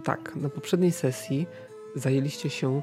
[0.00, 1.46] że tak, na poprzedniej sesji
[1.94, 2.82] zajęliście się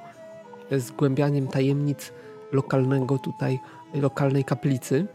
[0.72, 2.13] zgłębianiem tajemnic
[2.52, 3.60] lokalnego tutaj,
[3.94, 5.08] lokalnej kaplicy.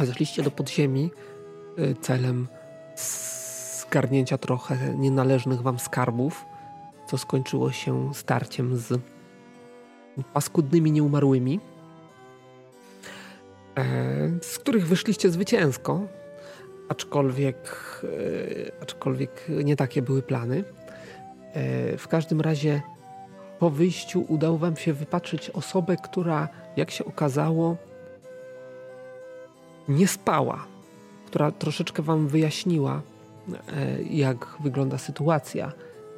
[0.00, 1.10] Zeszliście do podziemi
[1.78, 2.46] y, celem
[3.80, 6.44] zgarnięcia trochę nienależnych wam skarbów,
[7.06, 9.00] co skończyło się starciem z
[10.32, 11.60] paskudnymi nieumarłymi,
[13.78, 13.84] e,
[14.42, 16.00] z których wyszliście zwycięsko,
[16.88, 17.56] aczkolwiek,
[18.04, 20.64] e, aczkolwiek nie takie były plany.
[21.52, 22.82] E, w każdym razie
[23.58, 27.76] po wyjściu udało wam się wypatrzyć osobę, która, jak się okazało,
[29.88, 30.66] nie spała,
[31.26, 33.02] która troszeczkę wam wyjaśniła,
[34.10, 35.72] jak wygląda sytuacja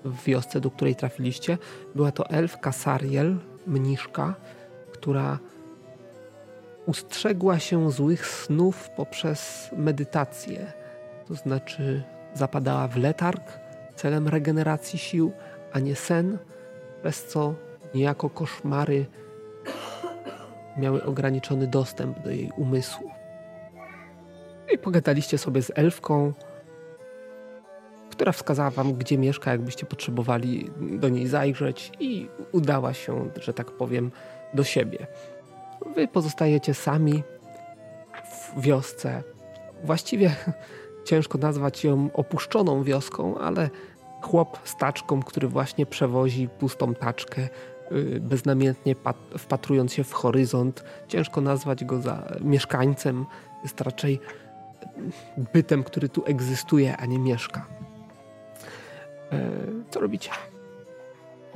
[0.04, 1.58] w wiosce, do której trafiliście.
[1.94, 4.34] Była to elfka Sariel, mniszka,
[4.92, 5.38] która
[6.86, 10.72] ustrzegła się złych snów poprzez medytację.
[11.28, 12.02] To znaczy
[12.34, 13.42] zapadała w letarg
[13.96, 15.32] celem regeneracji sił,
[15.72, 16.38] a nie sen,
[17.02, 17.54] przez co
[17.94, 19.06] niejako koszmary
[20.76, 23.10] miały ograniczony dostęp do jej umysłu.
[24.72, 26.32] I pogadaliście sobie z elfką,
[28.10, 33.70] która wskazała wam, gdzie mieszka, jakbyście potrzebowali do niej zajrzeć i udała się, że tak
[33.70, 34.10] powiem,
[34.54, 35.06] do siebie.
[35.94, 37.22] Wy pozostajecie sami
[38.24, 39.22] w wiosce.
[39.84, 40.36] Właściwie
[41.04, 43.70] ciężko nazwać ją opuszczoną wioską, ale
[44.22, 47.48] chłop z taczką, który właśnie przewozi pustą taczkę,
[47.92, 48.94] y, beznamiętnie
[49.38, 50.84] wpatrując się w horyzont.
[51.08, 53.26] Ciężko nazwać go za mieszkańcem,
[53.62, 54.20] jest raczej
[55.52, 57.66] bytem, który tu egzystuje, a nie mieszka.
[59.32, 59.50] E,
[59.90, 60.30] co robicie?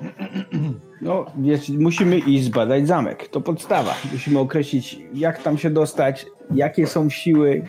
[1.03, 3.29] No, jest, musimy iść zbadać zamek.
[3.29, 3.95] To podstawa.
[4.13, 7.69] Musimy określić, jak tam się dostać, jakie są siły,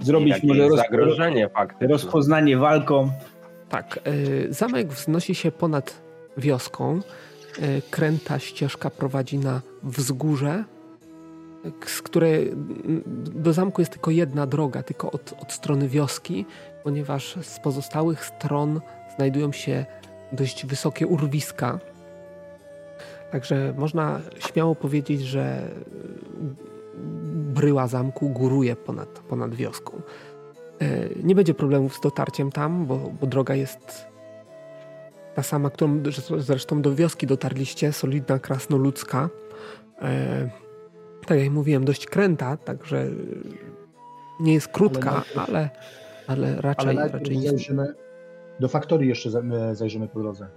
[0.00, 1.88] zrobić może zagrożenie faktycznie.
[1.88, 3.10] rozpoznanie walką.
[3.68, 6.00] Tak, y, zamek wznosi się ponad
[6.36, 7.00] wioską.
[7.58, 10.64] Y, kręta ścieżka prowadzi na wzgórze,
[11.86, 12.52] z której
[13.24, 16.46] do zamku jest tylko jedna droga, tylko od, od strony wioski,
[16.84, 18.80] ponieważ z pozostałych stron
[19.16, 19.86] znajdują się
[20.32, 21.78] dość wysokie urwiska.
[23.30, 25.68] Także można śmiało powiedzieć, że
[27.54, 30.02] bryła zamku góruje ponad, ponad wioską.
[30.80, 34.06] E, nie będzie problemów z dotarciem tam, bo, bo droga jest
[35.34, 36.02] ta sama, którą
[36.38, 39.28] zresztą do wioski dotarliście, solidna, krasnoludzka.
[40.02, 40.50] E,
[41.26, 43.06] tak jak mówiłem, dość kręta, także
[44.40, 45.70] nie jest krótka, ale,
[46.26, 47.48] ale raczej, ale raczej nie.
[47.48, 47.94] Zajrzymy,
[48.60, 49.30] do faktorii jeszcze
[49.72, 50.48] zajrzymy po drodze.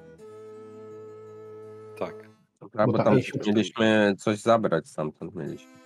[2.00, 2.32] Tak.
[2.60, 5.81] Dobra, bo, bo tam mieliśmy coś zabrać stamtąd mieliśmy.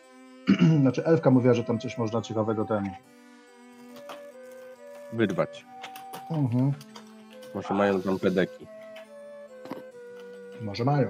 [0.81, 2.89] Znaczy Elfka mówiła, że tam coś można ciekawego ten...
[5.13, 5.66] Wydbać.
[6.31, 6.72] Mhm.
[7.56, 8.67] Może mają tam pedeki.
[10.61, 11.07] Może mają.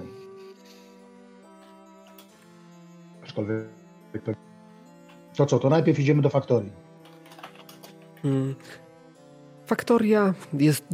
[3.24, 3.66] Aczkolwiek
[5.36, 6.72] to co, to najpierw idziemy do faktorii.
[8.22, 8.54] Hmm.
[9.66, 10.84] Faktoria jest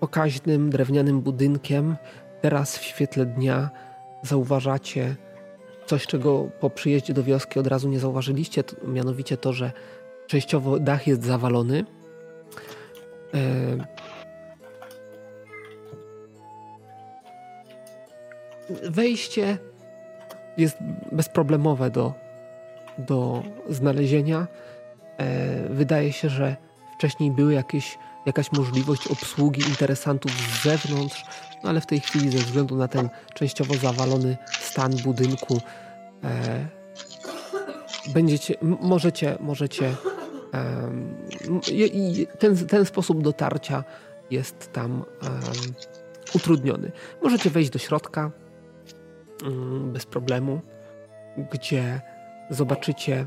[0.00, 1.96] pokaźnym, drewnianym budynkiem.
[2.40, 3.70] Teraz w świetle dnia
[4.22, 5.16] zauważacie
[5.86, 9.72] coś, czego po przyjeździe do wioski od razu nie zauważyliście, to, mianowicie to, że
[10.26, 11.84] częściowo dach jest zawalony.
[13.34, 13.38] E...
[18.82, 19.58] Wejście
[20.56, 20.76] jest
[21.12, 22.12] bezproblemowe do,
[22.98, 24.46] do znalezienia.
[25.18, 25.68] E...
[25.68, 26.56] Wydaje się, że
[26.98, 31.24] wcześniej były jakieś, jakaś możliwość obsługi interesantów z zewnątrz,
[31.64, 35.60] no ale w tej chwili ze względu na ten częściowo zawalony stan budynku
[36.24, 36.66] e,
[38.14, 39.94] będziecie, możecie, możecie
[41.72, 43.84] i ten, ten sposób dotarcia
[44.30, 45.32] jest tam um,
[46.34, 46.92] utrudniony.
[47.22, 48.30] Możecie wejść do środka
[49.44, 50.60] um, bez problemu,
[51.50, 52.00] gdzie
[52.50, 53.26] zobaczycie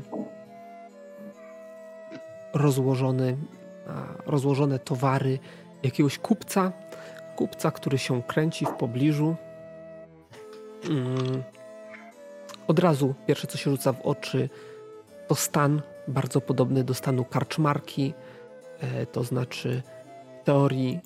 [2.54, 3.36] rozłożony
[4.26, 5.38] rozłożone towary
[5.82, 6.72] jakiegoś kupca,
[7.36, 9.36] kupca, który się kręci w pobliżu.
[10.90, 11.42] Mm.
[12.68, 14.48] Od razu pierwsze, co się rzuca w oczy,
[15.28, 18.14] to stan bardzo podobny do stanu karczmarki.
[18.80, 19.82] E, to znaczy,
[20.42, 21.00] w teorii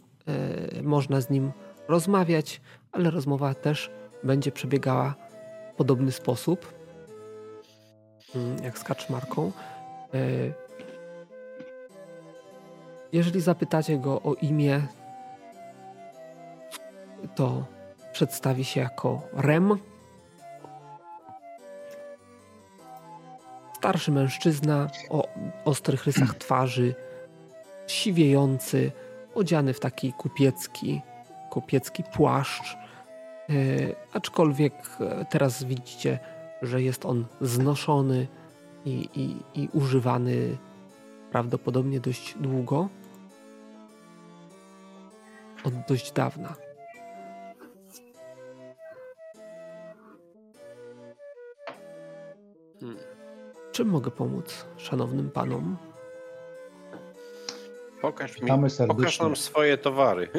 [0.79, 1.53] e, można z nim
[1.89, 2.61] rozmawiać,
[2.93, 3.91] ale rozmowa też
[4.25, 5.15] będzie przebiegała
[5.73, 6.75] w podobny sposób
[8.35, 9.53] mm, jak z karczmarką.
[10.15, 10.19] E,
[13.13, 14.83] jeżeli zapytacie go o imię,
[17.35, 17.65] to
[18.13, 19.79] przedstawi się jako Rem.
[23.77, 25.29] Starszy mężczyzna o
[25.65, 26.95] ostrych rysach twarzy,
[27.87, 28.93] siwiejący,
[29.35, 31.01] odziany w taki kupiecki
[31.51, 33.55] kopiecki płaszcz, e,
[34.13, 36.19] aczkolwiek e, teraz widzicie,
[36.63, 38.27] że jest on znoszony
[38.85, 40.57] i, i, i używany
[41.31, 42.89] prawdopodobnie dość długo.
[45.65, 46.70] Od dość dawna.
[52.81, 52.97] Hmm.
[53.73, 55.77] Czym mogę pomóc szanownym panom?
[58.03, 58.49] Pokaż mi,
[58.89, 60.29] pokaż nam swoje towary.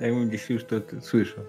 [0.00, 1.44] Jakbym gdzieś już to, to słyszał.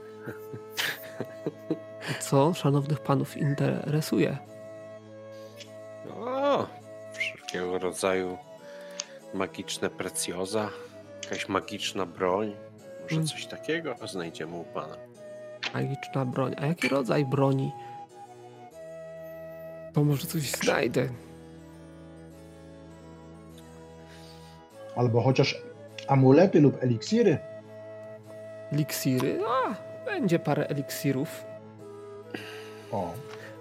[2.20, 4.38] Co szanownych panów interesuje?
[6.20, 6.68] O,
[7.14, 8.38] wszelkiego rodzaju
[9.34, 10.70] magiczne precjoza,
[11.24, 12.56] jakaś magiczna broń.
[13.04, 13.28] Może Mm.
[13.28, 14.98] coś takiego znajdziemy u pana.
[15.76, 16.56] Magiczna broń.
[16.58, 17.72] A jaki rodzaj broni?
[19.94, 21.10] To może coś znajdę.
[24.96, 25.62] Albo chociaż
[26.08, 27.38] amulety lub eliksiry.
[28.72, 29.40] Eliksiry?
[29.48, 29.76] A,
[30.06, 31.46] będzie parę eliksirów.
[32.92, 33.14] O,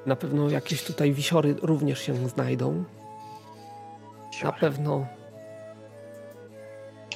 [0.07, 2.85] Na pewno jakieś tutaj wisiory również się znajdą.
[4.43, 5.07] Na pewno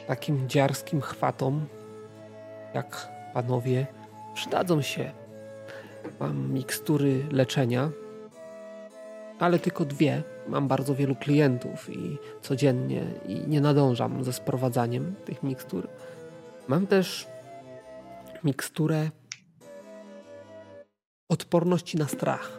[0.07, 1.67] takim dziarskim chwatom,
[2.75, 3.87] jak panowie,
[4.35, 5.13] przydadzą się.
[6.21, 7.91] Mam mikstury leczenia,
[9.39, 10.23] ale tylko dwie.
[10.49, 15.89] Mam bardzo wielu klientów i codziennie i nie nadążam ze sprowadzaniem tych mikstur.
[16.69, 17.27] Mam też
[18.45, 19.11] miksturę
[21.29, 22.59] odporności na strach.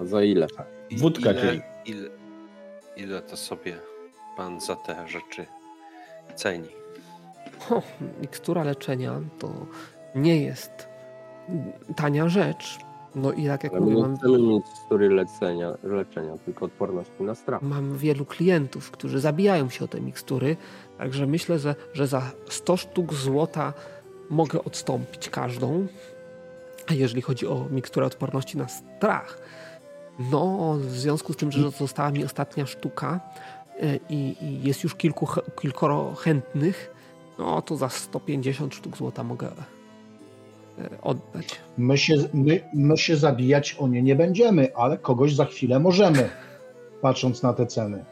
[0.00, 0.46] A za ile?
[0.96, 1.62] Wódka, ile, czyli.
[1.86, 2.08] ile,
[2.96, 3.89] ile to sobie
[4.36, 5.46] pan za te rzeczy
[6.34, 6.68] ceni?
[7.70, 7.82] O,
[8.20, 9.52] mikstura leczenia to
[10.14, 10.88] nie jest
[11.96, 12.78] tania rzecz.
[13.14, 17.22] No i tak jak Ale mówię, nie mam, chcemy mieć historii leczenia, leczenia, tylko odporności
[17.22, 17.62] na strach.
[17.62, 20.56] mam wielu klientów, którzy zabijają się o te mikstury,
[20.98, 23.72] także myślę, że, że za 100 sztuk złota
[24.30, 25.86] mogę odstąpić każdą.
[26.90, 29.38] A jeżeli chodzi o miksturę odporności na strach,
[30.32, 33.20] no w związku z tym, że została mi ostatnia sztuka
[34.10, 35.28] i, i jest już kilku,
[35.60, 36.94] kilkoro chętnych,
[37.38, 41.60] no to za 150 sztuk złota mogę e, oddać.
[41.78, 46.30] my się, my, my się zabijać o nie nie będziemy, ale kogoś za chwilę możemy,
[47.00, 48.04] patrząc na te ceny.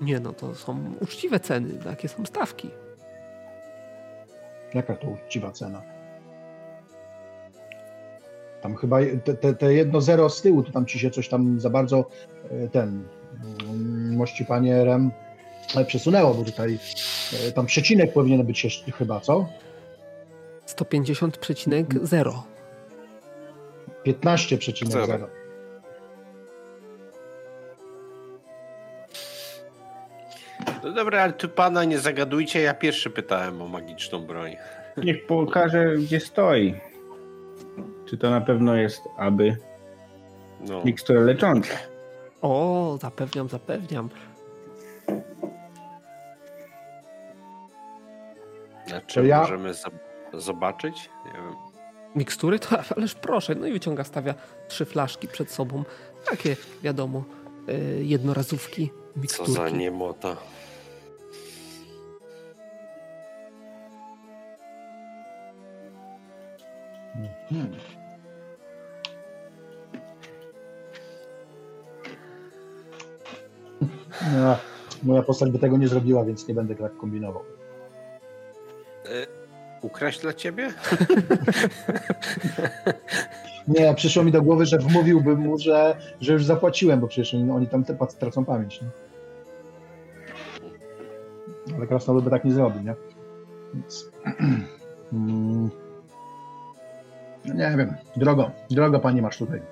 [0.00, 2.70] Nie no, to są uczciwe ceny, takie są stawki.
[4.74, 5.82] Jaka to uczciwa cena?
[8.62, 11.60] Tam chyba te, te, te jedno zero z tyłu, to tam ci się coś tam
[11.60, 12.04] za bardzo
[12.50, 13.04] e, ten
[14.16, 15.10] mości panie Rem
[15.86, 16.78] przesunęło, bo tutaj
[17.48, 19.46] e, tam przecinek powinien być jeszcze chyba, co?
[20.66, 22.32] 150,0.
[24.06, 25.06] 15,0.
[25.06, 25.28] Zero.
[30.84, 34.56] No dobra, ale tu pana nie zagadujcie, ja pierwszy pytałem o magiczną broń.
[34.96, 36.74] Niech pokaże, gdzie stoi.
[38.06, 39.56] Czy to na pewno jest aby
[40.60, 40.84] No.
[40.84, 41.74] mikstura lecząca?
[42.44, 44.08] O, zapewniam, zapewniam.
[48.86, 49.92] Znaczy, To ja- możemy zob-
[50.40, 51.10] zobaczyć?
[51.26, 51.54] Nie wiem.
[52.16, 52.58] Mikstury?
[52.58, 53.54] To ależ proszę.
[53.54, 54.34] No i wyciąga, stawia
[54.68, 55.84] trzy flaszki przed sobą.
[56.30, 57.24] Takie, wiadomo,
[57.68, 59.52] y, jednorazówki, Co miksturki.
[59.52, 60.36] za niemota.
[67.48, 67.72] Hmm.
[74.32, 74.56] No,
[75.02, 77.42] moja postać by tego nie zrobiła, więc nie będę tak kombinował.
[79.82, 80.72] Ukraść dla ciebie?
[83.68, 87.50] Nie, przyszło mi do głowy, że wmówiłbym mu, że, że już zapłaciłem, bo przecież oni,
[87.50, 88.80] oni tam te tracą pamięć.
[88.82, 88.88] Nie?
[91.76, 92.94] Ale krasnolud by tak nie zrobił, nie?
[93.74, 94.10] Więc...
[95.12, 95.70] Mm.
[97.44, 97.94] No nie wiem.
[98.16, 99.62] Drogo, drogo pani masz tutaj.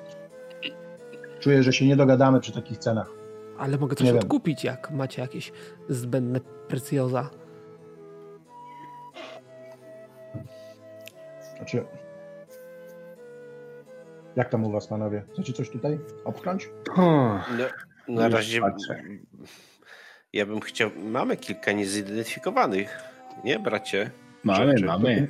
[1.40, 3.22] Czuję, że się nie dogadamy przy takich cenach.
[3.62, 4.23] Ale mogę coś Nie wiem.
[4.23, 5.52] odkupić, jak macie jakieś
[5.88, 7.31] zbędne precjoza.
[11.57, 11.85] Znaczy...
[14.37, 15.23] Jak tam u was, panowie?
[15.33, 16.69] Chcecie coś tutaj obchnąć?
[16.97, 17.38] O,
[18.09, 19.02] No, na razie patrzę.
[20.33, 20.90] ja bym chciał.
[21.04, 22.99] Mamy kilka niezidentyfikowanych,
[23.45, 24.11] nie, bracie?
[24.45, 24.85] mamy, Rzeczy.
[24.85, 25.28] mamy.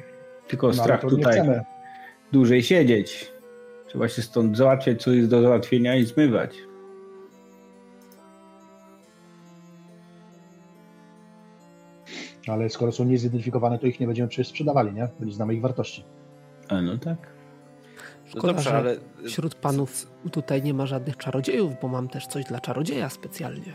[0.48, 1.40] Tylko No, ale strach tutaj
[2.32, 3.32] dłużej siedzieć.
[3.86, 6.56] Trzeba się stąd załatwiać, co jest do załatwienia i zmywać.
[12.48, 15.08] Ale skoro są niezidentyfikowane, to ich nie będziemy przecież sprzedawali, nie?
[15.20, 16.04] Bo nie znamy ich wartości.
[16.68, 17.16] A no tak.
[18.24, 18.96] No Szkoda, dobrze, że ale
[19.26, 23.74] Wśród panów tutaj nie ma żadnych czarodziejów, bo mam też coś dla czarodzieja specjalnie.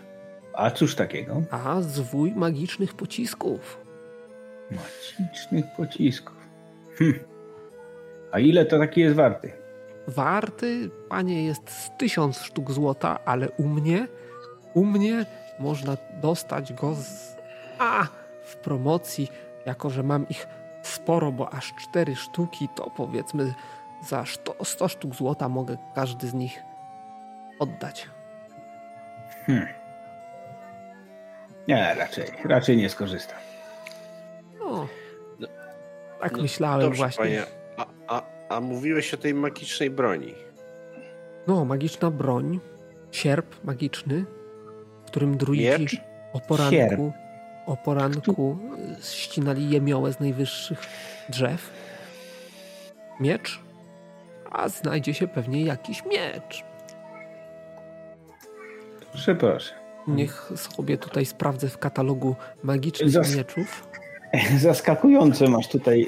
[0.54, 1.42] A cóż takiego?
[1.52, 3.80] A zwój magicznych pocisków.
[4.72, 6.38] Magicznych pocisków.
[6.98, 7.14] Hm.
[8.32, 9.52] A ile to taki jest warty?
[10.08, 14.08] Warty, panie, jest z tysiąc sztuk złota, ale u mnie,
[14.74, 15.26] u mnie
[15.60, 17.36] można dostać go z,
[17.80, 18.08] a,
[18.48, 19.28] w promocji,
[19.66, 20.48] jako że mam ich
[20.84, 23.54] sporo, bo aż cztery sztuki, to powiedzmy
[24.08, 26.62] za 100, 100 sztuk złota mogę każdy z nich
[27.60, 28.10] oddać.
[31.68, 33.38] Nie, raczej, raczej nie skorzystam.
[34.60, 34.88] No,
[35.40, 35.48] No,
[36.22, 37.24] tak no, myślałem dobrze, właśnie.
[37.24, 37.44] panie.
[37.78, 40.34] A, a, a mówiłeś o tej magicznej broni.
[41.48, 42.60] No, magiczna broń,
[43.12, 44.26] sierp magiczny,
[45.04, 45.98] w którym druidzi Miecz?
[46.34, 47.14] o poranku,
[47.68, 48.58] o poranku
[49.04, 50.80] ścinali jemiołę z najwyższych
[51.30, 51.70] drzew.
[53.20, 53.60] Miecz,
[54.52, 56.64] a znajdzie się pewnie jakiś miecz.
[59.12, 59.74] Proszę, proszę.
[60.08, 63.88] Niech sobie tutaj sprawdzę w katalogu magicznych Zas- mieczów.
[64.62, 66.08] Zaskakujące masz tutaj,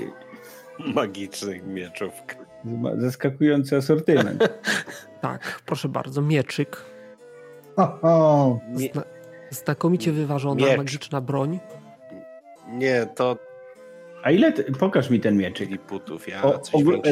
[0.80, 2.12] Magicznych mieczów.
[2.98, 4.44] zaskakujący asortyment.
[5.22, 6.78] Tak, proszę bardzo, mieczyk.
[7.76, 8.60] Ho, ho.
[8.70, 9.02] Nie, Zna
[9.50, 10.78] znakomicie wyważona Miecz.
[10.78, 11.60] magiczna broń.
[12.70, 13.38] nie to
[14.24, 15.70] A ile, ty, pokaż mi ten mieczyk.
[15.70, 16.28] liputów.
[16.28, 16.62] Ja O,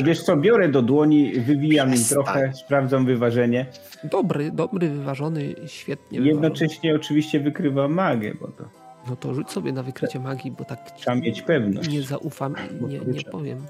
[0.03, 3.65] wiesz co, biorę do dłoni, wywijam im trochę, sprawdzam wyważenie.
[4.03, 6.27] Dobry, dobry, wyważony, świetnie wyważony.
[6.47, 8.63] Jednocześnie oczywiście wykrywam magę, bo to
[9.09, 11.89] No to rzuć sobie na wykrycie magii, bo tak trzeba mieć pewność.
[11.89, 13.65] nie zaufam i nie, nie powiem.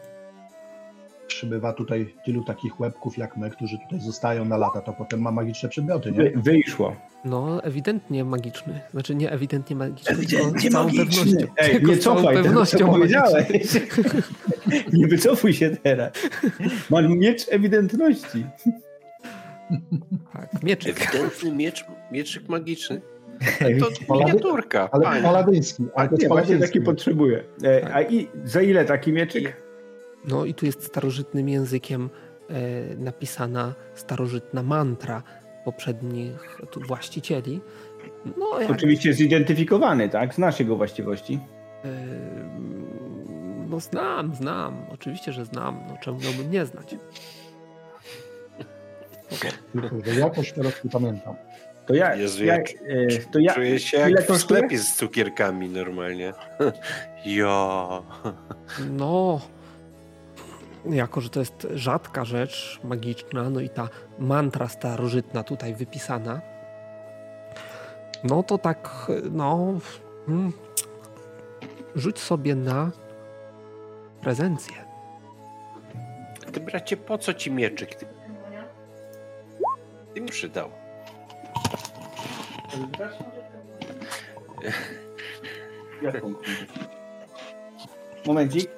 [1.28, 5.32] Przybywa tutaj tylu takich łebków jak my, którzy tutaj zostają na lata, to potem ma
[5.32, 6.18] magiczne przedmioty, nie?
[6.18, 6.96] Wy, wyszło.
[7.26, 8.82] No, ewidentnie magiczny.
[8.92, 11.06] Znaczy nie ewidentnie magiczny, Ewidentnie tylko z całą magiczny.
[11.26, 11.54] pewnością.
[11.58, 13.34] Ej, tylko nie z całą cofaj tego, co pewnością powiedziałeś.
[13.50, 13.82] magiczny.
[15.00, 16.12] nie wycofuj się teraz.
[16.90, 18.46] Mam miecz ewidentności.
[20.34, 21.02] Tak, mieczyk.
[21.02, 23.02] Ewidentny miecz, mieczyk magiczny.
[24.08, 26.62] To miniaturka, Ale paladyński, ale to jest nie, właśnie paladyński.
[26.80, 27.44] taki potrzebuję.
[27.64, 29.67] E, a i za ile taki mieczyk?
[30.28, 32.10] No i tu jest starożytnym językiem
[32.50, 32.54] e,
[32.98, 35.24] napisana starożytna mantra
[35.66, 37.62] poprzednich tu właścicieli.
[38.38, 40.34] No, jak, Oczywiście zidentyfikowany, tak?
[40.34, 41.40] Znasz jego właściwości.
[41.86, 41.90] e,
[43.70, 44.86] no znam, znam.
[44.92, 45.80] Oczywiście, że znam.
[45.88, 46.96] No czemu miałbym nie znać?
[49.90, 51.36] Kurde, Jakoś teraz nie pamiętam.
[51.86, 54.96] To ja, Jezu, ja, ja e, to ja Czuję się ile jak w sklepie z
[54.96, 56.34] cukierkami normalnie.
[57.26, 58.04] Jo.
[58.90, 59.42] No,
[60.90, 63.90] jako że to jest rzadka rzecz magiczna, no i ta
[64.20, 66.42] mantra starożytna tutaj wypisana,
[68.24, 69.74] no to tak, no,
[70.28, 70.52] mm,
[71.96, 72.92] rzuć sobie na
[74.22, 74.76] prezencję.
[76.54, 77.96] Ty bracie, po co ci mieczyk?
[77.96, 78.06] Ty,
[80.14, 80.70] ty mi przydał.
[88.26, 88.70] Momencik.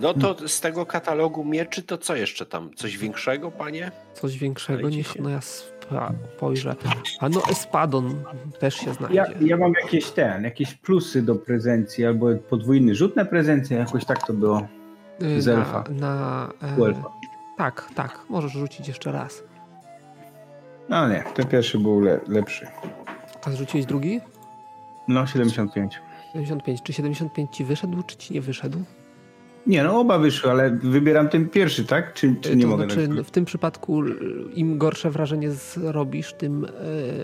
[0.00, 2.70] No to z tego katalogu mieczy to co jeszcze tam?
[2.74, 3.92] Coś większego, panie?
[4.14, 5.14] Coś większego cicho.
[5.18, 6.76] no ja spojrzę.
[7.20, 8.24] A no espadon
[8.58, 9.16] też się znajdzie.
[9.16, 14.04] Ja, ja mam jakieś ten, jakieś plusy do prezencji, albo podwójny rzut na prezencję, jakoś
[14.04, 14.66] tak to było.
[15.22, 15.84] Y, z elfa.
[15.90, 16.14] Na,
[16.60, 17.10] na, U e, elfa.
[17.56, 19.42] tak, tak, możesz rzucić jeszcze raz.
[20.88, 22.66] No nie, ten pierwszy był le, lepszy.
[23.44, 24.20] A zrzuciłeś drugi?
[25.08, 26.00] No, 75.
[26.32, 26.82] 75.
[26.82, 28.78] Czy 75 ci wyszedł, czy ci nie wyszedł?
[29.66, 32.14] Nie, no oba wyszły, ale wybieram ten pierwszy, tak?
[32.14, 34.02] Czy, czy nie to mogę znaczy, w tym przypadku
[34.54, 36.68] im gorsze wrażenie zrobisz, tym y,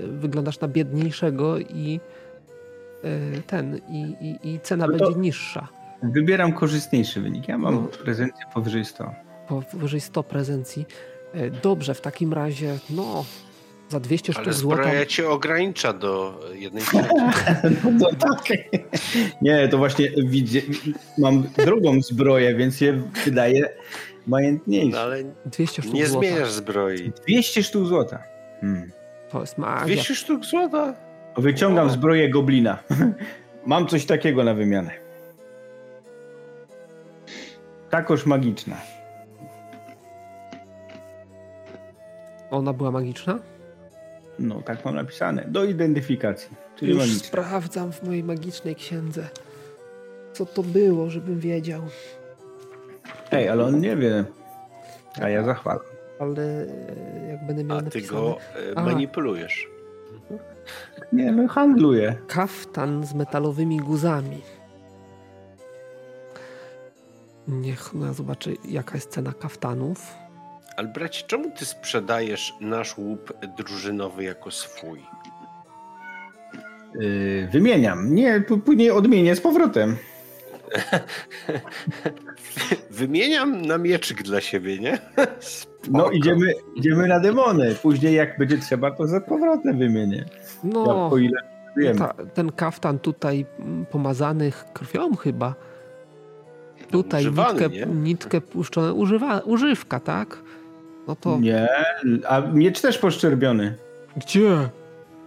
[0.09, 2.01] wyglądasz na biedniejszego i
[3.05, 5.69] y, ten, i, i, i cena No będzie niższa.
[6.03, 7.49] Wybieram korzystniejszy wynik.
[7.49, 7.81] Ja mam No.
[8.05, 9.11] prezencję powyżej 100.
[9.49, 10.87] Powyżej 100 prezencji.
[11.35, 13.25] Y, Dobrze, w takim razie, no,
[13.89, 14.83] za 200 Ale sztuk złota.
[14.83, 16.83] zbroja cię ogranicza do jednej.
[18.01, 18.45] No tak.
[19.43, 20.59] Nie, to właśnie widzę,
[21.19, 23.69] mam drugą zbroję, więc się wydaje No
[24.27, 25.01] majętniejsze.
[25.01, 26.29] ale 200 sztuk nie złota.
[26.29, 27.13] zmieniasz zbroi.
[27.27, 28.23] 200 sztuk złota.
[28.61, 28.91] Hmm.
[29.31, 29.85] To jest magia.
[29.95, 30.95] 200 sztuk złota?
[31.37, 31.91] Wyciągam O.
[31.91, 32.79] zbroję goblina.
[33.67, 34.91] Mam coś takiego na wymianę.
[37.91, 38.77] Takoż magiczna.
[42.51, 43.39] Ona była magiczna?
[44.39, 45.45] No, tak mam napisane.
[45.49, 46.51] Do identyfikacji.
[46.77, 49.29] Czyli Już sprawdzam w mojej magicznej księdze.
[50.33, 51.83] Co to było, żebym wiedział.
[53.33, 54.25] Ej, ale on nie wie.
[55.23, 55.83] A ja zachwalam.
[56.19, 58.21] Ale e, jak będę miał A ty napisane...
[58.21, 58.39] go
[58.73, 58.83] e, A.
[58.85, 59.69] manipulujesz.
[61.13, 62.17] Nie, no handluję.
[62.27, 64.43] Kaftan z metalowymi guzami.
[67.49, 70.15] Niech no, zobaczy, jaka jest cena kaftanów.
[70.77, 75.01] Ale bracie, czemu ty sprzedajesz nasz łup drużynowy jako swój?
[76.95, 78.15] Yy, wymieniam.
[78.15, 79.97] Nie, później odmienię z powrotem.
[82.91, 84.99] Wymieniam na mieczyk dla siebie, nie?
[85.91, 86.11] No Spoko.
[86.11, 87.75] idziemy, idziemy na demony.
[87.83, 90.25] Później jak będzie trzeba, to za powrotem wymienię.
[90.65, 91.41] No, Jak, o ile
[91.77, 91.99] wiemy.
[91.99, 95.55] ta, ten kaftan tutaj mm, pomazany krwią chyba.
[96.91, 97.87] Tutaj używany, nitkę, nie?
[97.87, 100.39] nitkę puszczone, używa, używka, tak?
[101.09, 101.69] No to Nie,
[102.29, 103.75] a miecz też poszczerbiony.
[104.17, 104.69] gdzie?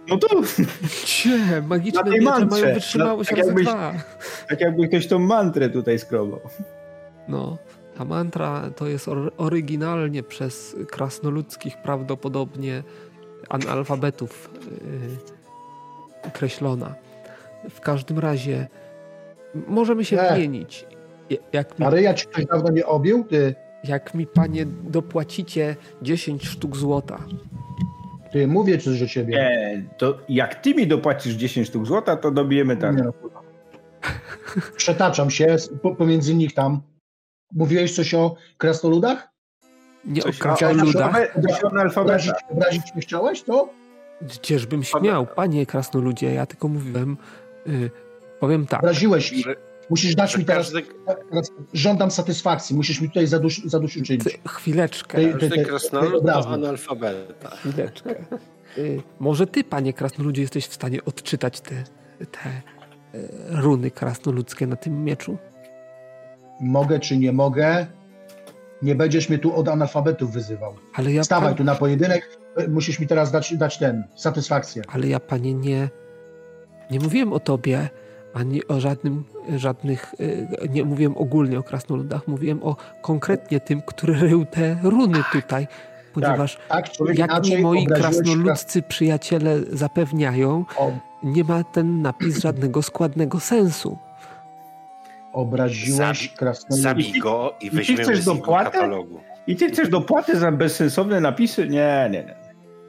[0.08, 0.40] No to
[1.02, 1.62] Gdzie?
[1.68, 2.60] Magiczne miecze mantrze.
[2.62, 3.92] mają wytrzymałość Tak jakbyś- dwa.
[4.48, 6.40] tak jakby ktoś tą mantrę tutaj skrobał.
[7.28, 7.58] No,
[7.98, 12.82] ta mantra to jest or- oryginalnie przez krasnoludzkich prawdopodobnie
[13.48, 14.50] analfabetów
[16.24, 16.94] yy, kreślona.
[17.70, 18.68] W każdym razie
[19.68, 20.22] możemy się Nie.
[20.32, 20.86] wymienić.
[21.30, 23.24] Je- Jak mi, A ryja ci ktoś dawno nie obił?
[23.24, 27.18] Ty, jak mi panie dopłacicie 10 sztuk złota.
[28.32, 29.34] ty mówię ci, że ciebie.
[29.34, 32.96] Nie, to jak ty mi dopłacisz 10 sztuk złota, to dobijemy tak.
[32.96, 33.12] Nie no.
[34.76, 35.56] Przetaczam się
[35.98, 36.80] pomiędzy nich tam.
[37.52, 39.28] Mówiłeś coś o krasnoludach?
[40.04, 41.16] Nie Coś o krasnoludach.
[41.96, 43.68] Obrazić, obrazić mnie chciałeś, to?
[44.22, 47.16] Gdzieżbym śmiał, panie krasnoludzie, ja tylko mówiłem,
[47.66, 47.90] yy,
[48.40, 48.80] powiem tak.
[48.80, 49.46] Obraziłeś ich.
[49.90, 50.82] Musisz dać mi teraz, każdy,
[51.30, 51.50] teraz...
[51.72, 52.76] Żądam satysfakcji.
[52.76, 54.24] Musisz mi tutaj zadusz, zadośćuczynić.
[54.24, 55.18] Ty, chwileczkę.
[55.38, 57.50] Ty- ty- krasnolud to analfabeta.
[57.50, 58.14] Chwileczkę.
[58.78, 61.74] Y, może ty, panie krasnoludzie, jesteś w stanie odczytać te,
[62.26, 62.48] te
[63.18, 65.38] y, runy krasnoludzkie na tym mieczu?
[66.60, 67.86] Mogę czy nie mogę?
[68.82, 70.74] Nie będziesz mnie tu od analfabetów wyzywał.
[70.94, 72.38] Ale ja, Stawaj pan, tu na pojedynek.
[72.68, 74.82] Musisz mi teraz dać, dać ten, satysfakcję.
[74.88, 75.88] ale ja, panie, nie,
[76.90, 77.88] nie mówiłem o tobie,
[78.34, 79.24] ani o żadnym,
[79.56, 85.18] żadnych, y, nie mówiłem ogólnie o krasnoludach, mówiłem o konkretnie tym, który rył te runy
[85.32, 85.66] tutaj,
[86.14, 92.82] ponieważ Tak, czy jak mi moi krasnoludzcy przyjaciele zapewniają, o- nie ma ten napis żadnego
[92.82, 93.98] składnego sensu.
[95.32, 96.82] Obraziłeś Zabi- krasnoludów.
[96.82, 98.70] Zabij go i ty weźmiemy z dopłatę?
[98.70, 99.20] katalogu.
[99.46, 101.68] I ty chcesz dopłaty za bezsensowne napisy?
[101.68, 102.34] Nie, nie, nie.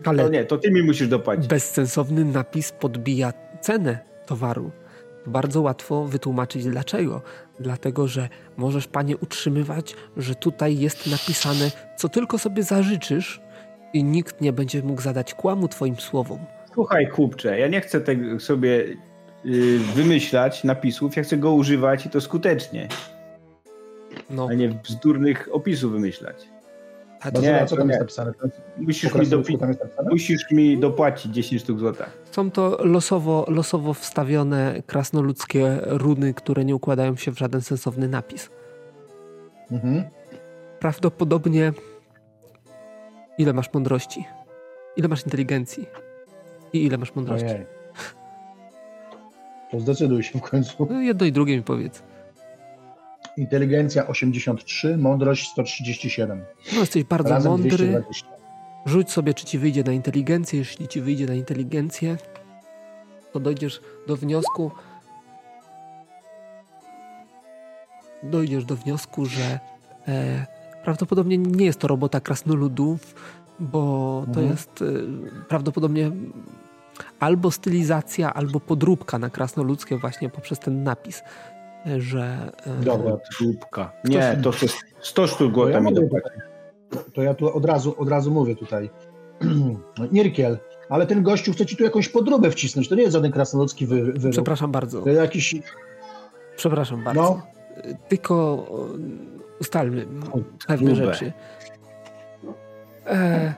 [0.05, 1.47] Ale To nie, to ty mi musisz dopłacić.
[1.47, 4.71] bezsensowny napis podbija cenę towaru.
[5.27, 7.21] Bardzo łatwo wytłumaczyć dlaczego.
[7.59, 13.41] Dlatego, że możesz panie utrzymywać, że tutaj jest napisane, co tylko sobie zażyczysz
[13.93, 16.39] i nikt nie będzie mógł zadać kłamu twoim słowom.
[16.73, 18.85] Słuchaj, chłopcze, ja nie chcę tego sobie
[19.45, 22.87] y, wymyślać napisów, ja chcę go używać i to skutecznie,
[24.29, 26.50] No, a nie bzdurnych opisów wymyślać.
[27.21, 27.91] A to Nie, zobacz, co tam nie.
[27.93, 28.31] jest napisane?
[28.77, 30.09] Musisz mi, dopi- tam jest napisane?
[30.11, 32.05] musisz mi dopłacić 10 sztuk złota.
[32.31, 38.49] są to losowo, losowo wstawione krasnoludzkie runy, które nie układają się w żaden sensowny napis.
[39.71, 40.03] Mhm.
[40.79, 41.73] Prawdopodobnie
[43.37, 44.25] ile masz mądrości?
[44.95, 45.85] Ile masz inteligencji?
[46.73, 47.45] I ile masz mądrości?
[47.47, 47.65] Ojej.
[49.71, 50.87] To zdecyduj się w końcu.
[50.89, 52.03] No, jedno i drugie mi powiedz.
[53.37, 56.43] Inteligencja 83, mądrość 137.
[56.73, 57.69] No, jesteś bardzo Razem mądry.
[57.69, 58.27] 220.
[58.85, 60.59] Rzuć sobie, czy ci wyjdzie na inteligencję.
[60.59, 62.17] Jeśli ci wyjdzie na inteligencję,
[63.33, 64.71] to dojdziesz do wniosku.
[68.23, 69.59] Dojdziesz do wniosku, że
[70.07, 70.45] e,
[70.83, 73.15] prawdopodobnie nie jest to robota krasnoludów,
[73.59, 74.47] bo to Mhm.
[74.49, 74.85] jest e,
[75.47, 76.11] prawdopodobnie
[77.19, 81.23] albo stylizacja, albo podróbka na krasnoludzkie właśnie poprzez ten napis,
[81.97, 83.91] że e, Dobra, Głupka.
[84.05, 84.65] Nie, to chcę
[85.01, 86.31] 100 sztuk mogę, dopłacić.
[87.13, 88.89] to ja tu od razu, od razu mówię tutaj.
[90.11, 90.57] Nirkiel,
[90.89, 92.89] ale ten gościu chce ci tu jakąś podróbę wcisnąć.
[92.89, 94.31] To nie jest żaden krasnoludzki wy, wyrób.
[94.31, 95.01] przepraszam bardzo.
[95.01, 95.55] To jakiś...
[96.55, 97.21] Przepraszam bardzo.
[97.21, 97.41] No,
[98.07, 98.87] Tylko o,
[99.59, 100.05] ustalmy
[100.67, 101.33] pewne rzeczy.
[103.05, 103.53] E,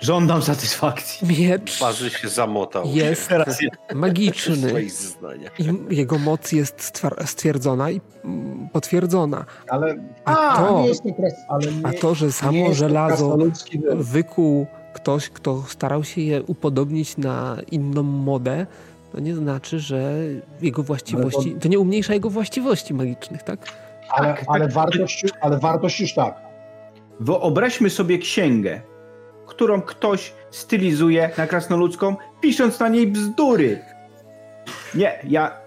[0.00, 1.28] Żądam satysfakcji.
[1.28, 2.84] miecz Twarzy się zamotał.
[2.86, 3.58] jest Teraz
[3.94, 5.50] magiczny Swoich zeznania.
[5.90, 9.44] i jego moc jest stwar- stwierdzona i mm, potwierdzona.
[9.68, 9.96] ale...
[10.24, 12.68] A A, to, nie jest to kras, ale nie, a to, że nie samo jest
[12.68, 18.66] to żelazo krasnoludzki wykuł ktoś, kto starał się je upodobnić na inną modę,
[19.12, 20.12] to nie znaczy, że
[20.62, 21.56] jego właściwości.
[21.60, 23.60] To nie umniejsza jego właściwości magicznych, tak?
[24.08, 24.74] Ale, tak, ale, tak.
[24.74, 26.40] wartość, ale wartość już tak.
[27.20, 28.80] Wyobraźmy sobie księgę,
[29.50, 33.78] którą ktoś stylizuje na krasnoludzką, pisząc na niej bzdury.
[34.94, 35.60] Nie, ja,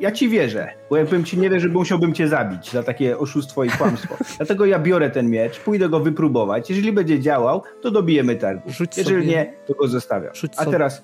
[0.00, 3.70] ja ci wierzę, bo jakbym ci nie wierzył, musiałbym cię zabić za takie oszustwo i
[3.70, 4.16] kłamstwo.
[4.36, 6.70] Dlatego ja biorę ten miecz, pójdę go wypróbować.
[6.70, 8.70] Jeżeli będzie działał, to dobijemy targu.
[8.70, 10.34] Rzuć Jeżeli sobie, nie, to go zostawiam.
[10.34, 11.02] Rzuć A sobie- teraz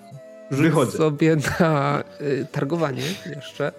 [0.50, 0.98] rzuć wychodzę.
[0.98, 3.02] sobie na y, targowanie
[3.36, 3.72] jeszcze.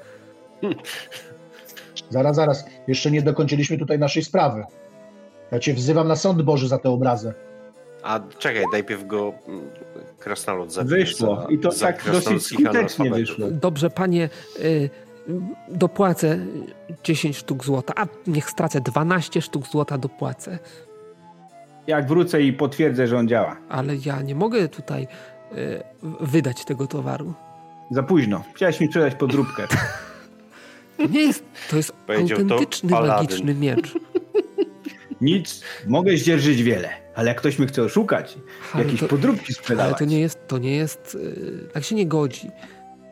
[2.10, 2.66] Zaraz, zaraz.
[2.88, 4.64] Jeszcze nie dokończyliśmy tutaj naszej sprawy.
[5.52, 7.34] Ja cię wzywam na sąd Boży za tę obrazę.
[8.04, 9.62] A czekaj, najpierw go mm,
[10.20, 10.98] krasnolud zabije.
[11.06, 11.36] Wyszło.
[11.36, 13.48] za- I to tak dosyć skutecznie wyszło.
[13.52, 14.90] Dobrze, panie, y,
[15.70, 16.40] dopłacę
[17.04, 20.60] 10 sztuk złota, a niech stracę 12 sztuk złota dopłacę.
[21.88, 23.56] Jak wrócę i potwierdzę, że on działa.
[23.70, 25.08] Ale ja nie mogę tutaj
[25.58, 25.84] y,
[26.22, 27.34] wydać tego towaru.
[27.92, 28.44] Za późno.
[28.56, 29.68] Chciałeś mi sprzedać podróbkę.
[30.98, 33.16] To nie jest, to jest Powiedział to autentyczny, paladyn.
[33.16, 33.94] magiczny miecz.
[35.22, 38.38] Nic, mogę zdzierżyć wiele, ale jak ktoś mnie chce oszukać,
[38.74, 41.96] Ale jakieś to- podróbki Ale sprzedawać, to nie jest, to nie jest, y, tak się
[41.96, 42.50] nie godzi.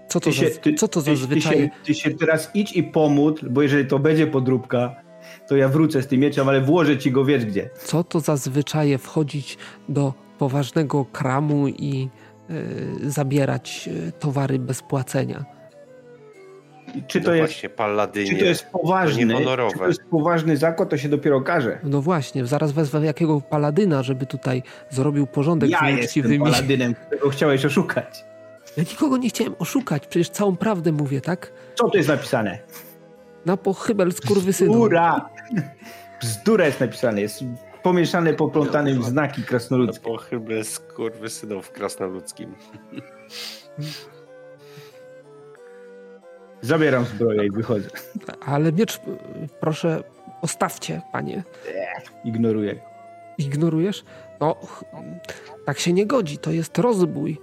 [0.10, 1.56] Co to, ty się, za, ty, co to ty, zazwyczaj...
[1.56, 4.96] Ty się, ty się teraz idź i pomódl, bo jeżeli to będzie podróbka,
[5.48, 7.70] to ja wrócę z tym mieczem, ale włożę ci go wiesz gdzie.
[7.86, 9.58] co to za zwyczaje wchodzić
[9.90, 12.10] do poważnego kramu i
[13.06, 15.46] y, zabierać y, towary bez płacenia.
[16.96, 18.30] I Czy No to jest, właśnie, paladynie.
[18.30, 21.80] czy to jest poważny, to czy to jest poważny zakład, to się dopiero okaże.
[21.84, 27.30] No właśnie, zaraz wezwę jakiego paladyna, żeby tutaj zrobił porządek Ja z jestem paladynem, którego
[27.30, 28.26] chciałeś oszukać.
[28.78, 31.52] Ja nikogo nie chciałem oszukać, przecież całą prawdę mówię, tak?
[31.76, 32.60] Co tu jest napisane?
[33.46, 34.72] Na pochybel skurwysynu.
[34.74, 35.30] Bzdura!
[36.22, 37.44] Bzdura jest napisane, jest
[37.84, 40.04] pomieszane, poplątane w znaki krasnoludzkie.
[40.06, 42.56] pochybne skurwysynów krasnoludzkim.
[46.62, 47.90] Zabieram zbroję i wychodzę.
[48.46, 49.00] Ale miecz, y,
[49.60, 50.04] proszę,
[50.42, 51.44] postawcie, panie.
[52.26, 52.76] Ignoruję.
[53.38, 54.04] Ignorujesz?
[54.40, 54.56] No,
[55.66, 57.38] tak się nie godzi, to jest rozbój.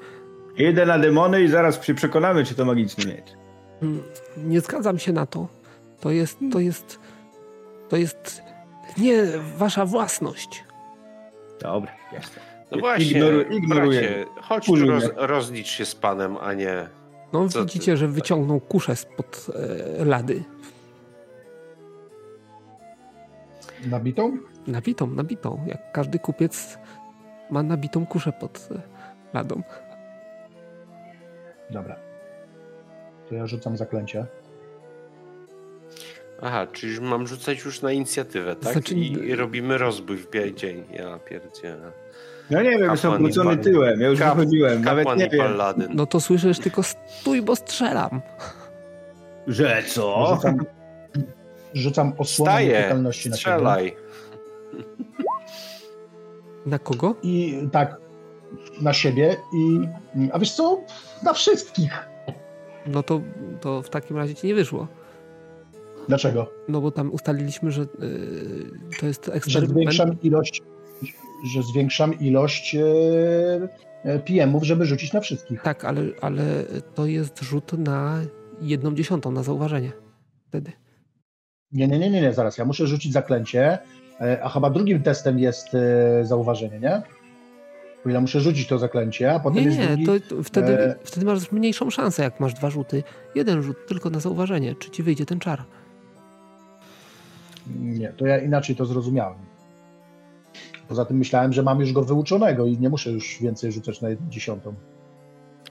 [0.57, 3.27] Idę na demony i zaraz się przekonamy, czy to magiczny miecz.
[3.83, 4.03] Mm,
[4.37, 5.49] Nie zgadzam się na to.
[6.01, 6.99] To jest, to jest,
[7.89, 8.43] to jest
[8.99, 9.23] nie
[9.57, 10.65] wasza własność.
[11.61, 12.43] Dobra, jestem.
[12.71, 14.01] No właśnie, Ignoruję- ignoruję.
[14.01, 16.89] bracie, chodź roz, rozlicz się z panem, a nie...
[17.35, 19.47] No Co ty- widzicie, że wyciągnął kuszę spod
[20.01, 20.45] e, lady.
[23.87, 24.39] Nabitą?
[24.67, 25.65] Nabitą, nabitą.
[25.67, 26.79] Jak każdy kupiec
[27.51, 28.81] ma nabitą kuszę pod e,
[29.35, 29.63] ladą.
[31.71, 31.97] Dobra.
[33.29, 34.27] To ja rzucam zaklęcie.
[36.43, 38.73] Aha, czyli mam rzucać już na inicjatywę, tak?
[38.73, 40.85] Znaczy- I, I robimy rozbój w biały dzień.
[40.93, 41.93] Ja pierdzielę.
[42.51, 45.41] No nie wiem, jestem obrócony tyłem, ja już Kap- wychodziłem, nawet nie wiem.
[45.41, 45.89] paladyn.
[45.95, 48.21] No to słyszysz tylko stój, bo strzelam.
[49.47, 50.27] Że co?
[50.35, 50.57] Rzucam,
[51.75, 53.37] rzucam osłonę Staję, na siebie.
[53.37, 53.97] strzelaj.
[56.67, 57.15] Na kogo?
[57.23, 57.97] I tak,
[58.81, 59.89] na siebie i...
[60.33, 60.81] A wiesz co?
[61.23, 62.09] Na wszystkich.
[62.87, 63.21] No to,
[63.61, 64.87] to w takim razie ci nie wyszło.
[66.09, 66.51] Dlaczego?
[66.69, 67.87] No bo tam ustaliliśmy, że y,
[69.01, 69.73] to jest Że eksperyment.
[69.73, 70.63] zwiększam ilość,
[71.45, 72.83] że zwiększam ilość e,
[74.05, 75.63] e, PM-ów, żeby rzucić na wszystkich.
[75.63, 76.45] Tak, ale, ale
[76.95, 78.21] to jest rzut na
[78.61, 79.93] jedną dziesiątą, na zauważenie.
[80.49, 80.73] Wtedy.
[81.73, 82.59] Nie, nie, nie, nie, nie, zaraz.
[82.59, 83.79] Ja muszę rzucić zaklęcie,
[84.21, 85.69] e, a chyba drugim testem jest
[86.23, 87.03] zauważenie, nie?
[88.05, 90.21] Bo ja muszę rzucić to zaklęcie, a potem Nie, jest nie, drugi...
[90.21, 93.03] to, to wtedy, e, wtedy masz mniejszą szansę, jak masz dwa rzuty.
[93.35, 95.65] Jeden rzut tylko na zauważenie, czy ci wyjdzie ten czar.
[97.81, 99.39] Nie, to ja inaczej to zrozumiałem.
[100.89, 104.09] Poza tym myślałem, że mam już go wyuczonego i nie muszę już więcej rzucać na
[104.09, 104.75] jedną dziesiątą.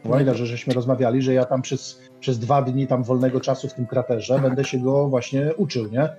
[0.10, 3.74] Pamiętasz, że żeśmy rozmawiali, że ja tam przez, przez dwa dni tam wolnego czasu w
[3.74, 6.10] tym kraterze będę się go właśnie uczył, nie?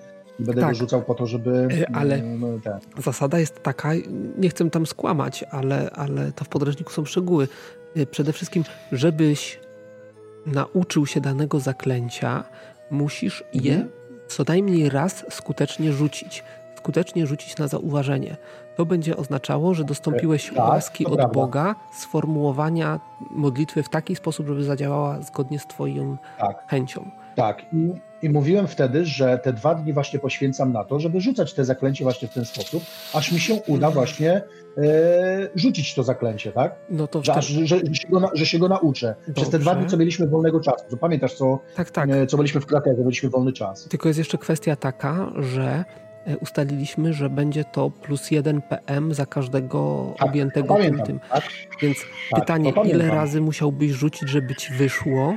[0.41, 0.71] I będę Tak.
[0.71, 1.69] go rzucał po to, żeby...
[1.91, 3.91] E, ale- mm, Ten, Zasada jest taka,
[4.39, 7.49] nie chcę tam skłamać, ale, ale to w podręczniku są szczegóły.
[7.97, 9.61] Y, Przede wszystkim, żebyś
[10.47, 12.45] nauczył się danego zaklęcia,
[12.91, 13.91] musisz je Mhm.
[14.29, 16.45] co najmniej raz skutecznie rzucić.
[16.85, 18.37] Skutecznie rzucić na zauważenie.
[18.77, 21.35] To będzie oznaczało, że dostąpiłeś tak, łaski od prawda.
[21.35, 26.64] Boga sformułowania modlitwy w taki sposób, żeby zadziałała zgodnie z Twoją tak.
[26.68, 27.11] chęcią.
[27.37, 27.92] Tak, i,
[28.23, 32.05] i mówiłem wtedy, że te dwa dni właśnie poświęcam na to, żeby rzucać te zaklęcie
[32.05, 32.83] właśnie w ten sposób,
[33.14, 34.42] aż mi się uda właśnie
[34.79, 36.75] e, rzucić to zaklęcie, tak?
[36.90, 39.14] No to Że, aż, że, że, się go że się go nauczę.
[39.35, 39.81] Przez te dwa Dobrze.
[39.81, 40.85] dni, co mieliśmy wolnego czasu.
[40.90, 42.11] To pamiętasz, co, tak, tak.
[42.11, 43.88] e, co byliśmy w kraterze, byliśmy wolny czas.
[43.88, 46.04] Tylko jest jeszcze kwestia taka, że e,
[46.41, 51.21] ustaliliśmy, że będzie to plus jeden PM za każdego Tak, objętego pamiętam, tym.
[51.31, 51.43] tak?
[51.83, 51.97] Więc
[52.31, 55.37] Tak, pytanie, ile razy musiałbyś rzucić, żeby ci wyszło?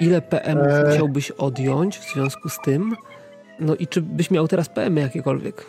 [0.00, 0.84] Ile PM Eee.
[0.90, 2.96] musiałbyś odjąć w związku z tym?
[3.60, 5.66] No i czy byś miał teraz PM jakiekolwiek?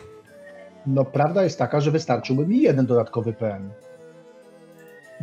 [0.86, 3.70] No prawda jest taka, że wystarczyłby mi jeden dodatkowy PM.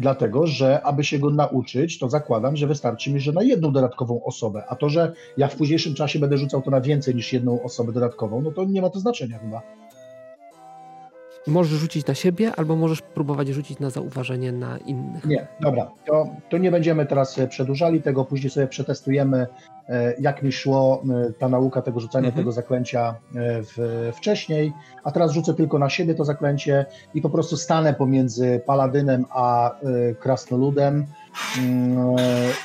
[0.00, 4.24] Dlatego, że aby się go nauczyć, to zakładam, że wystarczy mi, że na jedną dodatkową
[4.24, 4.62] osobę.
[4.68, 7.92] A to, że ja w późniejszym czasie będę rzucał to na więcej niż jedną osobę
[7.92, 9.62] dodatkową, no to nie ma to znaczenia chyba.
[11.46, 15.24] Możesz rzucić na siebie, albo możesz próbować rzucić na zauważenie na innych.
[15.24, 19.46] Nie, dobra, to, to nie będziemy teraz e, przedłużali tego, później sobie przetestujemy,
[19.88, 22.42] e, jak mi szło e, ta nauka tego rzucania Mhm.
[22.44, 24.72] tego zaklęcia w, wcześniej,
[25.04, 29.76] a teraz rzucę tylko na siebie to zaklęcie i po prostu stanę pomiędzy paladynem a
[30.20, 31.06] krasnoludem
[31.58, 32.16] mm,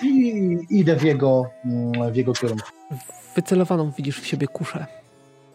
[0.03, 2.67] i idę w jego, mm, w jego kierunku.
[3.35, 4.85] Wycelowaną widzisz w siebie kuszę.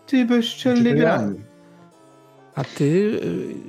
[0.06, 1.18] Ty bezczelny Czy to ja?
[1.18, 1.40] grani.
[2.58, 2.84] A ty.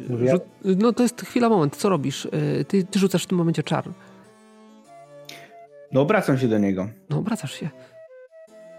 [0.08, 0.32] y, Mówię?
[0.34, 1.75] Rzu- no to jest chwila, moment.
[1.75, 2.25] Co robisz?
[2.25, 3.84] Y, Ty, ty rzucasz w tym momencie czar.
[5.91, 6.89] No obracam się do niego.
[7.10, 7.69] No, obracasz się.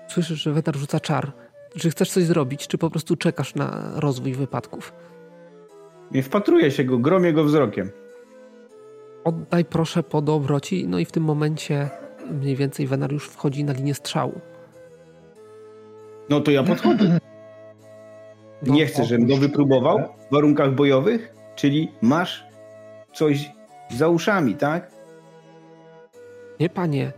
[0.09, 1.33] Słyszysz, że wetar rzuca czar.
[1.79, 4.93] Czy chcesz coś zrobić, czy po prostu czekasz na rozwój wypadków?
[6.11, 7.91] Nie wpatruję się go, gromię go wzrokiem.
[9.25, 11.91] Oddaj proszę po dobroci, no i w tym momencie
[12.31, 14.41] mniej więcej Wenar już wchodzi na linię strzału.
[16.29, 17.19] No to ja podchodzę.
[18.67, 22.45] No, Nie chcę, żebym go wypróbował w warunkach bojowych, czyli masz
[23.13, 23.51] coś
[23.91, 24.91] za uszami, tak?
[26.61, 27.13] Nie, panie.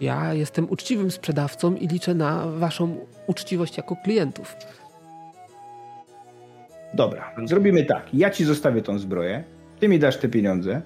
[0.00, 2.96] Ja jestem uczciwym sprzedawcą i liczę na waszą
[3.26, 4.56] uczciwość jako klientów.
[6.94, 8.14] Dobra, zrobimy tak.
[8.14, 9.44] Ja ci zostawię tą zbroję,
[9.80, 10.82] ty mi dasz te pieniądze,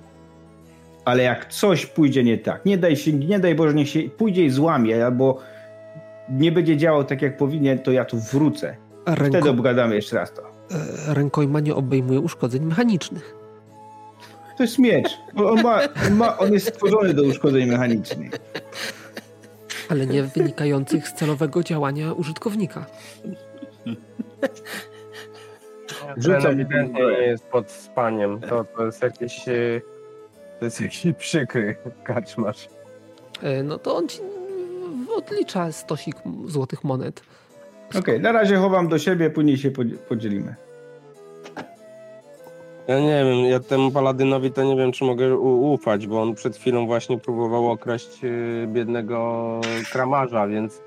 [1.05, 4.45] ale jak coś pójdzie nie tak, nie daj się, nie daj Boże, niech się pójdzie
[4.45, 5.39] i złamie, albo
[6.29, 8.77] nie będzie działał tak, jak powinien, to ja tu wrócę.
[9.03, 10.43] Wtedy Ręko, obgadamy jeszcze raz to.
[11.11, 13.35] e, rękojma nie obejmuje uszkodzeń mechanicznych.
[14.57, 15.09] To jest miecz.
[15.37, 18.31] On, ma, on, ma, on jest stworzony do uszkodzeń mechanicznych.
[19.89, 22.87] ale nie wynikających z celowego działania użytkownika.
[26.17, 28.41] Rzucam Ten ewidentnie nie jest pod spaniem.
[28.41, 29.49] To, to jest jakiś...
[29.49, 29.81] e,
[30.59, 32.69] To jest jakiś przykry kaczmarz.
[33.43, 34.21] E, No to on ci
[35.17, 37.23] odlicza stosik złotych monet.
[37.99, 40.55] Okej, na razie chowam do siebie, później się podzi- podzielimy.
[42.89, 46.57] Ja nie wiem, ja temu paladynowi to nie wiem, czy mogę ufać, bo on przed
[46.57, 49.61] chwilą właśnie próbował okraść e, biednego
[49.93, 50.83] kramarza, więc...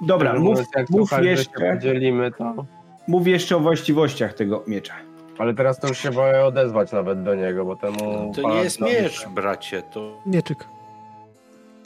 [0.00, 2.64] Dobra, mów, mówiąc, jak mów, się jeszcze, podzielimy, to...
[3.08, 4.94] mów jeszcze o właściwościach tego miecza.
[5.38, 8.32] Ale teraz to już się boję odezwać nawet do niego, bo temu...
[8.36, 9.82] To nie jest paladynowi- miecz, bracie.
[9.92, 10.58] To Mieczyk.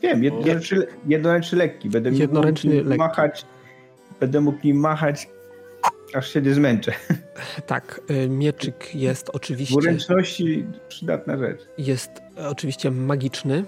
[0.02, 1.90] Wiem, jednoręczny, jednoręczny lekki.
[1.90, 2.98] Będę mógł Jednoręczny nim lekki.
[2.98, 3.46] machać,
[4.24, 5.28] będę mógł nim machać,
[6.14, 6.92] aż się nie zmęczę.
[7.66, 11.60] Tak, e, mieczyk jest W oczywiście, uręczności przydatna rzecz.
[11.78, 12.10] jest
[12.48, 13.64] oczywiście magiczny.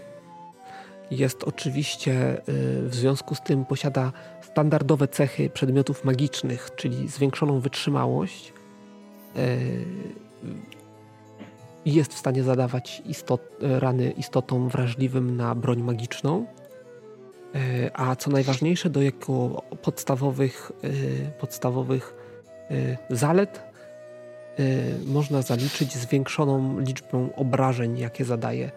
[1.10, 2.42] Jest oczywiście e,
[2.82, 8.52] w związku z tym posiada standardowe cechy przedmiotów magicznych, czyli zwiększoną wytrzymałość.
[11.84, 16.46] I Jest w stanie zadawać istot, rany istotom wrażliwym na broń magiczną.
[17.56, 19.48] E, A co najważniejsze, do jego
[19.82, 20.88] podstawowych, e,
[21.30, 22.14] podstawowych
[22.70, 23.62] e, zalet
[25.06, 28.70] można zaliczyć zwiększoną liczbę obrażeń, jakie zadaje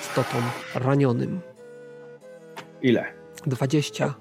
[0.00, 0.42] istotom
[0.74, 1.40] ranionym.
[2.82, 3.04] Ile?
[3.46, 4.14] 20,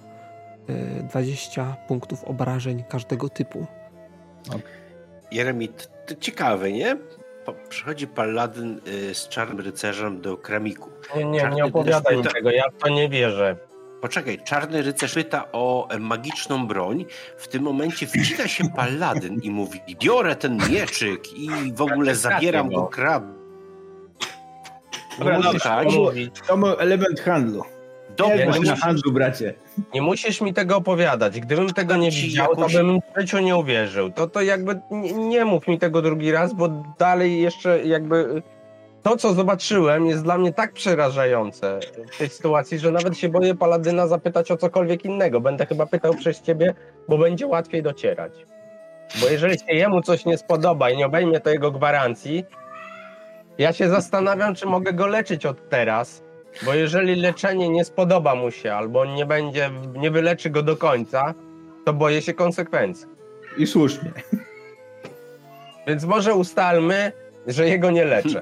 [0.69, 3.65] e, 20 punktów obrażeń każdego typu.
[5.31, 6.97] Jeremit, to ciekawe, nie?
[7.69, 8.79] Przychodzi paladyn
[9.13, 10.89] z czarnym rycerzem do kramiku.
[11.15, 13.55] Nie, nie, nie opowiadaj rycerz- tego, ja w to nie wierzę.
[14.01, 17.05] Poczekaj, czarny rycerz pyta o magiczną broń.
[17.37, 22.69] W tym momencie wcina się paladyn i mówi: Biorę ten mieczyk i w ogóle zabieram
[22.69, 23.23] go krab.
[25.19, 25.87] Dobra, musisz tak.
[26.47, 27.63] To był element handlu.
[28.17, 29.53] Dobra, Nie, na handlu, bracie.
[29.93, 31.39] nie musisz mi tego opowiadać.
[31.39, 34.11] Gdybym tego nie widział, jakąś- to bym w życiu nie uwierzył.
[34.11, 36.67] To, to jakby nie, nie mów mi tego drugi raz, bo
[36.99, 38.41] dalej jeszcze jakby
[39.03, 41.79] to, co zobaczyłem, jest dla mnie tak przerażające
[42.13, 45.41] w tej sytuacji, że nawet się boję Paladyna zapytać o cokolwiek innego.
[45.41, 46.73] Będę chyba pytał przez ciebie,
[47.09, 48.31] bo będzie łatwiej docierać.
[49.21, 52.45] Bo jeżeli się jemu coś nie spodoba i nie obejmie to jego gwarancji,
[53.57, 56.23] ja się zastanawiam, czy mogę go leczyć od teraz,
[56.65, 61.33] bo jeżeli leczenie nie spodoba mu się, albo nie będzie, nie wyleczy go do końca,
[61.85, 63.07] to boję się konsekwencji.
[63.57, 64.11] I słusznie.
[65.87, 67.11] Więc może ustalmy,
[67.47, 68.41] że jego nie leczę.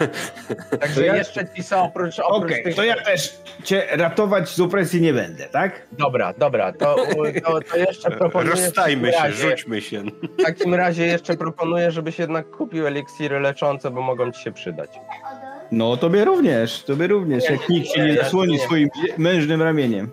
[0.80, 2.74] Także ja- jeszcze ci są oprócz, oprócz Okej, tych...
[2.76, 5.86] to ja też cię ratować z opresji nie będę, tak?
[5.92, 6.96] Dobra, dobra, to,
[7.44, 8.50] to, to jeszcze proponuję...
[8.50, 10.02] Rozstajmy się, razie- rzućmy się.
[10.38, 14.90] W takim razie jeszcze proponuję, żebyś jednak kupił eliksiry leczące, bo mogą ci się przydać.
[15.72, 18.88] No, tobie również, tobie również, Nie, jak nikt się nie zasłoni swoim
[19.18, 20.10] mężnym ramieniem.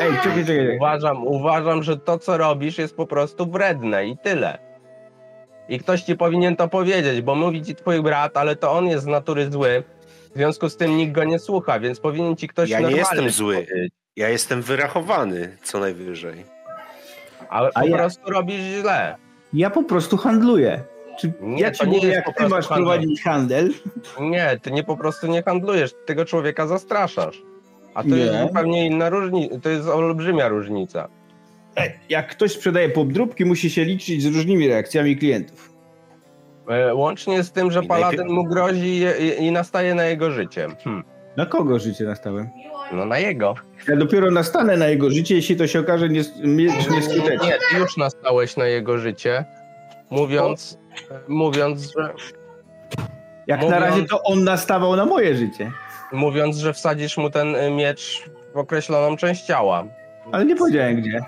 [0.00, 0.76] Ej, czekaj, czekaj.
[0.76, 4.69] Uważam, uważam, że to, co robisz, jest po prostu wredne i tyle.
[5.70, 9.04] I ktoś ci powinien to powiedzieć, bo mówi ci twój brat, ale to on jest
[9.04, 9.82] z natury zły.
[10.34, 13.30] W związku z tym nikt go nie słucha, więc powinien ci ktoś Ja nie jestem
[13.30, 13.54] zły.
[13.54, 13.92] powiedzieć.
[14.16, 16.44] Ja jestem wyrachowany, co najwyżej.
[17.48, 19.16] Ale A po ja- prostu robisz źle.
[19.52, 20.80] Ja po prostu handluję.
[21.20, 22.84] Czy Nie, ja to ci nie mówię, jak ty masz handel.
[22.86, 23.70] prowadzić handel?
[24.20, 27.42] Nie, ty nie po prostu nie handlujesz, tego człowieka zastraszasz.
[27.94, 28.16] A to Nie.
[28.16, 31.08] jest zupełnie inna różnica, to jest olbrzymia różnica.
[32.08, 35.72] Jak ktoś sprzedaje podróbki, musi się liczyć z różnymi reakcjami klientów.
[36.68, 39.02] E, Łącznie z tym, że I paladyn najpierw- mu grozi
[39.40, 40.68] i, i, nastaje na jego życie.
[40.84, 41.04] Hm.
[41.36, 42.48] Na kogo życie nastałem?
[42.92, 43.54] No na jego.
[43.88, 47.46] Ja dopiero nastanę na jego życie, jeśli to się okaże nie, nie, nieskuteczne.
[47.46, 49.44] Nie, ty już nastałeś na jego życie,
[50.10, 50.78] mówiąc,
[51.28, 52.12] mówiąc, że,
[53.46, 55.72] Jak na mówiąc- razie to on nastawał na moje życie.
[56.12, 59.84] mówiąc, że wsadzisz mu ten y, miecz w określoną część ciała.
[60.32, 61.20] Ale nie powiedziałem gdzie.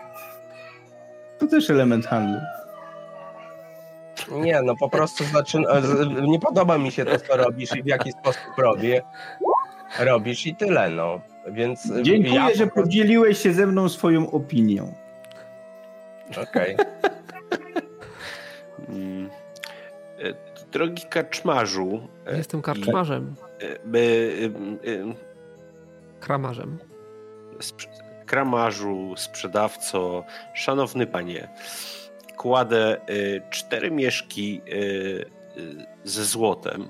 [1.43, 2.41] To też element handlu.
[4.31, 5.69] Nie, no po prostu zaczyna,
[6.23, 9.03] nie podoba mi się to, co robisz i w jaki sposób robię.
[10.01, 11.21] Robisz i tyle, no.
[11.53, 14.95] Więc y, Dziękuję, ja że prostu- podzieliłeś się ze mną swoją opinią.
[16.43, 16.77] Okej.
[18.89, 19.31] Mm.
[20.19, 20.35] E,
[20.73, 23.75] Drogi kaczmarzu, e, Jestem karczmarzem, e, e,
[25.01, 25.15] e,
[26.21, 26.79] kramarzem.
[28.33, 31.49] Kramarzu, sprzedawco, szanowny panie,
[32.37, 34.73] kładę y, cztery mieszki y,
[35.57, 36.89] y, ze złotem.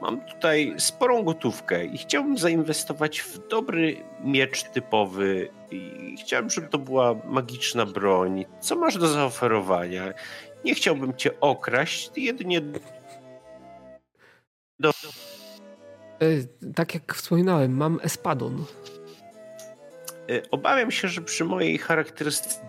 [0.00, 6.78] Mam tutaj sporą gotówkę i chciałbym zainwestować w dobry miecz typowy i chciałbym, żeby to
[6.78, 8.44] była magiczna broń.
[8.60, 10.12] Co masz do zaoferowania?
[10.64, 12.60] Nie chciałbym cię okraść, jedynie
[14.78, 14.90] do,
[16.20, 16.26] E,
[16.74, 18.64] Tak jak wspominałem, mam espadon.
[20.30, 22.60] Y, Obawiam się, że przy mojej charakterystyce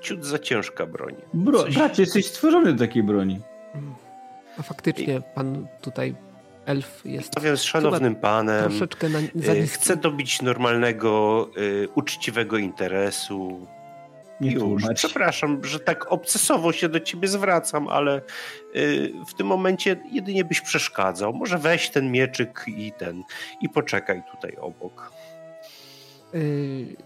[0.00, 1.14] ciut za ciężka broń.
[1.34, 3.40] Bro, Coś- bracie, jesteś stworzony do takiej broni.
[4.58, 6.14] A faktycznie pan tutaj
[6.66, 8.68] elf jest Rozmawiam z szanownym panem.
[8.70, 9.66] troszeczkę na, za y.
[9.66, 13.66] Chcę dobić normalnego, y, uczciwego interesu.
[14.40, 14.62] Nie Już.
[14.62, 14.96] tłumacz.
[14.96, 18.22] Przepraszam, że tak obcesowo się do ciebie zwracam, ale
[18.76, 21.32] y, w tym momencie jedynie byś przeszkadzał.
[21.32, 23.22] Może weź ten mieczyk i ten
[23.60, 25.12] i poczekaj tutaj obok.
[26.34, 26.96] Y...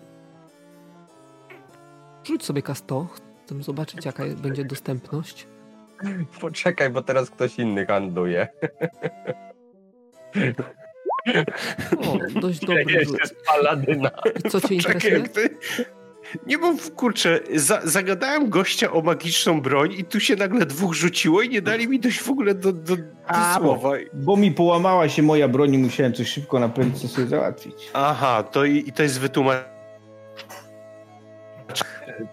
[2.25, 3.07] Rzuć sobie K100.
[3.47, 5.47] Chcę zobaczyć, jaka będzie dostępność.
[6.41, 8.49] Poczekaj, bo teraz ktoś inny handluje.
[11.99, 13.19] O, dość dobry rzut.
[13.25, 14.11] z paladyna.
[14.45, 15.19] I co cię interesuje?
[15.19, 15.51] jak ty...
[16.47, 21.43] Nie bo kurczę, za, zagadałem gościa o magiczną broń i tu się nagle dwóch rzuciło
[21.43, 23.91] i nie dali mi dojść w ogóle do, do, do A, słowa.
[24.13, 27.91] Bo mi połamała się moja broń i musiałem coś szybko na prędce sobie załatwić.
[27.93, 29.77] Aha, to i, i to jest wytłumaczenie.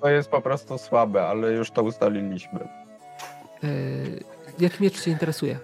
[0.02, 2.60] To jest po prostu słabe, ale już to ustaliliśmy.
[3.64, 4.24] Y...
[4.60, 5.60] Jaki miecz cię interesuje?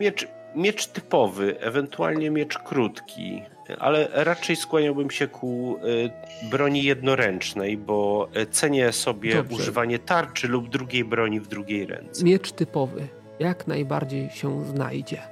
[0.00, 3.42] Miecz, miecz typowy, ewentualnie miecz krótki,
[3.78, 6.10] ale raczej skłaniałbym się ku y,
[6.50, 9.54] broni jednoręcznej, bo y, cenię sobie Dobrze.
[9.56, 12.24] używanie tarczy lub drugiej broni w drugiej ręce.
[12.24, 13.08] Miecz typowy.
[13.38, 15.22] Jak najbardziej się znajdzie.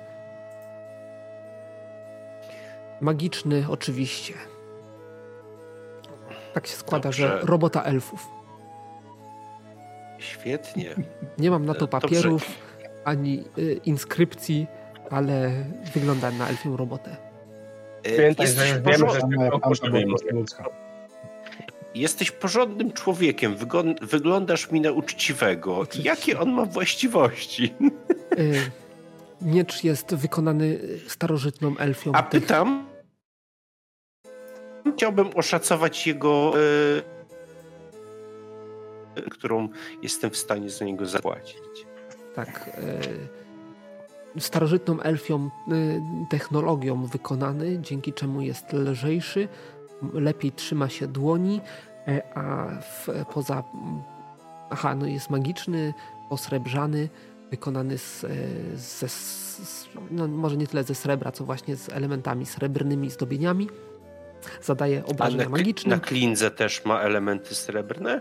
[3.00, 4.34] Magiczny oczywiście.
[6.52, 7.46] Tak się składa, że Dobrze.
[7.46, 8.26] robota elfów.
[10.18, 10.94] Świetnie.
[11.38, 12.00] Nie mam na to Dobrze.
[12.00, 12.46] papierów
[13.04, 14.66] ani y, inskrypcji,
[15.10, 17.16] ale wygląda na elfią robotę.
[18.06, 20.04] Y, Pamiętaj, Jesteś, że wiemy, porzo- że
[21.94, 25.76] jesteś porządnym człowiekiem, wygon- wyglądasz mi na uczciwego.
[25.78, 26.10] Oczywiście.
[26.10, 27.74] Jakie on ma właściwości?
[28.38, 28.70] Y,
[29.54, 32.12] miecz jest wykonany starożytną elfią.
[32.14, 32.86] A tych- pytam,
[34.96, 36.52] chciałbym oszacować jego,
[39.18, 39.68] y, którą
[40.02, 41.58] jestem w stanie za niego zapłacić.
[42.34, 43.43] tak, e,
[44.38, 49.48] starożytną elfią y, technologią wykonany, dzięki czemu jest lżejszy,
[50.12, 51.60] lepiej trzyma się dłoni,
[52.08, 53.62] e, a w, poza.
[54.70, 55.94] Aha, no jest magiczny,
[56.30, 57.08] osrebrzany,
[57.50, 58.28] wykonany z, e,
[58.76, 63.68] ze, z, no może nie tyle ze srebra, co właśnie z elementami srebrnymi zdobieniami.
[64.62, 65.96] Zadaje A obrażenia na, magiczne.
[65.96, 68.20] na klindze też ma elementy srebrne?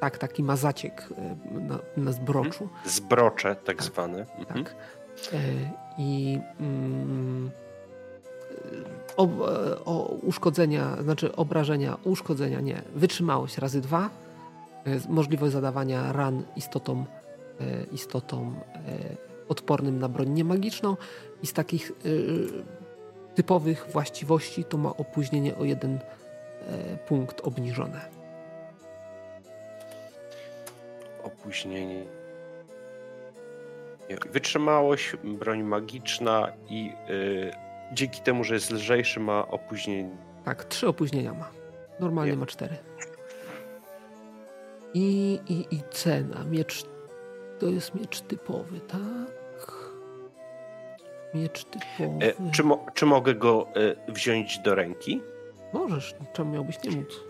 [0.00, 2.68] Tak, taki ma zaciek e, na, na zbroczu.
[2.84, 4.26] Zbrocze tak zwane.
[4.38, 4.64] Mhm.
[4.64, 4.74] Tak.
[4.74, 5.01] E,
[5.98, 7.50] I mm,
[8.50, 12.82] e, o, e, o uszkodzenia, znaczy obrażenia, uszkodzenia nie.
[12.94, 14.10] Wytrzymałość razy dwa.
[14.84, 17.04] e, Możliwość zadawania ran istotą,
[17.60, 18.78] e, istotą e,
[19.48, 20.96] odpornym na broń niemagiczną.
[21.42, 28.00] I z takich e, typowych właściwości to ma opóźnienie o jeden e, punkt obniżone.
[31.24, 32.21] Opóźnienie.
[34.32, 37.50] Wytrzymałość, broń magiczna i y,
[37.92, 40.16] dzięki temu, że jest lżejszy, ma opóźnienie.
[40.44, 41.50] Tak, trzy opóźnienia ma.
[42.00, 42.38] Normalnie Nie.
[42.38, 42.76] ma cztery.
[44.94, 46.44] I, i, I cena.
[46.44, 46.84] Miecz
[47.58, 49.72] to jest miecz typowy, tak?
[51.34, 52.26] Miecz typowy.
[52.26, 53.66] E, czy, mo, czy mogę go
[54.08, 55.20] e, wziąć do ręki?
[55.72, 57.20] Możesz, czemu miałbyś nie móc?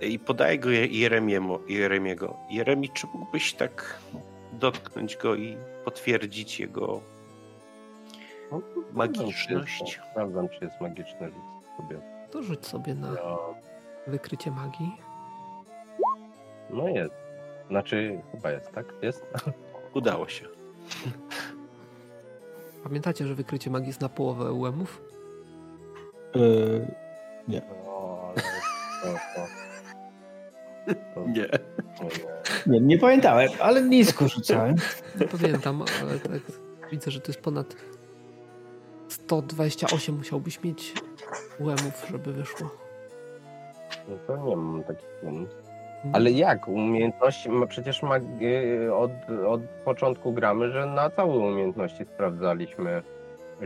[0.00, 2.36] I podaję go Je- Jeremiemu, Jeremiego.
[2.50, 3.98] Jeremi, czy mógłbyś tak
[4.54, 7.00] dotknąć go i potwierdzić jego
[8.52, 8.60] No,
[8.92, 10.00] magiczność?
[10.10, 11.36] Sprawdzam, czy jest magiczny rzuć
[11.76, 12.00] sobie.
[12.30, 13.54] To rzuć sobie na No,
[14.06, 14.96] wykrycie magii.
[16.70, 17.14] no jest.
[17.68, 18.86] Znaczy, chyba jest, tak?
[19.02, 19.26] Jest?
[19.94, 20.46] Udało się.
[22.84, 25.02] Pamiętacie, że wykrycie magii jest na połowę UM-ów?
[26.34, 26.86] Yy,
[27.48, 27.60] ale...
[27.60, 28.32] To,
[29.02, 29.46] to, to,
[31.26, 31.48] Nie.
[32.66, 32.80] nie.
[32.80, 34.74] Nie, pamiętałem, ale nisko rzucałem.
[35.20, 36.40] Nie pamiętam, ale tak
[36.90, 37.76] widzę, że to jest ponad
[39.08, 40.92] 128 musiałbyś mieć
[41.58, 42.70] UM-ów, żeby wyszło.
[44.08, 45.46] No to nie mam takich um.
[46.12, 46.68] Ale jak?
[46.68, 49.10] Umiejętności, ma przecież magi- od,
[49.46, 53.02] od początku gramy, że na całe umiejętności sprawdzaliśmy,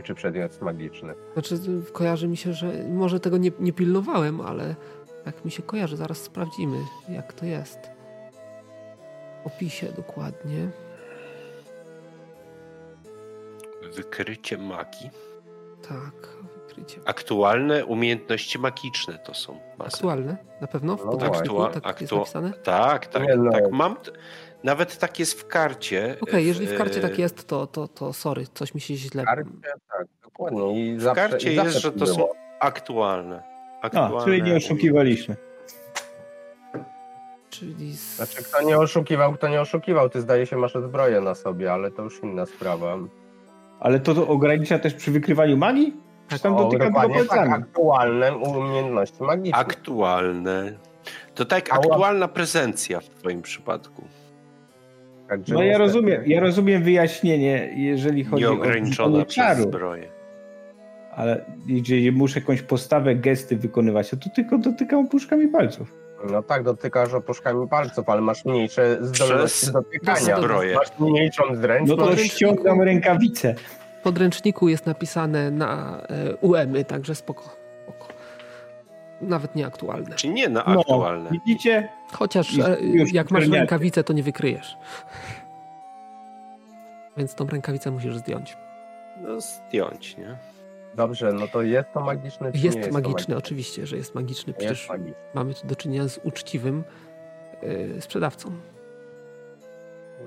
[0.03, 1.13] czy przedmiot jest magiczny.
[1.33, 1.55] Znaczy,
[1.93, 4.75] kojarzy mi się, że może tego nie, nie pilnowałem, ale
[5.33, 5.97] tak mi się kojarzy.
[5.97, 6.77] Zaraz sprawdzimy,
[7.09, 7.79] jak to jest.
[9.43, 10.69] W opisie dokładnie.
[13.95, 15.09] Wykrycie magii.
[15.87, 16.27] Tak,
[16.67, 16.99] wykrycie.
[17.05, 19.59] Aktualne umiejętności magiczne to są.
[19.77, 19.95] Bazy.
[19.95, 20.37] Aktualne?
[20.61, 20.97] Na pewno?
[20.97, 21.81] W No podręczniku właśnie.
[21.81, 22.53] tak jest Aktua- napisane?
[22.53, 23.51] Tak, tak, no.
[23.51, 23.71] tak.
[23.71, 23.95] Mam.
[23.97, 24.11] t-
[24.63, 26.17] Nawet tak jest w karcie.
[26.21, 29.23] Okej, jeżeli w karcie e, tak jest, to, to, to sorry, coś mi się źle...
[29.23, 29.51] W karcie,
[29.91, 30.91] tak, dokładnie.
[30.93, 32.33] I W zawsze, karcie i jest, że to są było.
[33.81, 34.17] Aktualne.
[34.17, 35.35] A, czyli nie oszukiwaliśmy.
[37.49, 37.93] Czyli...
[37.93, 38.15] Z...
[38.15, 41.91] Znaczy, kto nie oszukiwał, kto nie oszukiwał, ty zdaje się masz zbroję na sobie, ale
[41.91, 42.97] to już inna sprawa.
[43.79, 45.97] Ale to, to ogranicza też przy wykrywaniu magii?
[46.27, 49.59] Czy tam dotyka tylko dokładnie, tak, aktualne umiejętności magiczne.
[49.59, 50.73] Aktualne.
[51.35, 54.03] To tak, łap- aktualna prezencja w twoim przypadku.
[55.29, 60.18] Także No ja rozumiem, ja rozumiem wyjaśnienie, jeżeli chodzi o Nieograniczona wykonanie przez zbroję.
[61.19, 65.95] Ale jeżeli muszę jakąś postawę, gesty wykonywać, to tylko dotykam opuszkami palców.
[66.31, 70.37] No tak, dotykasz opuszkami palców, ale masz mniejsze zdolności dotykania.
[70.37, 70.75] zbroję.
[70.75, 71.99] Masz mniejszą No zręczność.
[72.01, 73.55] to Podręczniku- ściągam rękawice.
[73.99, 77.43] W podręczniku jest napisane na e, UM-y, także spoko,
[77.83, 78.07] spoko.
[79.21, 80.15] Nawet nieaktualne.
[80.15, 81.29] Czy nie na No, aktualne?
[81.31, 81.89] widzicie?
[82.13, 83.59] Chociaż Już- e, już jak masz czerniacie.
[83.59, 84.77] rękawicę, to nie wykryjesz.
[87.17, 88.57] Więc tą rękawicę musisz zdjąć.
[89.21, 90.37] No zdjąć, nie?
[90.99, 94.15] Dobrze, no to jest to magiczne, czy nie Jest jest magiczny, to oczywiście, że jest
[94.15, 94.53] magiczny.
[94.53, 94.53] magiczne?
[94.53, 95.21] Przecież Jest magiczne.
[95.33, 96.83] mamy tu do czynienia z uczciwym
[97.97, 98.51] e, sprzedawcą.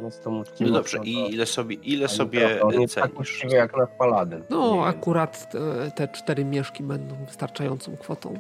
[0.05, 3.19] Jest to No uczciwe, dobrze, i ile sobie, ile sobie jest tak cenisz?
[3.21, 4.45] uczciwy jak nasz paladyn.
[4.51, 8.35] No, Nie akurat te, te cztery mieszki będą wystarczającą kwotą.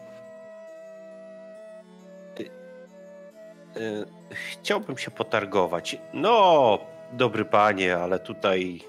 [3.76, 4.04] Y,
[4.52, 5.98] Chciałbym się potargować.
[6.14, 6.78] No,
[7.12, 8.80] dobry panie, ale tutaj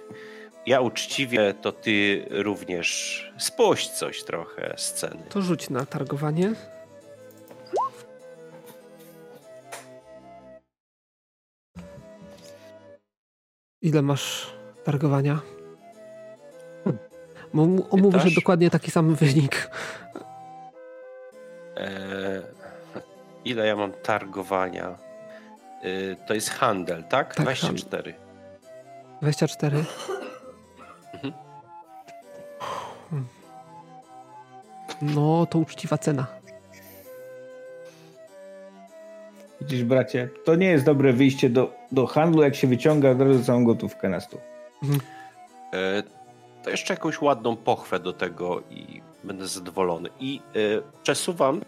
[0.66, 5.24] ja uczciwie, to ty również spuść coś trochę z ceny.
[5.30, 6.54] To rzuć na targowanie.
[13.82, 14.54] Ile masz
[14.84, 15.40] targowania?
[17.54, 19.70] Mu- omówię, że dokładnie taki sam wynik.
[21.78, 22.42] E,
[23.46, 24.98] ile ja mam targowania?
[25.86, 27.36] Y, to jest handel, tak?
[27.36, 28.14] Tak, 24.
[29.22, 29.86] 24.
[35.16, 36.28] No, to uczciwa cena.
[39.62, 43.44] Widzisz, bracie, to nie jest dobre wyjście do, do handlu, jak się wyciąga od razu
[43.44, 44.40] całą gotówkę na stół.
[45.74, 46.04] E,
[46.64, 50.10] to jeszcze jakąś ładną pochwę do tego i będę zadowolony.
[50.20, 51.62] I e, przesuwam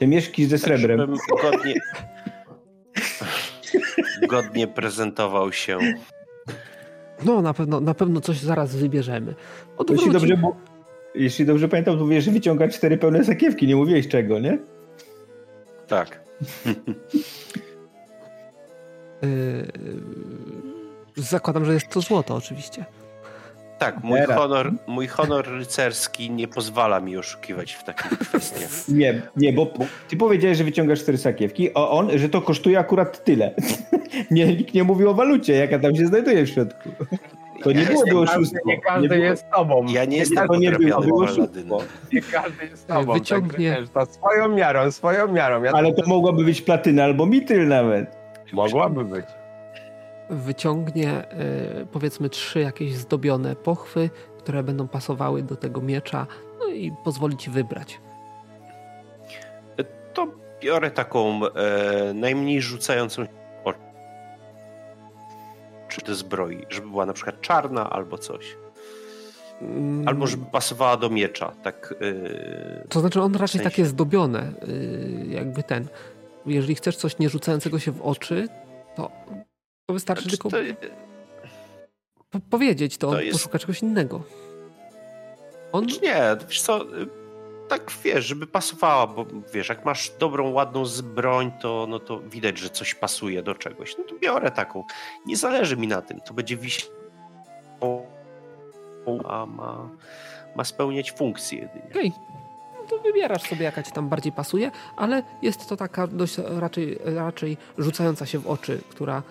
[0.00, 0.98] Te mieszki ze tak, srebrem.
[1.00, 1.74] żebym godnie,
[4.28, 5.78] godnie prezentował się.
[7.24, 9.34] No, na pewno, na pewno coś zaraz wybierzemy.
[9.92, 10.54] Jeśli dobrze, bu-
[11.14, 14.58] jeśli dobrze pamiętam, to mówisz, że wyciąga cztery pełne sakiewki, nie mówiłeś czego, nie?
[15.86, 16.20] Tak.
[19.22, 19.66] Yy,
[21.22, 22.84] zakładam, że jest to złoto, oczywiście.
[23.80, 28.70] Tak, mój honor, mój honor rycerski nie pozwala mi oszukiwać w takich kwestiach.
[28.88, 29.66] Nie, nie, bo
[30.08, 33.54] ty powiedziałeś, że wyciągasz cztery sakiewki, a on, że to kosztuje akurat tyle.
[34.30, 36.88] nie, nikt nie mówił o walucie, jaka tam się znajduje w środku.
[37.62, 38.58] To nie Ja byłoby Nie każdy, oszustwo.
[38.66, 39.86] nie każdy było- jest tobą.
[39.88, 41.78] Ja nie jestem to nie było podrabianym oszustwo.
[42.12, 43.12] Nie każdy jest tobą.
[43.12, 45.62] Wyciągnie- Tak, wiesz, to swoją miarą, swoją miarą.
[45.62, 48.16] Ja Ale to mogłaby być platyna albo mitryl nawet.
[48.52, 49.24] mogłaby być.
[50.30, 51.26] Wyciągnie,
[51.78, 56.26] yy, powiedzmy, trzy jakieś zdobione pochwy, które będą pasowały do tego miecza,
[56.60, 58.00] no i pozwoli ci wybrać.
[60.60, 63.22] biorę taką e, najmniej rzucającą
[63.64, 63.78] oczy.
[65.88, 68.56] Czy do zbroi, żeby była na przykład czarna albo coś.
[69.62, 71.94] Mm, Albo żeby pasowała do miecza, tak.
[72.80, 75.86] e, To znaczy on raczej w sensie- jest zdobione, yy, jakby ten.
[76.46, 78.48] Jeżeli chcesz coś nie rzucającego się w oczy,
[78.96, 79.10] to,
[79.90, 80.56] to wystarczy znaczy, tylko to,
[82.30, 84.22] po powiedzieć, to, to jest- poszuka czegoś innego.
[85.72, 87.06] On, Znaczy nie, wiesz co, y,
[87.68, 92.58] tak wiesz, żeby pasowała, bo wiesz, jak masz dobrą, ładną zbroń, to, no to widać,
[92.58, 93.98] że coś pasuje do czegoś.
[93.98, 94.84] No to biorę taką.
[95.26, 96.90] Nie zależy mi na tym, to będzie wisieć,
[99.28, 99.88] a ma,
[100.56, 101.86] ma spełniać funkcję jedynie.
[101.90, 102.12] Okej,
[102.74, 106.98] no to wybierasz sobie jaka ci tam bardziej pasuje, ale jest to taka dość raczej,
[107.04, 109.22] raczej rzucająca się w oczy, która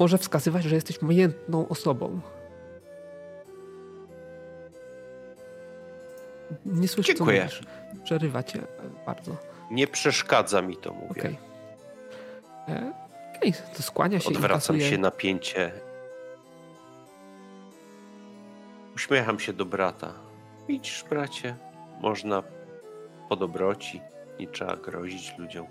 [0.00, 2.20] może wskazywać, że jesteś majętną osobą.
[6.66, 7.42] Nie słyszę, co Dziękuję.
[7.42, 7.62] mówisz.
[8.04, 8.62] Przerywa cię
[9.06, 9.36] bardzo.
[9.70, 11.20] Nie przeszkadza mi to, mówię.
[11.20, 11.38] Okej.
[12.68, 12.92] E,
[13.36, 15.72] Okej, to skłania się Odwracam się napięcie.
[18.94, 20.12] Uśmiecham się do brata.
[20.68, 21.56] Widzisz, bracie,
[22.00, 22.42] można
[23.28, 24.00] po dobroci.
[24.40, 25.66] Nie trzeba grozić ludziom.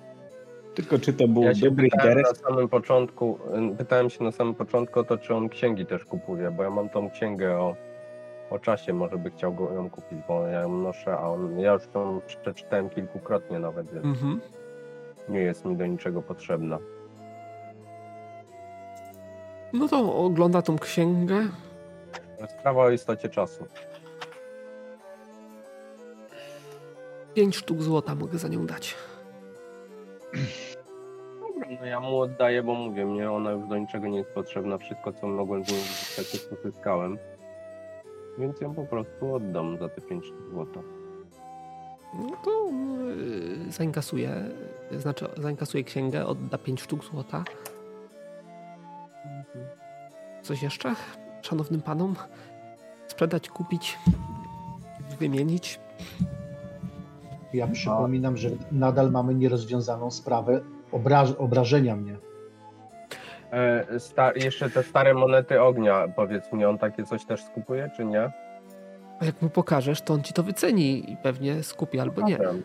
[0.76, 2.24] Tylko czy to był Ja się dobry interes?
[2.44, 3.40] na samym początku,
[3.78, 6.90] pytałem się na samym początku o to, czy on księgi też kupuje, bo ja mam
[6.90, 7.76] tą księgę o,
[8.50, 11.74] o czasie, może by chciał go, ją kupić, bo ja ją noszę, a on, ja
[11.74, 14.42] już ją przeczytałem kilkukrotnie nawet, więc Mhm.
[15.30, 16.78] nie jest mi do niczego potrzebna.
[19.74, 21.48] No to ogląda tą księgę.
[22.60, 23.66] Sprawa o istocie czasu.
[27.34, 28.96] Pięć sztuk złota mogę za nią dać.
[31.42, 34.78] Dobra, no ja mu oddaję, bo mówię, mnie ona już do niczego nie jest potrzebna.
[34.78, 37.18] Wszystko, co mogłem z niej uzyskać, już uzyskałem.
[38.38, 40.80] Więc ją po prostu oddam za te 5 złota.
[42.14, 42.70] No to
[43.66, 44.44] yy, zainkasuje,
[44.98, 47.44] znaczy zainkasuje księgę, odda pięć sztuk złota.
[50.42, 50.96] Coś jeszcze?
[51.42, 52.16] Szanownym panom?
[53.08, 53.98] Sprzedać, kupić,
[55.20, 55.80] wymienić?
[57.54, 62.16] Ja przypominam, że nadal mamy nierozwiązaną sprawę obraż obrażenia mnie.
[63.52, 68.06] E, sta- jeszcze te stare monety ognia, powiedz mi, on takie coś też skupuje, czy
[68.06, 68.32] nie?
[69.20, 72.38] A jak mu pokażesz, to on ci to wyceni i pewnie skupi albo nie.
[72.38, 72.60] Pokażę.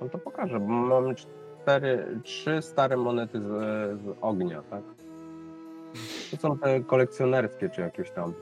[0.00, 3.44] No to pokażę, bo mamy cztery, trzy stare monety z,
[4.02, 4.82] z ognia, tak?
[6.30, 8.32] To są te kolekcjonerskie, czy jakieś tam.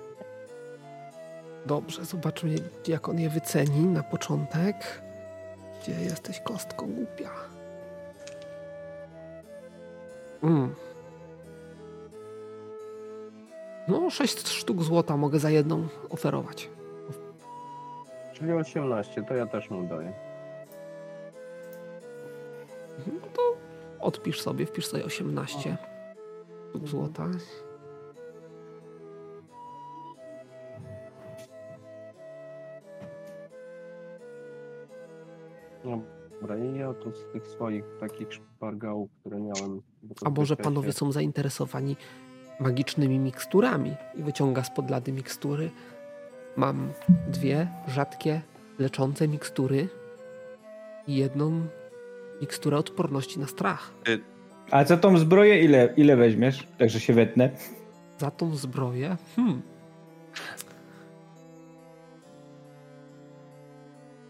[1.66, 2.50] Dobrze, zobaczmy
[2.88, 5.02] jak on je wyceni na początek.
[5.84, 7.30] Gdzie jesteś kostką głupia?
[10.42, 10.74] Mm.
[13.88, 16.70] No, sześć sztuk złota mogę za jedną oferować.
[18.32, 20.12] Czyli 18, to ja też mu daję.
[23.06, 23.42] No to
[24.00, 25.76] odpisz sobie, wpisz sobie 18
[26.68, 27.26] sztuk złota.
[36.40, 39.80] Dobra, i ja tu z tych swoich takich szpargałów, które miałem.
[40.24, 41.96] A może panowie są zainteresowani
[42.60, 45.70] magicznymi miksturami i wyciąga z podlady mikstury.
[46.56, 46.92] Mam
[47.28, 48.40] dwie rzadkie,
[48.78, 49.88] leczące mikstury
[51.06, 51.66] i jedną
[52.40, 53.92] miksturę odporności na strach.
[54.70, 56.66] A za tą zbroję ile, ile weźmiesz?
[56.78, 57.50] Także się wetnę.
[58.18, 59.16] Za tą zbroję.
[59.36, 59.62] Hmm.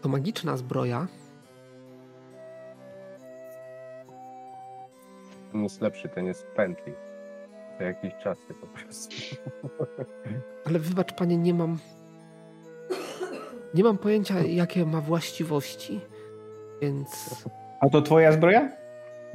[0.01, 1.07] To magiczna zbroja.
[5.55, 6.93] Ten jest lepszy, ten jest pętli.
[7.77, 9.15] To jakiś czas się po prostu.
[10.65, 11.77] Ale wybacz, panie, nie mam.
[13.73, 15.99] Nie mam pojęcia, jakie ma właściwości.
[16.81, 17.45] Więc.
[17.79, 18.69] A to twoja zbroja?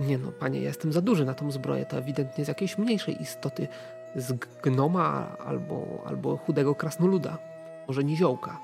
[0.00, 1.86] Nie no, panie, ja jestem za duży na tą zbroję.
[1.86, 3.68] To ewidentnie z jakiejś mniejszej istoty.
[4.14, 7.38] Z gnoma albo, albo chudego krasnoluda.
[7.88, 8.60] Może niziołka.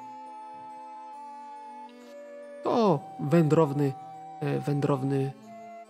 [2.63, 3.93] To wędrowny,
[4.41, 5.33] e, wędrowny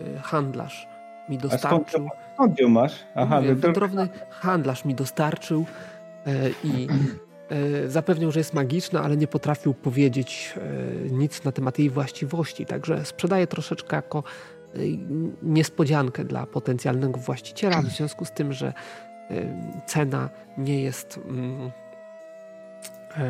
[0.01, 0.96] e, handlarz
[1.29, 2.09] mi dostarczył.
[2.35, 3.05] Skąd ją masz?
[3.14, 5.64] Aha, Mówię, to, wędrowny handlarz mi dostarczył
[6.27, 6.89] e, i
[7.85, 12.66] e, zapewniał, że jest magiczna, ale nie potrafił powiedzieć e, nic na temat jej właściwości.
[12.66, 14.18] Także sprzedaję troszeczkę jako
[14.74, 14.79] e,
[15.43, 18.72] niespodziankę dla potencjalnego właściciela, w związku z tym, że
[19.31, 19.35] e,
[19.87, 21.20] cena nie jest.
[21.29, 21.70] mm,
[23.18, 23.22] e,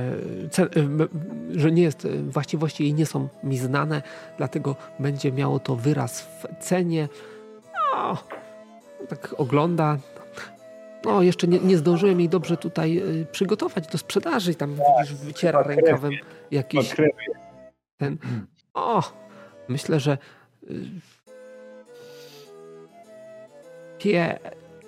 [0.59, 1.09] e,
[1.51, 4.03] że nie jest, e, właściwości jej nie są mi znane,
[4.37, 7.09] dlatego będzie miało to wyraz w cenie.
[7.97, 8.17] O,
[9.09, 9.99] tak ogląda.
[11.05, 14.55] No, jeszcze nie, nie zdążyłem jej dobrze tutaj y, przygotować do sprzedaży.
[14.55, 16.13] Tam widzisz, wyciera rękawem
[16.51, 16.95] jakiś
[17.97, 18.19] ten.
[18.75, 19.03] O,
[19.69, 20.19] myślę, że
[23.99, 24.39] Pie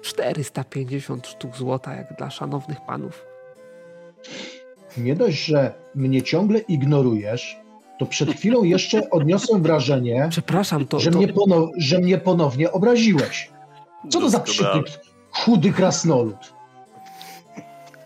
[0.03, 3.27] 450 sztuk złota, jak dla szanownych panów.
[4.97, 7.57] Nie dość, że mnie ciągle ignorujesz,
[7.99, 12.73] to przed chwilą jeszcze odniosłem wrażenie, Przepraszam, to, że, to mnie pono- że mnie ponownie
[12.73, 13.51] obraziłeś.
[14.11, 14.87] Co to za przytyk?
[15.31, 16.37] Chudy krasnolud.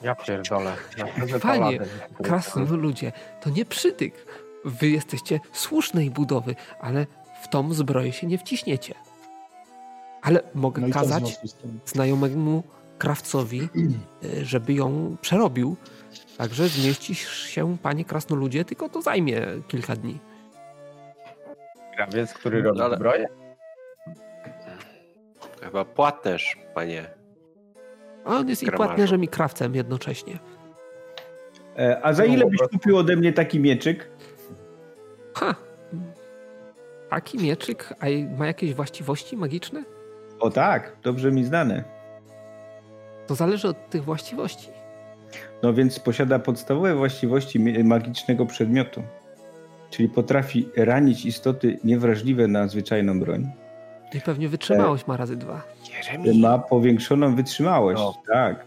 [0.03, 0.73] Ja pierdolę.
[0.99, 1.89] Naprawdę Panie, paladyn.
[2.23, 3.13] krasno ludzie,
[3.43, 4.27] to nie przytyk.
[4.65, 7.07] Wy jesteście słusznej budowy, ale
[7.43, 8.95] w tą zbroję się nie wciśniecie.
[10.23, 11.41] Ale mogę No kazać
[11.87, 12.63] znajomemu
[12.99, 13.69] krawcowi,
[14.25, 15.77] y, żeby ją przerobił.
[16.39, 20.19] Także zmieścisz się, panie krasnoludzie, tylko to zajmie kilka dni.
[21.97, 23.29] Krawiec, który robi Ale- zbroję?
[25.63, 27.05] Chyba płatnerz, panie.
[28.25, 28.89] A on jest i Kramarzu.
[28.89, 30.39] płatnerzem, i krawcem jednocześnie.
[31.79, 34.09] E, A za ile byś kupił ode mnie taki mieczyk?
[35.35, 35.55] Ha!
[37.11, 39.85] Taki mieczyk, a i ma jakieś właściwości magiczne?
[40.41, 41.85] O tak, dobrze mi znane.
[43.27, 44.69] To zależy od tych właściwości.
[45.63, 49.03] No więc posiada podstawowe właściwości magicznego przedmiotu.
[49.91, 53.49] Czyli potrafi ranić istoty niewrażliwe na zwyczajną broń.
[54.15, 55.63] I pewnie wytrzymałość ma razy dwa.
[55.97, 56.41] Jeremi.
[56.41, 58.15] Ma powiększoną wytrzymałość, No.
[58.33, 58.65] tak.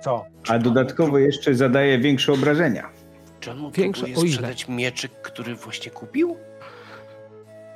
[0.00, 0.24] Co?
[0.48, 2.88] A dodatkowo jeszcze zadaje większe obrażenia.
[3.40, 6.36] Czy on mu Większe próbuje sprzedać mieczyk, który właśnie kupił?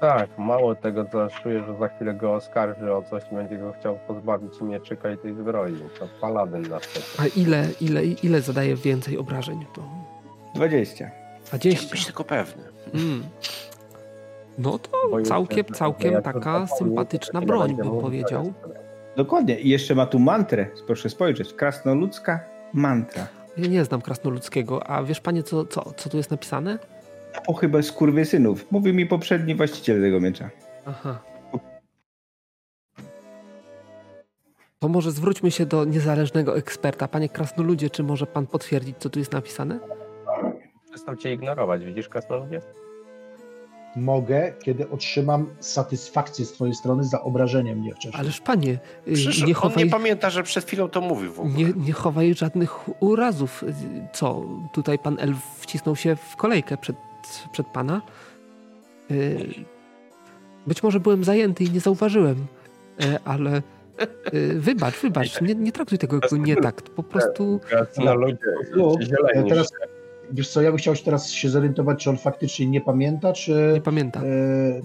[0.00, 3.72] Tak, mało tego, aż czuję, że za chwilę go oskarży o coś i będzie go
[3.80, 5.74] chciał pozbawić mieczyka i tej zbroi.
[5.98, 7.14] To paladyn na przykład.
[7.18, 9.64] A ile, ile, ile zadaje więcej obrażeń?
[9.74, 9.82] To
[10.54, 10.94] 20.
[10.94, 11.10] Chciałem
[11.48, 11.90] 20.
[11.90, 12.62] być tylko pewny.
[12.94, 13.22] Mm.
[14.58, 14.90] No to
[15.24, 18.52] całkiem, całkiem taka sympatyczna broń, bym powiedział.
[18.62, 18.78] teraz-
[19.16, 19.60] Dokładnie.
[19.60, 20.66] I jeszcze ma tu mantrę.
[20.86, 21.54] Proszę spojrzeć.
[21.54, 22.40] Krasnoludzka
[22.72, 23.26] mantra.
[23.56, 26.78] Ja nie znam krasnoludzkiego, a wiesz panie, co, co, co tu jest napisane?
[27.46, 28.66] O chyba skurwysynów.
[28.70, 30.50] Mówił mi poprzedni właściciel tego miecza.
[30.86, 31.18] Aha.
[34.78, 37.08] To może zwróćmy się do niezależnego eksperta.
[37.08, 39.78] Panie krasnoludzie, czy może pan potwierdzić, co tu jest napisane?
[40.90, 42.60] Przestał cię ignorować, widzisz krasnoludzie?
[43.96, 48.20] Mogę, kiedy otrzymam satysfakcję z twojej strony za obrażenie mnie wcześniej.
[48.20, 48.78] Ależ panie,
[49.08, 51.54] y, Przecież nie on chowaj, nie pamięta, że przed chwilą to mówił w ogóle.
[51.54, 53.62] nie, nie chowaj żadnych urazów.
[53.62, 53.72] Y,
[54.12, 56.96] Co, tutaj pan elf wcisnął się w kolejkę przed,
[57.52, 58.02] przed pana?
[59.10, 59.46] Y,
[60.66, 62.36] Być może byłem zajęty i nie zauważyłem,
[63.04, 63.62] y, ale
[64.34, 66.82] y, wybacz, wybacz, nie, nie traktuj tego jako nie tak.
[66.82, 68.38] Po prostu Krasnoludzie,
[68.70, 69.46] Lub, zieleni.
[69.46, 69.72] e, teraz,
[70.32, 73.70] wiesz co, ja bym chciał się teraz się zorientować, czy on faktycznie nie pamięta, czy,
[73.74, 74.22] nie pamiętam.
[74.24, 74.26] e,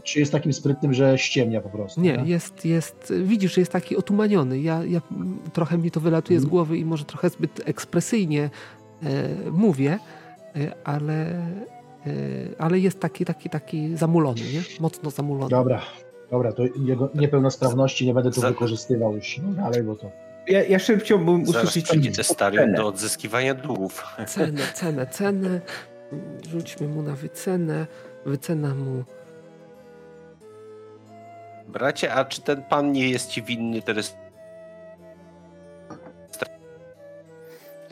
[0.04, 2.02] czy jest takim sprytnym, że ściemnia po prostu.
[2.02, 4.60] Nie, jest, jest, widzisz, że jest taki otumaniony.
[4.60, 5.02] Ja, ja
[5.54, 6.50] trochę mi to wylatuje z Mhm.
[6.52, 8.50] głowy i może trochę zbyt ekspresyjnie
[9.04, 10.00] e, mówię,
[10.56, 11.48] e, ale, e,
[12.58, 14.62] ale jest taki, taki, taki zamulony, nie?
[14.80, 15.49] Mocno zamulony.
[15.49, 15.82] Dobra,
[16.32, 20.12] dobra, to jego niepełnosprawności nie będę tu Za- wykorzystywał już no, dalej, bo to...
[20.47, 22.78] Ja, ja chciałbym Zaraz usłyszeć Testarium cenę.
[22.78, 24.04] do odzyskiwania długów.
[24.28, 25.62] Cenę, cenę, cenę.
[26.49, 27.88] Rzućmy mu na wycenę.
[28.26, 29.04] Wycena mu.
[31.68, 34.16] Bracie, a czy ten pan nie jest ci winny teraz?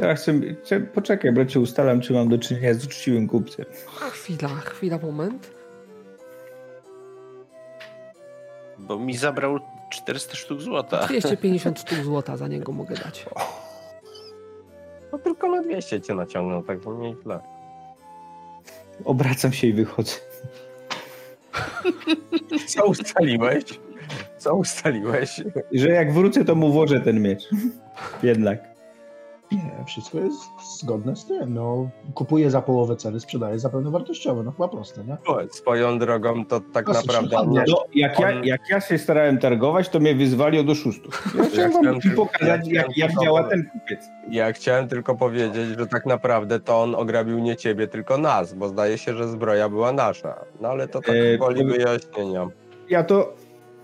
[0.01, 0.33] Teraz chcę,
[0.63, 3.65] chcę, poczekaj, bracie, ustalam, czy mam do czynienia z uczciwym kupcem.
[4.01, 5.51] A chwila, chwila, moment.
[8.77, 11.07] Bo mi zabrał 400 sztuk złota.
[11.07, 13.25] 250 sztuk złota za niego mogę dać.
[15.11, 17.39] No tylko na 200 cię naciągnął, tak to nie źle.
[19.05, 20.15] Obracam się i wychodzę.
[22.67, 23.63] Co ustaliłeś?
[24.37, 25.41] Co ustaliłeś?
[25.71, 27.49] Że jak wrócę, to mu włożę ten miecz.
[28.23, 28.70] Jednak.
[29.91, 30.39] Wszystko jest
[30.79, 31.89] zgodne z tym, no.
[32.13, 35.17] Kupuję za połowę ceny, sprzedaję za pełnowartościowe, no chyba proste, nie?
[35.51, 39.89] Swoją drogą to tak Dosyć naprawdę nie, No, jak, ja, jak ja się starałem targować,
[39.89, 41.35] to mnie wyzwali od oszustów.
[41.37, 43.65] Ja chciałem wam pokazać, ja jak, jak działa powiedzieć.
[43.71, 44.05] ten kupiec.
[44.29, 48.67] Ja chciałem tylko powiedzieć, że tak naprawdę to on ograbił nie ciebie, tylko nas, bo
[48.67, 50.45] zdaje się, że zbroja była nasza.
[50.61, 52.47] No ale to tak E, woli wyjaśnienia.
[52.89, 53.33] Ja to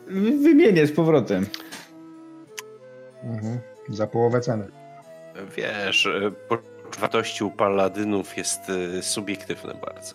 [0.08, 1.46] wy- wymienię z powrotem.
[3.24, 3.60] Mhm.
[3.90, 4.68] Za połowę ceny.
[5.58, 10.14] Wiesz, e, poczucie wartości u paladynów jest e, subiektywne bardzo.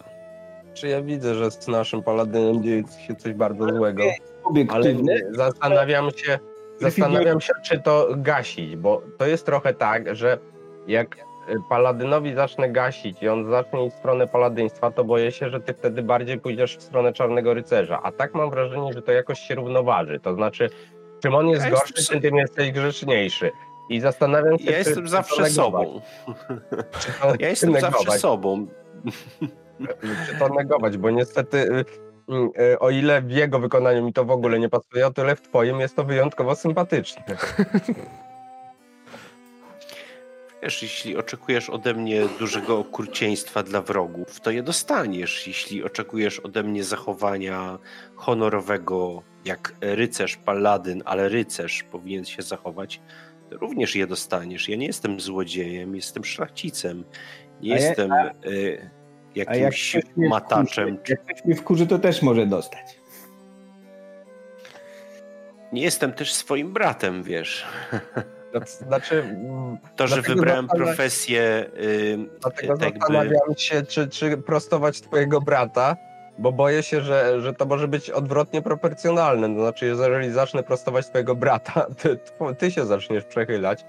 [0.75, 4.03] Czy ja widzę, że z naszym paladynem dzieje się coś bardzo złego,
[4.69, 4.95] ale
[5.31, 6.39] zastanawiam się,
[6.81, 10.39] zastanawiam się, czy to gasić, bo to jest trochę tak, że
[10.87, 15.51] jak y, paladynowi zacznę gasić i on zacznie iść w stronę paladyństwa, to boję się,
[15.51, 18.01] że ty wtedy bardziej pójdziesz w stronę czarnego rycerza.
[18.03, 20.21] A tak mam wrażenie, że to jakoś się równoważy.
[20.21, 20.71] To znaczy,
[21.23, 23.51] czym on jest Ja gorszy, tym jesteś grzeczniejszy.
[23.89, 26.01] I zastanawiam się, Ja czy, jestem czy zawsze negować, sobą.
[27.23, 28.67] To, Ja jestem czy zawsze negować, sobą.
[30.27, 31.85] Czy to negować, bo niestety y,
[32.59, 35.41] e, o ile w jego wykonaniu mi to w ogóle nie pasuje, o tyle w
[35.41, 37.23] twoim jest to wyjątkowo sympatyczne.
[40.63, 45.47] Wiesz, jeśli oczekujesz ode mnie dużego okrucieństwa dla wrogów, to je dostaniesz.
[45.47, 47.79] Jeśli oczekujesz ode mnie zachowania
[48.15, 53.01] honorowego, jak rycerz, paladyn, ale rycerz powinien się zachować,
[53.61, 54.69] również je dostaniesz.
[54.69, 57.05] Ja nie jestem złodziejem, jestem szlachcicem.
[57.61, 58.13] Nie jestem
[58.47, 58.91] y,
[59.37, 60.97] A jak jakimś mnie mataczem.
[60.97, 63.01] wkurzy, jak ktoś mnie wkurzy, to też może dostać.
[65.73, 67.67] Nie jestem też swoim bratem, wiesz.
[68.87, 69.37] Znaczy,
[69.97, 73.01] To, że wybrałem profesję y, dlatego tak jakby...
[73.01, 75.97] zastanawiam się, czy, czy prostować twojego brata,
[76.43, 79.55] bo boję się, że, że to może być odwrotnie proporcjonalne.
[79.55, 82.19] To znaczy, jeżeli zacznę prostować twojego brata, ty,
[82.59, 83.85] ty się zaczniesz przechylać.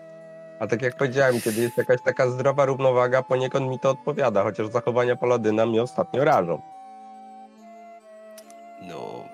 [0.59, 4.67] A tak jak powiedziałem, kiedy jest jakaś taka zdrowa równowaga, poniekąd mi to odpowiada, chociaż
[4.67, 6.61] zachowania paladyna mnie ostatnio rażą.
[8.81, 9.25] No,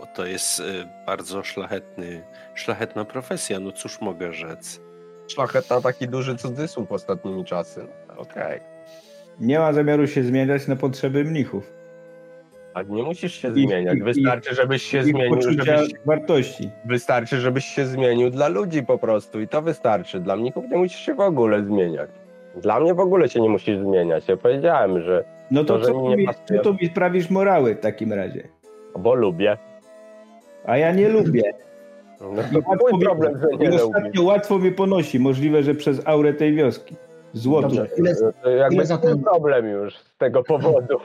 [0.00, 0.64] bo to jest y,
[1.06, 2.22] bardzo szlachetny,
[2.54, 4.80] szlachetna profesja, no cóż mogę rzec.
[5.28, 7.86] Szlachetna taki duży cudzysłów ostatnimi czasy.
[8.08, 8.60] No, Okej.
[9.40, 11.77] Nie ma zamiaru się zmieniać na potrzeby mnichów.
[12.78, 13.96] A nie musisz się I- zmieniać.
[13.98, 16.70] i- Wystarczy, żebyś się zmienił, żebyś, wartości.
[16.84, 20.20] wystarczy, żebyś się zmienił dla ludzi po prostu i to wystarczy.
[20.20, 22.10] Dla mnichów nie musisz się w ogóle zmieniać.
[22.56, 24.28] Dla mnie w ogóle się nie musisz zmieniać.
[24.28, 26.60] Ja powiedziałem, że No to, To, że co, mi mi, pasuje.
[26.60, 28.48] to mi sprawisz morały w takim razie?
[28.98, 29.56] bo lubię.
[30.66, 31.42] A ja nie lubię.
[32.20, 35.20] No I to łatwo mój mi- problem, że I nie ostatnio łatwo mi ponosi.
[35.20, 36.96] Możliwe, że przez aurę tej wioski.
[37.32, 37.68] Złoto.
[37.68, 40.98] Dobrze, ile, To jakby ile problem już z tego powodu.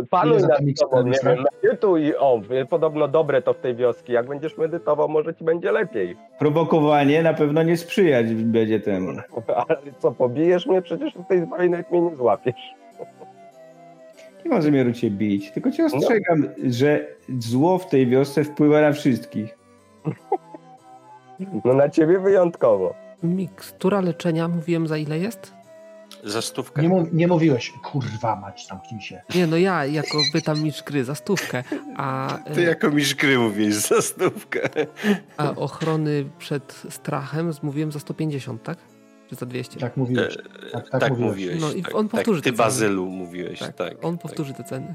[0.00, 2.40] Nad zatem sobą, nie wiem, medytuj, o,
[2.70, 4.12] podobno dobre to w tej wioski.
[4.12, 6.16] Jak będziesz medytował, może ci będzie lepiej.
[6.38, 9.08] Prowokowanie na pewno nie sprzyjać będzie temu.
[9.68, 10.82] Ale co, pobijesz mnie?
[10.82, 12.74] Przecież w tej zbroi nawet mnie nie złapiesz.
[14.44, 15.96] Nie mam zamiaru cię bić, tylko cię No.
[15.98, 17.06] ostrzegam, że
[17.38, 19.58] zło w tej wiosce wpływa na wszystkich.
[21.64, 22.94] No na ciebie wyjątkowo.
[23.22, 25.54] Mikstura leczenia, mówiłem za ile jest?
[26.24, 26.82] Za stówkę.
[26.82, 29.22] nie, mów, nie mówiłeś, kurwa mać, zamknij się.
[29.34, 31.64] Nie, no ja jako pytam mistrz gry za stówkę,
[31.96, 34.68] a, e, Ty jako mistrz gry mówisz za stówkę.
[35.36, 38.78] a ochrony przed strachem mówiłem za 150, tak?
[39.28, 39.80] Czy za 200?
[39.80, 40.36] Tak mówiłeś.
[40.72, 41.30] Tak, tak, Tak, mówiłeś.
[41.30, 41.60] mówiłeś.
[41.60, 42.66] No i tak, on powtórzy tak, Ty te ceny.
[42.66, 43.76] Bazylu mówiłeś, tak.
[43.76, 44.94] tak on powtórzy te ceny.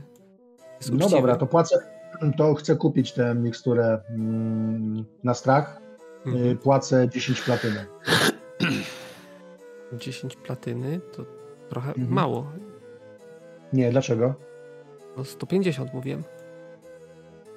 [0.78, 1.11] Jest No uczciwy.
[1.15, 1.75] dobra, to płacę,
[2.38, 5.82] to chcę kupić tę miksturę mm, na strach.
[6.25, 6.45] Mhm.
[6.51, 7.86] Y, Płacę 10 platyny.
[9.94, 11.26] 10 platyny to
[11.70, 12.10] trochę Mhm.
[12.10, 12.52] mało.
[13.74, 14.34] Nie, dlaczego?
[15.18, 16.24] No 150 mówiłem.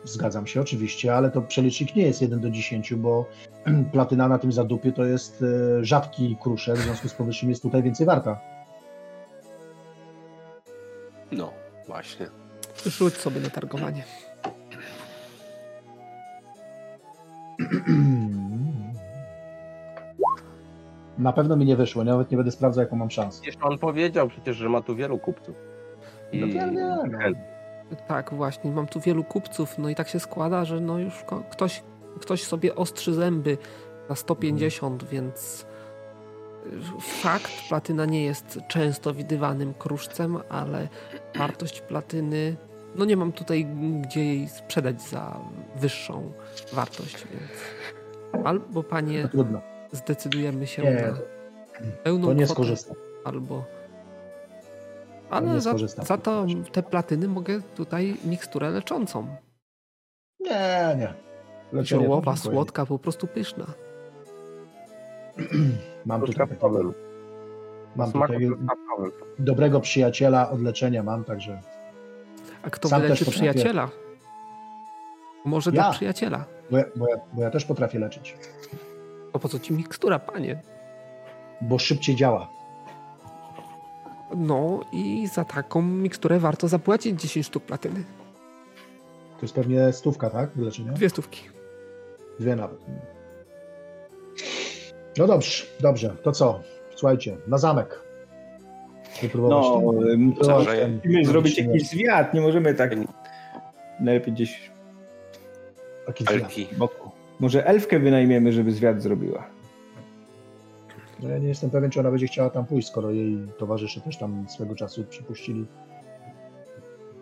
[0.05, 3.27] Zgadzam się oczywiście, ale to przelicznik nie jest 1 do 10, bo
[3.93, 7.83] platyna na tym zadupie to jest e, rzadki kruszek, w związku z powyższym jest tutaj
[7.83, 8.41] więcej warta.
[11.33, 11.53] No,
[11.87, 12.27] właśnie.
[12.87, 14.05] Rzuć sobie na targowanie.
[21.21, 23.43] Na pewno mi nie wyszło, nawet nie będę sprawdzał, jaką mam szansę.
[23.43, 25.57] Przecież on powiedział przecież, że ma tu wielu kupców.
[26.33, 27.03] No to ja wiem, no.
[28.09, 31.83] Tak, właśnie, mam tu wielu kupców, no i tak się składa, że no już ktoś,
[32.21, 33.59] ktoś sobie ostrzy zęby
[34.09, 35.67] na 150, więc
[36.67, 40.89] y, fakt, platyna nie jest często widywanym kruszcem, ale
[41.35, 42.57] wartość platyny,
[42.97, 43.67] no nie mam tutaj
[44.01, 45.37] gdzie jej sprzedać za
[45.77, 46.33] wyższą
[46.73, 47.51] wartość, więc
[48.45, 49.70] albo To panie trudno.
[49.93, 51.13] Zdecydujemy się Nie, na
[52.03, 52.97] pełną To nie kwotę, skorzystam.
[53.25, 53.65] albo...
[55.31, 55.75] Ale za,
[56.05, 59.27] za to te platyny mogę tutaj miksturę leczącą.
[60.41, 61.15] Nie, nie.
[61.73, 63.67] Leczenie Ziołowa, słodka, po prostu pyszna.
[66.07, 66.93] Mam tutaj, takiego,
[67.97, 68.49] mam tutaj
[69.39, 71.61] dobrego przyjaciela od leczenia mam, także
[72.63, 73.31] A kto Sam potrafię.
[73.31, 73.89] przyjaciela?
[75.45, 75.75] Może Ja.
[75.83, 76.45] dla przyjaciela.
[76.71, 78.37] bo ja, bo, ja, bo ja też potrafię leczyć,
[79.33, 80.61] To po co ci mikstura, panie?
[81.63, 82.49] bo szybciej działa.
[84.37, 88.05] No i za taką miksturę warto zapłacić 10 sztuk platyny.
[89.37, 90.51] To jest pewnie stówka, tak?
[90.57, 90.93] Wyleczenia?
[90.93, 91.41] Dwie stówki.
[92.41, 92.79] Dwie nawet.
[95.19, 96.17] No dobrze, dobrze.
[96.23, 96.61] To co?
[96.97, 98.01] Słuchajcie, na zamek.
[99.23, 102.75] Wypróbować No, ten- ym, wypróbować co, że ten- musimy zrobić ten- jakiś zwiat, nie możemy
[102.75, 102.91] tak
[104.01, 104.71] najlepiej gdzieś
[106.21, 106.53] zwiat.
[106.53, 107.10] W boku.
[107.41, 109.47] Może elfkę wynajmiemy, żeby zwiat zrobiła.
[111.23, 114.19] No ja nie jestem pewien, czy ona będzie chciała tam pójść, skoro jej towarzysze też
[114.19, 115.67] tam swego czasu przypuścili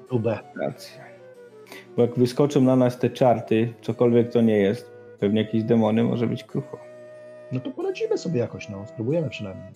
[0.09, 0.39] próbę.
[0.61, 1.05] Racja.
[1.97, 4.91] Bo jak wyskoczą na nas te czarty, cokolwiek to nie jest,
[5.21, 6.79] pewnie jakieś demony, może być krucho.
[7.53, 8.87] No to poradzimy sobie jakoś, no.
[8.87, 9.73] Spróbujemy przynajmniej.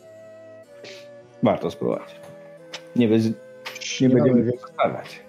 [1.43, 2.20] Warto spróbować.
[2.97, 3.32] Nie, bez, nie
[4.01, 5.20] Nie będziemy mamy stawiać.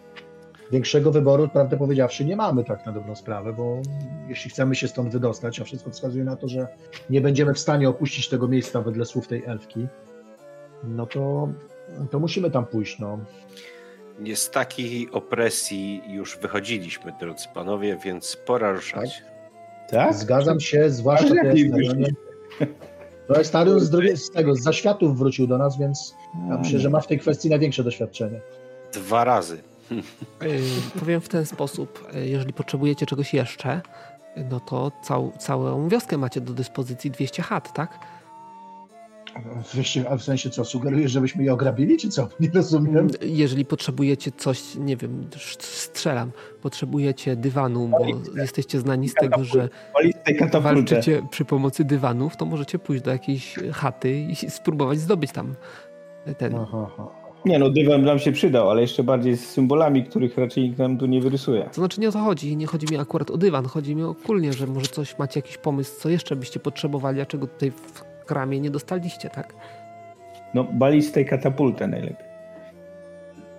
[0.71, 3.81] Większego wyboru, prawdę powiedziawszy, nie mamy tak na dobrą sprawę, bo
[4.27, 6.67] jeśli chcemy się stąd wydostać, a wszystko wskazuje na to, że
[7.09, 9.87] nie będziemy w stanie opuścić tego miejsca wedle słów tej elfki,
[10.83, 11.49] no to,
[12.11, 12.99] to musimy tam pójść.
[12.99, 13.19] No.
[14.19, 19.23] Nie z takiej opresji już wychodziliśmy, drodzy panowie, więc pora ruszać.
[19.89, 20.13] Tak?
[20.13, 22.15] Zgadzam się, zwłaszcza to jest wyszli.
[23.27, 26.15] To jest Starion z, drugiej, z tego, z zaświatów wrócił do nas, więc
[26.49, 28.41] ja myślę, że ma w tej kwestii największe doświadczenie.
[28.93, 29.57] Dwa razy.
[30.41, 30.59] Yy,
[30.99, 33.81] powiem w ten sposób, yy, jeżeli potrzebujecie czegoś jeszcze,
[34.49, 37.99] no to cał, całą wioskę macie do dyspozycji 200 chat, tak?
[40.09, 42.27] A w sensie co, sugerujesz, żebyśmy je ograbili, czy co?
[42.39, 43.07] Nie rozumiem.
[43.21, 45.29] Jeżeli potrzebujecie coś, nie wiem,
[45.59, 46.31] strzelam,
[46.61, 48.05] potrzebujecie dywanu, bo
[48.37, 49.69] jesteście znani z tego, że
[50.61, 55.55] walczycie przy pomocy dywanów, to możecie pójść do jakiejś chaty i spróbować zdobyć tam
[56.37, 56.55] ten.
[56.55, 57.22] Aha, aha.
[57.45, 60.97] Nie no, dywan nam się przydał, ale jeszcze bardziej z symbolami, których raczej nikt nam
[60.97, 61.63] tu nie wyrysuje.
[61.63, 64.53] To znaczy nie o to chodzi, nie chodzi mi akurat o dywan, chodzi mi ogólnie,
[64.53, 68.59] że może coś macie jakiś pomysł, co jeszcze byście potrzebowali, a czego tutaj w kramie
[68.59, 69.53] nie dostaliście, tak?
[70.53, 72.33] No, balistę i katapultę najlepiej.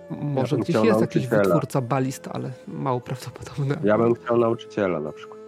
[0.09, 3.77] Może bym gdzieś jest jakiś wytwórca balist, ale mało prawdopodobne.
[3.83, 5.39] Ja bym chciał nauczyciela na przykład.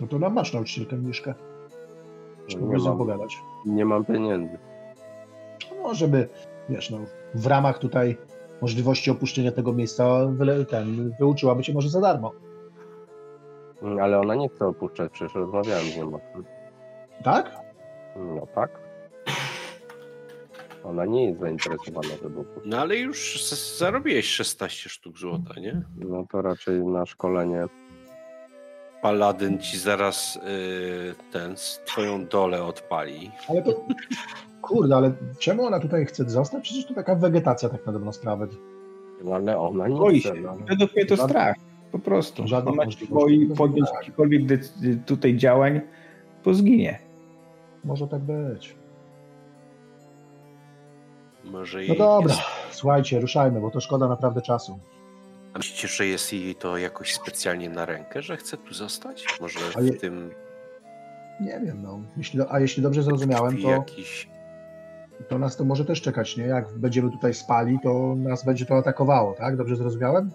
[0.00, 1.34] No to nam masz nauczycielkę Miszkę.
[2.48, 2.98] Trzeba Nie z nią mam.
[2.98, 3.38] pogadać.
[3.66, 4.58] Nie mam pieniędzy.
[5.82, 6.28] No, żeby,
[6.68, 6.98] wiesz, no,
[7.34, 8.16] w ramach tutaj
[8.60, 12.32] możliwości opuszczenia tego miejsca wyle, ten, wyuczyłaby cię może za darmo.
[13.82, 16.20] Mm, Ale ona nie chce opuszczać, przecież rozmawiałem z nią.
[17.24, 17.56] Tak?
[18.16, 18.88] No tak.
[20.84, 22.44] Ona nie jest zainteresowana, żeby.
[22.64, 23.48] No ale już
[23.78, 25.82] zarobiłeś 16 sztuk złota, nie?
[25.96, 27.66] No to raczej na szkolenie.
[29.02, 31.54] Paladyn ci zaraz y, ten,
[31.84, 33.30] twoją dolę odpali.
[33.48, 33.70] Ale to,
[34.68, 36.62] kurde, ale czemu ona tutaj chce zostać?
[36.62, 38.46] Przecież to taka wegetacja tak na dobrą sprawę.
[39.24, 40.28] No ale ona nie Boi chce.
[40.36, 40.40] się.
[40.40, 40.56] No.
[40.68, 41.56] Według mnie to strach.
[41.92, 42.46] Po prostu.
[42.48, 44.42] żadnych Ona się boi podjąć jakichkolwiek
[45.06, 45.80] tutaj działań,
[46.42, 46.98] to zginie.
[47.84, 48.76] Może tak być.
[51.44, 54.78] Może No dobra, Jest, słuchajcie, ruszajmy, bo to szkoda naprawdę czasu.
[55.54, 59.24] a myślicie, że jest jej to jakoś specjalnie na rękę, że chce tu zostać?
[59.40, 60.30] Może je- w tym
[61.40, 62.00] Nie wiem, no.
[62.16, 64.28] Jeśli, a jeśli dobrze zrozumiałem, to, jakiś...
[65.28, 66.44] to nas to może też czekać, nie?
[66.44, 69.56] Jak będziemy tutaj spali, to nas będzie to atakowało, tak?
[69.56, 70.30] Dobrze zrozumiałem?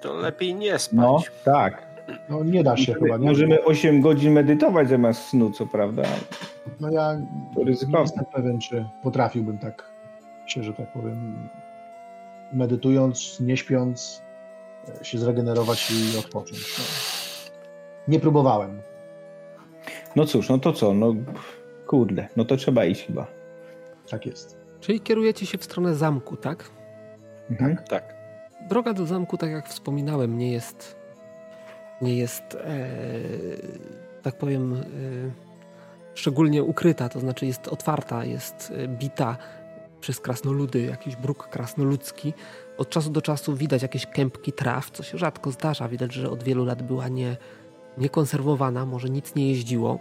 [0.00, 0.96] To lepiej nie spać.
[0.96, 1.92] No, tak.
[2.28, 3.28] No nie da się chyba, nie?
[3.28, 6.02] Możemy 8 godzin medytować zamiast snu, co prawda.
[6.80, 7.20] No ja
[7.54, 7.70] To nie
[8.00, 9.92] jestem pewien, czy potrafiłbym tak
[10.46, 11.48] się, że tak powiem,
[12.52, 14.22] medytując, nie śpiąc,
[15.00, 16.78] e, się zregenerować i odpocząć.
[16.78, 16.84] No.
[18.08, 18.82] Nie próbowałem.
[20.16, 20.94] No cóż, no to co?
[20.94, 21.14] No
[21.86, 23.26] kurde, no to trzeba iść chyba.
[24.10, 24.56] Tak jest.
[24.80, 26.70] Czyli kierujecie się w stronę zamku, tak?
[27.50, 27.76] Mhm.
[27.88, 28.14] Tak.
[28.68, 30.96] Droga do zamku, tak jak wspominałem, nie jest,
[32.02, 32.88] nie jest, e,
[34.22, 34.78] tak powiem, e,
[36.14, 39.36] szczególnie ukryta, to znaczy jest otwarta, jest e, bita
[40.00, 42.32] przez krasnoludy, jakiś bruk krasnoludzki.
[42.78, 45.88] Od czasu do czasu widać jakieś kępki traw, co się rzadko zdarza.
[45.88, 47.36] Widać, że od wielu lat była nie,
[47.98, 49.98] niekonserwowana, może nic nie jeździło,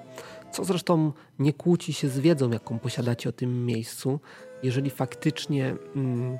[0.52, 4.20] co zresztą nie kłóci się z wiedzą, jaką posiadacie o tym miejscu.
[4.64, 6.40] Jeżeli faktycznie, mm,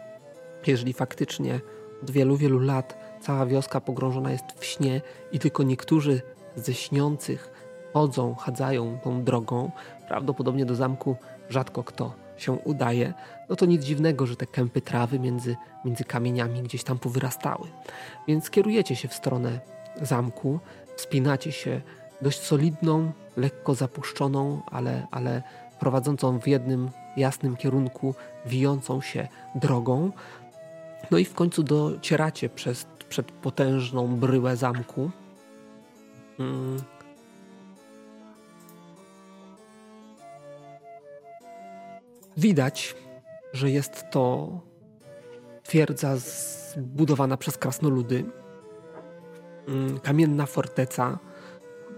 [0.68, 1.60] jeżeli faktycznie
[2.04, 6.22] od wielu, wielu lat cała wioska pogrążona jest w śnie i tylko niektórzy
[6.56, 7.52] ze śniących
[7.94, 9.72] chodzą, chadzają tą drogą,
[10.08, 11.16] prawdopodobnie do zamku
[11.50, 13.14] rzadko kto się udaje,
[13.50, 17.68] no to nic dziwnego, że te kępy trawy między, między kamieniami gdzieś tam powyrastały.
[18.28, 19.60] Więc kierujecie się w stronę
[20.02, 20.60] zamku,
[21.02, 21.82] wspinacie się
[22.22, 25.44] dość solidną, lekko zapuszczoną, ale, ale
[25.80, 30.12] prowadzącą w jednym jasnym kierunku, wijącą się drogą.
[31.12, 35.12] No i w końcu docieracie przez, przed potężną bryłę zamku.
[36.40, 36.78] Mm.
[42.38, 42.96] Widać,
[43.54, 44.50] że jest to
[45.64, 48.26] twierdza zbudowana przez krasnoludy.
[49.68, 51.20] Mm, Kamienna forteca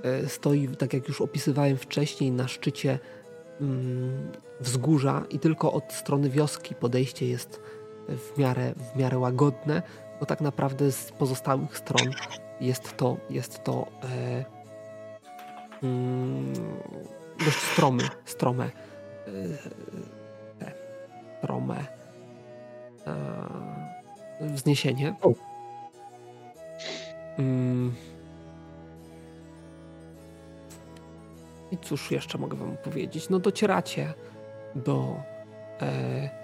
[0.04, 3.00] e, stoi, tak jak już opisywałem wcześniej, na szczycie
[3.62, 7.62] mm, wzgórza i tylko od strony wioski podejście jest
[8.10, 9.82] w miarę, w miarę łagodne,
[10.20, 12.08] bo tak naprawdę z pozostałych stron
[12.62, 14.46] jest to, jest to e,
[15.84, 16.54] mm,
[17.46, 19.32] dość stromy, strome, e,
[20.60, 20.72] te,
[21.38, 21.86] strome
[23.08, 25.16] e, wzniesienie.
[27.40, 27.96] Mm.
[31.72, 33.30] I cóż jeszcze mogę wam powiedzieć?
[33.30, 34.14] No docieracie
[34.76, 35.16] do
[35.82, 36.44] e,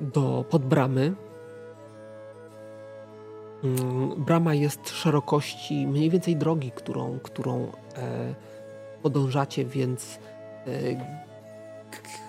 [0.00, 1.14] do podbramy.
[3.64, 8.34] Mm, brama jest szerokości mniej więcej drogi, którą, którą e,
[9.02, 10.18] podążacie, więc
[10.66, 10.70] e,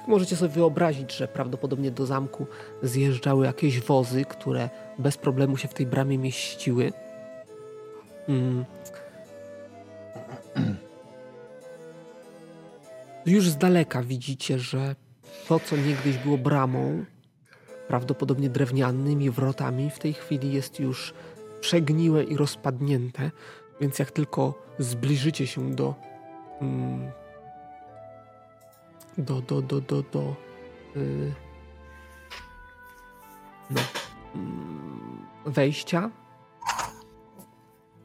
[0.08, 2.48] możecie sobie wyobrazić, że prawdopodobnie do zamku
[2.84, 6.92] zjeżdżały jakieś wozy, które bez problemu się w tej bramie mieściły.
[8.28, 8.66] Mm.
[13.26, 14.96] Już z daleka widzicie, że
[15.48, 17.06] to, co niegdyś było bramą,
[17.88, 21.14] prawdopodobnie drewnianymi wrotami, w tej chwili jest już
[21.62, 23.32] przegniłe i rozpadnięte,
[23.82, 25.96] więc jak tylko zbliżycie się do
[26.62, 27.12] mm,
[29.18, 30.36] do, do, do, do, do.
[30.96, 31.34] Y,
[33.70, 33.82] no,
[34.36, 36.12] mm, wejścia,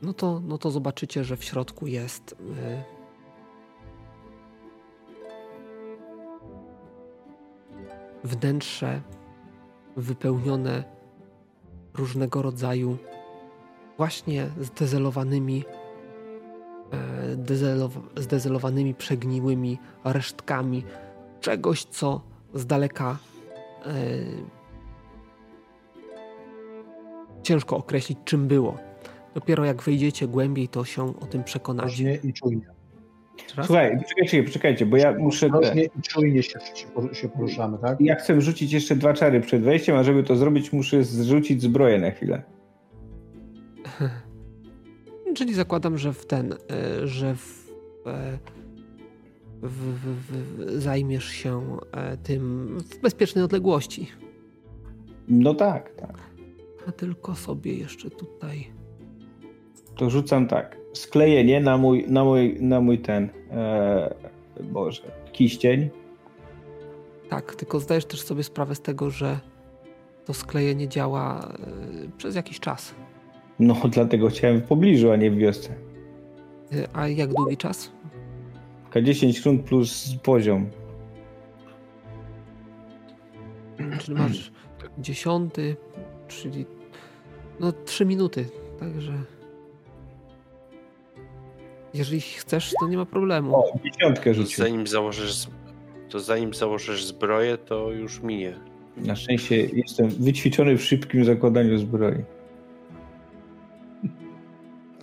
[0.02, 2.36] no to, no to zobaczycie, że w środku jest y,
[8.24, 9.02] wnętrze
[9.96, 10.84] wypełnione
[11.94, 12.96] różnego rodzaju
[13.96, 15.79] właśnie zdezelowanymi dezelow-
[18.16, 20.84] zdezelowanymi, przegniłymi resztkami
[21.40, 22.20] czegoś, co
[22.54, 23.18] z daleka
[23.86, 23.92] e,
[27.42, 28.78] ciężko określić, czym było.
[29.34, 32.18] Dopiero jak wejdziecie głębiej, to się o tym przekonacie.
[32.24, 32.66] I czujnie.
[33.62, 35.46] Słuchaj, poczekajcie, poczekajcie, bo ja muszę.
[35.46, 36.58] Ostrożnie i czujnie się,
[37.12, 38.00] się poruszamy, tak?
[38.00, 41.98] Ja chcę wrzucić jeszcze dwa czary przed wejściem, a żeby to zrobić, muszę zrzucić zbroję
[41.98, 42.42] na chwilę.
[45.34, 47.68] Czyli zakładam, że w ten, e, że w,
[48.06, 48.38] e,
[49.62, 54.08] w, w, w, zajmiesz się e, tym w bezpiecznej odległości.
[55.28, 56.16] No tak, tak.
[56.88, 58.66] A tylko sobie jeszcze tutaj.
[59.96, 60.76] To rzucam tak.
[60.92, 63.28] Sklejenie na mój, na mój, na mój ten.
[63.50, 64.14] E,
[64.62, 65.02] Boże,
[65.32, 65.90] kiścień.
[67.28, 69.40] Tak, tylko zdajesz też sobie sprawę z tego, że
[70.24, 71.52] to sklejenie działa
[72.16, 72.94] przez jakiś czas.
[73.60, 75.74] No, dlatego chciałem w pobliżu, a nie w wiosce.
[76.72, 77.92] E, A jak długi czas?
[78.90, 80.70] K10 rund plus poziom.
[84.00, 84.52] Czyli masz
[84.98, 85.76] dziesiąty,
[86.28, 86.66] czyli
[87.60, 88.44] no trzy minuty,
[88.80, 89.12] także
[91.94, 93.56] jeżeli chcesz, to nie ma problemu.
[93.56, 94.64] O, dziesiątkę rzucił.
[94.64, 95.46] zanim założysz,
[96.08, 98.54] to zanim założysz zbroję, to już minie.
[98.96, 102.24] Na szczęście jestem wyćwiczony w szybkim zakładaniu zbroi.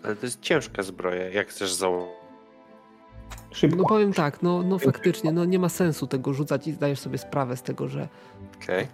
[0.08, 1.30] Ale to jest ciężka zbroja.
[1.30, 2.14] Jak chcesz założyć?
[3.51, 3.78] Szybko.
[3.78, 7.18] No powiem tak, no, no faktycznie, no nie ma sensu tego rzucać i zdajesz sobie
[7.18, 8.08] sprawę z tego, że
[8.64, 8.88] Okej.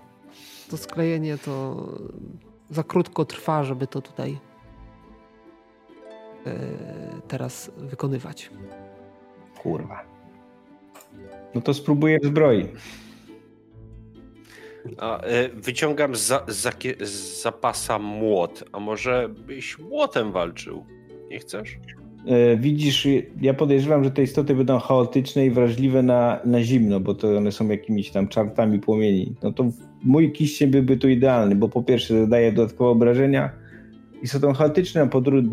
[0.69, 1.85] to sklejenie to
[2.69, 4.37] za krótko trwa, żeby to tutaj
[6.45, 6.55] e,
[7.27, 8.49] teraz wykonywać.
[9.61, 10.05] Kurwa.
[11.55, 12.67] No to spróbuję w zbroi.
[14.97, 18.63] A e, wyciągam za, z zapasa młot.
[18.71, 20.85] A może byś młotem walczył?
[21.33, 21.77] Nie chcesz?
[22.27, 23.07] E, Widzisz,
[23.41, 27.51] ja podejrzewam, że te istoty będą chaotyczne i wrażliwe na, na zimno, bo to one
[27.51, 29.35] są jakimiś tam czartami płomieni.
[29.43, 29.65] No to
[30.03, 33.51] mój kiścień byłby tu idealny, bo po pierwsze zadaje dodatkowe obrażenia
[34.21, 35.43] i są chaotyczne, a po, dru,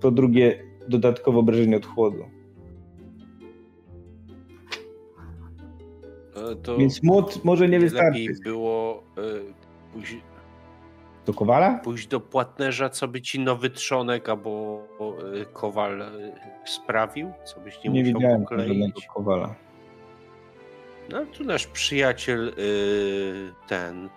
[0.00, 0.58] po drugie
[0.88, 2.24] dodatkowe obrażenia od chłodu.
[6.52, 8.20] E, To Więc młot może nie wystarczy.
[8.20, 9.02] lepiej było
[9.92, 10.16] pójść,
[11.28, 11.78] Do kowala?
[11.84, 14.82] pójść do płatnerza, co by ci nowy trzonek albo
[15.40, 16.10] e, kowal e,
[16.64, 19.06] sprawił, co byś nie, Nie musiał widziałem pokleić.
[19.14, 19.54] kowala.
[21.08, 24.08] No tu nasz przyjaciel y, ten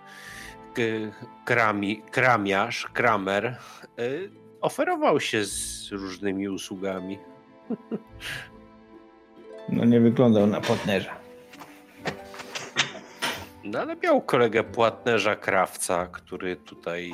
[1.44, 3.56] krami, kramiarz, kramer
[4.60, 7.18] oferował się z różnymi usługami.
[9.68, 11.21] No nie wyglądał na partnerza.
[13.64, 17.12] No ale miał kolegę płatnerza krawca, który tutaj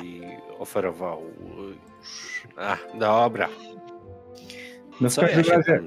[0.59, 1.21] oferował
[1.57, 2.43] już...
[2.57, 3.49] Ach, dobra,
[5.01, 5.79] No w co ja każdym się razie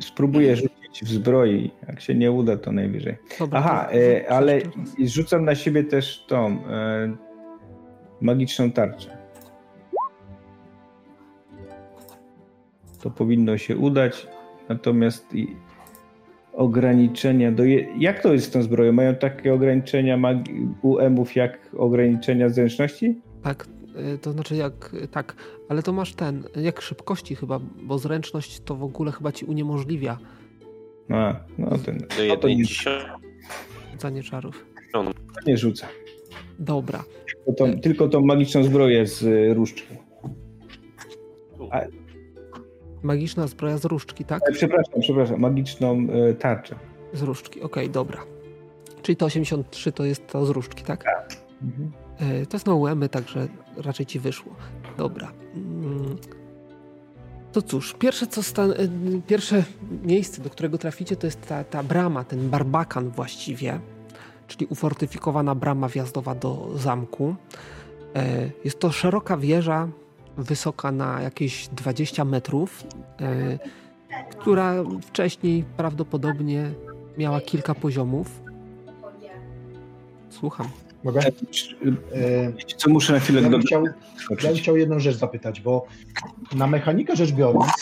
[0.00, 1.70] spróbuję rzucić w zbroi.
[1.88, 3.16] Jak się nie uda, to najwyżej.
[3.38, 4.60] Dobra, Aha, to e, ale
[5.04, 7.16] rzucam na siebie też tą e,
[8.20, 9.16] magiczną tarczę.
[13.02, 14.26] To powinno się udać,
[14.68, 15.56] natomiast i
[16.56, 17.64] ograniczenia do...
[17.64, 17.86] Je...
[17.98, 18.92] Jak to jest z tą zbroją?
[18.92, 23.20] Mają takie ograniczenia magi- UM-ów jak ograniczenia zręczności?
[23.42, 23.66] Tak,
[24.14, 25.36] y, to znaczy jak, tak,
[25.68, 30.18] ale to masz ten, jak szybkości chyba, bo zręczność to w ogóle chyba ci uniemożliwia
[31.10, 32.64] A, no ten, Do no to nie,
[33.92, 34.66] rzucanie czarów.
[35.46, 35.86] nie rzucę.
[36.58, 39.94] Dobra, Tylko tą, tylko tą magiczną zbroję z y, różdżką.
[43.06, 44.42] Magiczna zbroja z różdżki, tak?
[44.48, 46.74] E, Przepraszam, przepraszam, magiczną e, tarczę.
[47.12, 48.22] Z różdżki, okej, dobra.
[49.02, 51.04] Czyli to 83 to jest to z różdżki, tak?
[51.62, 51.92] Mhm.
[52.42, 54.52] E, To jest na UEMy, także raczej ci wyszło.
[54.96, 55.32] Dobra.
[55.54, 56.16] Mm.
[57.52, 58.74] To cóż, pierwsze, co stan-
[59.26, 59.64] pierwsze
[60.02, 63.80] miejsce, do którego traficie, to jest ta, ta brama, ten barbakan właściwie,
[64.46, 67.34] czyli ufortyfikowana brama wjazdowa do zamku.
[68.64, 69.88] Jest to szeroka wieża,
[70.36, 72.84] wysoka na jakieś 20 metrów,
[73.20, 73.58] e,
[74.30, 76.70] która wcześniej prawdopodobnie
[77.18, 78.42] miała kilka poziomów.
[80.30, 80.66] Słucham.
[81.04, 81.20] Mogę?
[81.20, 81.32] E,
[82.76, 83.84] Co muszę na chwilę Ja bym chciał,
[84.42, 85.86] ja bym chciał jedną rzecz zapytać, bo
[86.54, 87.72] na mechanikę rzecz biorąc,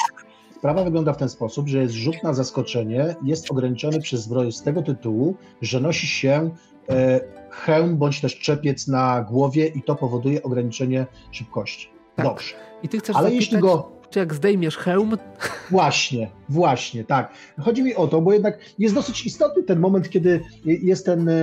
[0.57, 4.63] sprawa wygląda w ten sposób, że jest rzut na zaskoczenie, jest ograniczony przez zbroję z
[4.63, 6.51] tego tytułu, że nosi się
[6.89, 11.94] e, hełm bądź też czepiec na głowie i to powoduje ograniczenie szybkości.
[12.17, 12.27] Tak.
[12.27, 12.55] Dobrze.
[12.83, 15.17] I ty chcesz Ale zapytać, jeśli go czy jak zdejmiesz hełm,
[15.71, 17.33] Właśnie, właśnie, tak.
[17.61, 21.29] Chodzi mi o to, bo jednak jest dosyć istotny ten moment, kiedy jest ten.
[21.29, 21.35] e,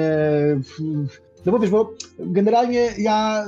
[1.46, 3.46] No bo wiesz, bo generalnie ja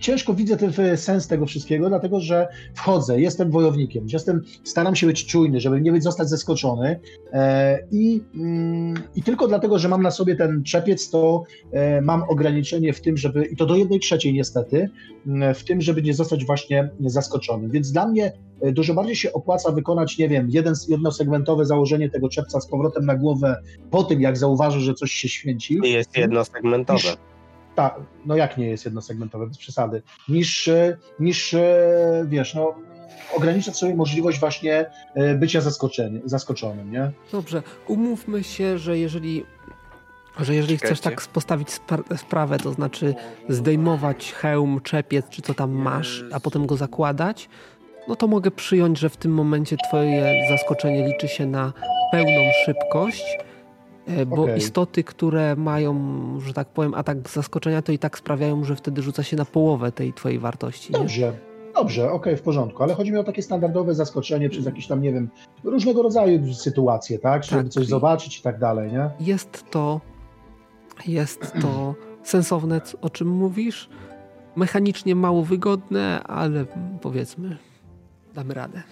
[0.00, 5.26] ciężko widzę ten sens tego wszystkiego, dlatego że wchodzę, jestem wojownikiem, jestem, staram się być
[5.26, 7.00] czujny, żeby nie być zostać zaskoczony
[7.32, 12.22] e, i, mm, i tylko dlatego, że mam na sobie ten czepiec, to e, mam
[12.22, 14.90] ograniczenie w tym, żeby, i to do jednej trzeciej niestety,
[15.26, 17.70] m, w tym, żeby nie zostać właśnie zaskoczonym.
[17.70, 22.28] Więc dla mnie e, dużo bardziej się opłaca wykonać, nie wiem, jeden, jednosegmentowe założenie tego
[22.28, 23.56] czepca z powrotem na głowę
[23.90, 25.80] po tym, jak zauważy, że coś się święci.
[25.82, 27.16] Jest jednosegmentowe.
[27.74, 27.94] Tak,
[28.26, 30.70] no jak nie jest jednosegmentowe, bez przesady, niż,
[31.20, 31.54] niż
[32.24, 32.74] wiesz, no
[33.34, 37.10] ograniczać sobie możliwość właśnie e, bycia zaskoczeni, zaskoczonym, nie?
[37.32, 39.44] Dobrze, umówmy się, że jeżeli,
[40.40, 43.14] że jeżeli chcesz tak postawić spra- sprawę, to znaczy
[43.48, 47.48] zdejmować hełm, czepiec, czy co tam masz, a potem go zakładać,
[48.08, 51.72] no to mogę przyjąć, że w tym momencie twoje zaskoczenie liczy się na
[52.12, 53.24] pełną szybkość,
[54.26, 54.58] bo Okej.
[54.58, 55.94] istoty, które mają,
[56.40, 59.92] że tak powiem, atak zaskoczenia, to i tak sprawiają, że wtedy rzuca się na połowę
[59.92, 60.92] tej twojej wartości.
[60.92, 60.98] Nie?
[60.98, 61.32] Dobrze,
[61.74, 65.12] dobrze, okej, w porządku, ale chodzi mi o takie standardowe zaskoczenie przez jakieś tam, nie
[65.12, 65.28] wiem,
[65.64, 67.44] różnego rodzaju sytuacje, tak?
[67.44, 69.10] Żeby Tak, coś zobaczyć i tak dalej, nie?
[69.20, 70.00] Jest to,
[71.06, 73.88] jest to sensowne, o czym mówisz.
[74.56, 76.64] Mechanicznie mało wygodne, ale
[77.00, 77.56] powiedzmy,
[78.34, 78.82] damy radę.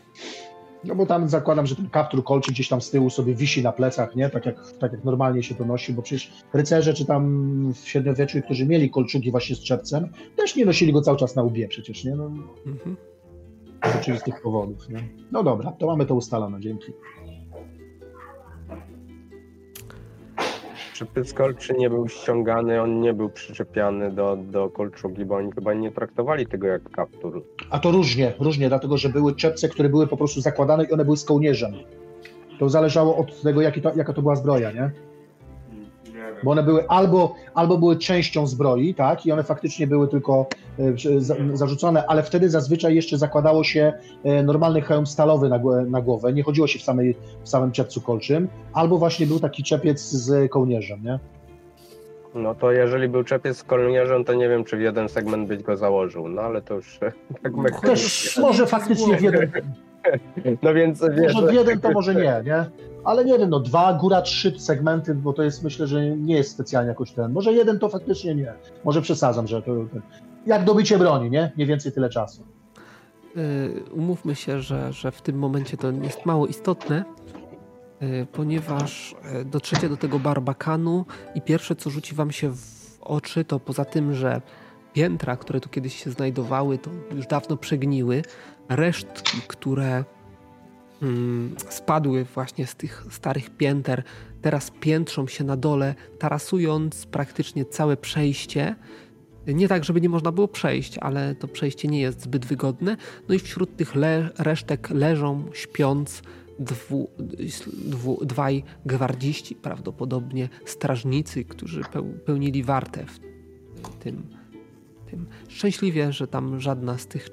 [0.85, 3.73] No bo tam zakładam, że ten kaptur kolczy gdzieś tam z tyłu sobie wisi na
[3.73, 4.31] plecach, nie?
[4.31, 8.43] Tak jak, tak jak normalnie się to nosi, bo przecież rycerze czy tam w średniowieczu,
[8.43, 12.05] którzy mieli kolczugi właśnie z czepcem, też nie nosili go cały czas na łbie przecież,
[12.05, 12.15] nie?
[12.17, 12.31] No,
[12.67, 12.97] Mhm.
[13.93, 15.09] z oczywistych powodów, nie?
[15.33, 16.93] No dobra, to mamy to ustalone, dzięki.
[20.99, 25.75] Czy Pyskolczy nie był ściągany, on nie był przyczepiany do, do kolczugi, bo oni chyba
[25.75, 27.45] nie traktowali tego jak kaptur.
[27.71, 31.05] A to różnie, różnie, dlatego że były czepce, które były po prostu zakładane i one
[31.05, 31.73] były z kołnierzem.
[32.59, 34.91] To zależało od tego, jaki to, jaka to była zbroja, nie?
[36.45, 40.47] Bo one były albo, albo były częścią zbroi, tak, i one faktycznie były tylko
[40.79, 43.93] e, zarzucone, ale wtedy zazwyczaj jeszcze zakładało się
[44.25, 45.49] e, normalny hełm stalowy
[45.89, 49.63] na, głowę, nie chodziło się w, samej, w samym czepcu kolczym, albo właśnie był taki
[49.63, 51.19] czepiec z kołnierzem, nie?
[52.35, 55.63] No to jeżeli był czepiec z kolnierzem, to nie wiem, czy w jeden segment byś
[55.63, 56.99] go założył, no ale to już
[57.43, 57.89] tak mechanicznie.
[57.89, 59.51] Też może faktycznie w jeden,
[60.63, 62.65] No więc wiesz, może w jeden to może nie, nie?
[63.05, 66.51] Ale nie wiem, no dwa, góra trzy segmenty, bo to jest myślę, że nie jest
[66.51, 67.33] specjalnie jakoś ten.
[67.33, 68.53] Może jeden to faktycznie nie.
[68.85, 69.73] Może przesadzam, że to.
[70.47, 71.53] Jak dobycie broni, nie?
[71.57, 72.43] Mniej więcej tyle czasu.
[73.37, 77.05] Y, Umówmy się, że, że w tym momencie to jest mało istotne,
[78.03, 83.45] y, ponieważ y, dotrzecie do tego barbakanu i pierwsze, co rzuci wam się w oczy,
[83.45, 84.41] to poza tym, że
[84.93, 88.23] piętra, które tu kiedyś się znajdowały, to już dawno przegniły,
[88.69, 90.05] resztki, które
[91.03, 94.03] mm, spadły właśnie z tych starych pięter,
[94.43, 98.77] teraz piętrzą się na dole, tarasując praktycznie całe przejście.
[99.55, 102.97] Nie tak, żeby nie można było przejść, ale to przejście nie jest zbyt wygodne.
[103.29, 106.23] No i wśród tych le- resztek leżą, śpiąc,
[106.59, 107.11] dwu,
[107.85, 113.19] dwu, dwaj gwardziści, prawdopodobnie strażnicy, którzy peł, pełnili wartę w
[114.03, 114.23] tym,
[115.11, 115.27] tym.
[115.49, 117.29] Szczęśliwie, że tam żadna z tych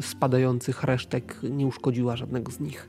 [0.00, 2.88] spadających resztek nie uszkodziła żadnego z nich.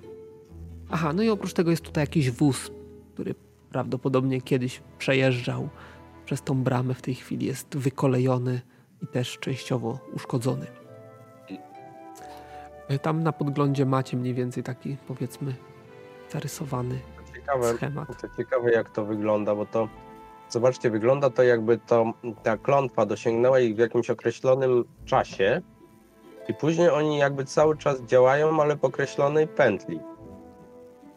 [0.90, 2.72] Aha, no i oprócz tego jest tutaj jakiś wóz,
[3.14, 3.36] który
[3.70, 5.70] prawdopodobnie kiedyś przejeżdżał
[6.28, 8.62] przez tą bramę w tej chwili jest wykolejony
[9.04, 10.68] i też częściowo uszkodzony.
[13.02, 15.56] Tam na podglądzie macie mniej więcej taki, powiedzmy,
[16.32, 17.00] zarysowany
[17.36, 18.22] ciekawe, schemat.
[18.22, 19.90] to ciekawe jak to wygląda, bo to
[20.50, 22.14] zobaczcie, wygląda to jakby to
[22.44, 25.62] ta klątwa dosięgnęła ich w jakimś określonym czasie
[26.48, 30.00] i później oni jakby cały czas działają, ale po określonej pętli.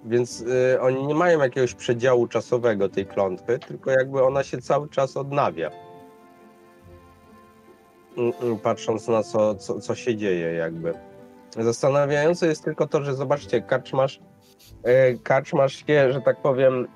[0.05, 4.89] Więc y, oni nie mają jakiegoś przedziału czasowego tej klątwy, tylko jakby ona się cały
[4.89, 5.70] czas odnawia.
[8.16, 10.94] mm, mm, patrząc na co, co, co się dzieje jakby.
[11.59, 14.20] Zastanawiające jest tylko to, że zobaczcie, karczmasz,
[14.82, 16.89] e, karczmasz się, że tak powiem,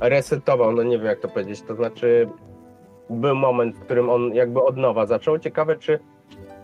[0.00, 2.28] resetował, no nie wiem jak to powiedzieć, to znaczy
[3.10, 5.38] był moment, w którym on jakby od nowa zaczął.
[5.38, 5.98] Ciekawe, czy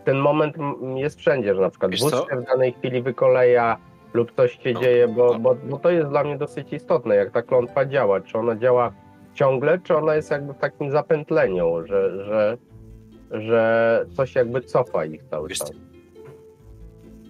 [0.05, 0.57] ten moment
[0.95, 3.77] jest wszędzie, że na przykład Wiesz w danej chwili wykoleja
[4.15, 5.39] lub coś się No, dzieje, bo, no.
[5.39, 8.21] bo, bo to jest dla mnie dosyć istotne, jak ta klątwa działa.
[8.21, 8.93] Czy ona działa
[9.35, 12.59] ciągle, czy ona jest jakby w takim zapętleniu, że, że,
[13.31, 15.73] że coś jakby cofa ich cały Wiesz czas.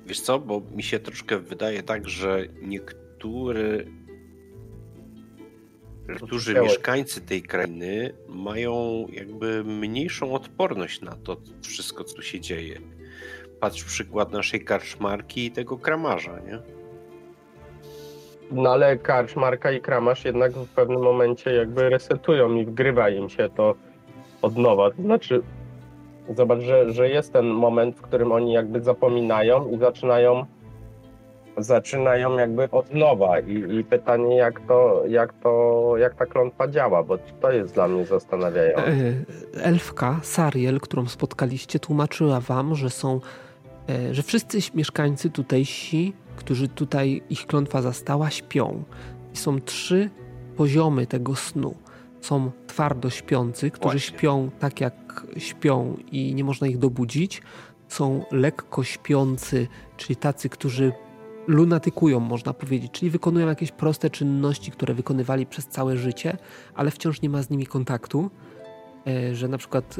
[0.06, 3.86] Wiesz co, bo mi się troszkę wydaje tak, że niektóry
[6.08, 12.80] Niektórzy mieszkańcy tej krainy mają jakby mniejszą odporność na to wszystko, co się dzieje.
[13.60, 16.58] Patrz przykład naszej karczmarki i tego kramarza, nie?
[18.52, 23.48] No ale Karczmarka i Kramasz jednak w pewnym momencie jakby resetują i wgrywa im się
[23.56, 23.74] to
[24.42, 24.90] od nowa.
[24.90, 25.42] To znaczy,
[26.36, 30.46] zobacz, że, że jest ten moment, w którym oni jakby zapominają i zaczynają
[31.58, 37.02] zaczynają jakby od nowa i, i pytanie jak to, jak to, jak ta klątwa działa,
[37.02, 38.86] bo to jest dla mnie zastanawiające.
[38.86, 43.20] E, Elfka, Sariel, którą spotkaliście, tłumaczyła wam, że są,
[44.12, 48.84] że wszyscy mieszkańcy tutejsi, którzy tutaj ich klątwa zastała, śpią.
[49.34, 50.10] I są trzy
[50.56, 51.74] poziomy tego snu.
[52.20, 54.18] Są twardo śpiący, którzy Właśnie.
[54.18, 57.42] śpią tak jak śpią i nie można ich dobudzić.
[57.88, 59.66] Są lekko śpiący,
[59.96, 60.92] czyli tacy, którzy
[61.46, 66.36] lunatykują, można powiedzieć, czyli wykonują jakieś proste czynności, które wykonywali przez całe życie,
[66.74, 68.30] ale wciąż nie ma z nimi kontaktu.
[69.08, 69.96] E, Że na przykład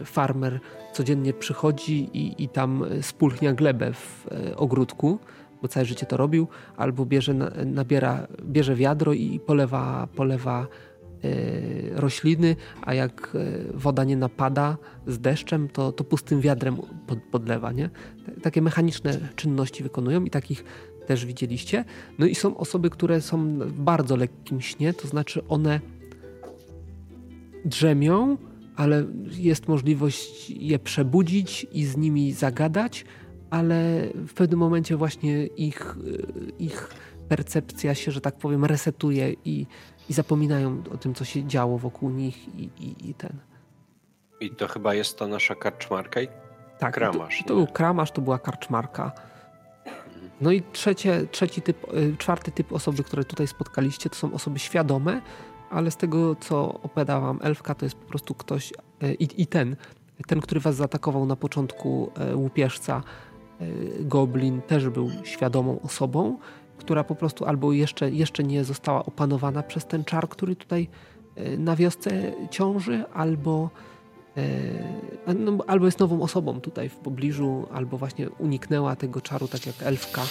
[0.00, 0.60] e, farmer
[0.92, 5.18] codziennie przychodzi i, i tam spulchnia glebę w e, ogródku,
[5.62, 10.66] bo całe życie to robił, albo bierze, na- nabiera, bierze wiadro i polewa, polewa
[11.94, 13.36] rośliny, a jak
[13.74, 14.76] woda nie napada
[15.06, 16.76] z deszczem, to, to pustym wiadrem
[17.06, 17.72] pod, podlewa.
[17.72, 17.90] Nie?
[18.42, 20.64] Takie mechaniczne czynności wykonują i takich
[21.06, 21.84] też widzieliście.
[22.18, 25.80] No i są osoby, które są w bardzo lekkim śnie, to znaczy one
[27.64, 28.36] drzemią,
[28.76, 33.04] ale jest możliwość je przebudzić i z nimi zagadać,
[33.50, 33.74] ale
[34.14, 36.88] w pewnym momencie właśnie ich, y, ich
[37.28, 39.66] percepcja się, że tak powiem, resetuje i,
[40.10, 43.32] i zapominają o tym, co się działo wokół nich i, i, i ten.
[44.40, 46.28] I to chyba jest ta nasza karczmarka i
[46.78, 49.12] Tak, Kramasz, To, to był kramasz, to była karczmarka.
[50.40, 54.58] No i trzecie, trzeci typ, y, czwarty typ osoby, które tutaj spotkaliście, to są osoby
[54.58, 55.22] świadome,
[55.72, 58.72] ale z tego, co opowiadała wam Elfka, to jest po prostu ktoś
[59.02, 59.76] y, i, i ten,
[60.26, 63.02] ten, który was zaatakował na początku y, łupieżca,
[63.60, 66.38] y, Goblin, też był świadomą osobą,
[66.78, 70.88] która po prostu albo jeszcze, jeszcze nie została opanowana przez ten czar, który tutaj
[71.58, 73.70] na wiosce ciąży, albo
[74.36, 79.66] E, no, albo jest nową osobą tutaj w pobliżu, albo właśnie uniknęła tego czaru, tak
[79.66, 80.22] jak elfka.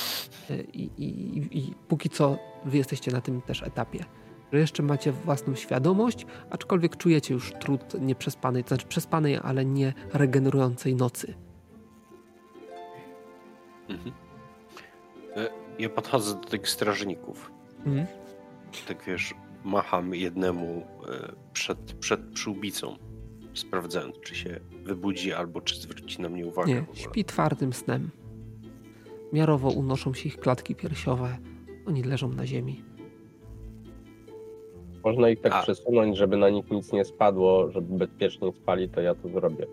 [0.49, 4.05] E, I, i, i póki co wy jesteście na tym też etapie.
[4.53, 9.94] Że jeszcze macie własną świadomość, aczkolwiek czujecie już trud nieprzespanej, to znaczy przespanej, ale nie
[10.14, 11.34] regenerującej nocy.
[13.90, 14.11] Mhm.
[15.36, 15.49] E,
[15.80, 17.52] Ja podchodzę do tych strażników.
[17.86, 18.07] Mhm.
[18.88, 19.34] Tak wiesz,
[19.64, 22.98] macham jednemu e, przed, przed przyłbicą,
[23.53, 26.73] sprawdzając, czy się wybudzi albo czy zwróci na mnie uwagę.
[26.73, 28.10] Nie, śpi twardym snem.
[29.34, 31.38] Miarowo unoszą się ich klatki piersiowe.
[31.86, 32.84] Oni leżą na ziemi.
[35.03, 35.61] Można ich tak A.
[35.61, 39.68] przesunąć, żeby na nich nic nie spadło, żeby bezpiecznie spali, to ja to zrobię.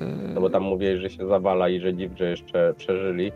[0.00, 3.32] E, No bo tam mówiłeś, że się zawala i że dziw, że jeszcze przeżyli.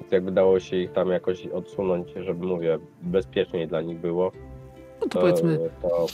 [0.00, 4.32] Więc jakby dało się ich tam jakoś odsunąć, żeby mówię, bezpieczniej dla nich było,
[5.00, 6.06] no to to, powiedzmy, to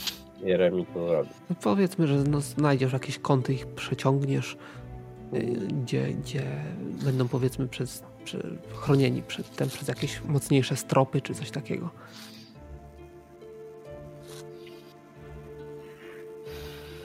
[0.43, 1.29] Jeremi to zrobi.
[1.49, 4.57] No powiedzmy, że no, znajdziesz jakieś kąty, ich przeciągniesz,
[5.33, 5.39] y,
[5.83, 6.43] gdzie, gdzie
[7.05, 8.03] będą powiedzmy przez,
[8.73, 11.89] chronieni przed tym, przez jakieś mocniejsze stropy czy coś takiego.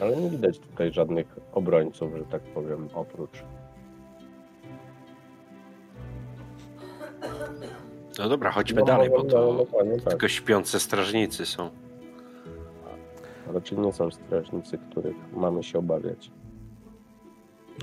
[0.00, 3.42] Ale nie widać tutaj żadnych obrońców, że tak powiem, oprócz.
[8.18, 10.08] No dobra, chodźmy No, dalej, bo no, no, to dokładnie tak.
[10.10, 11.70] tylko śpiące strażnicy są.
[13.54, 16.30] Raczej nie są strażnicy, których mamy się obawiać.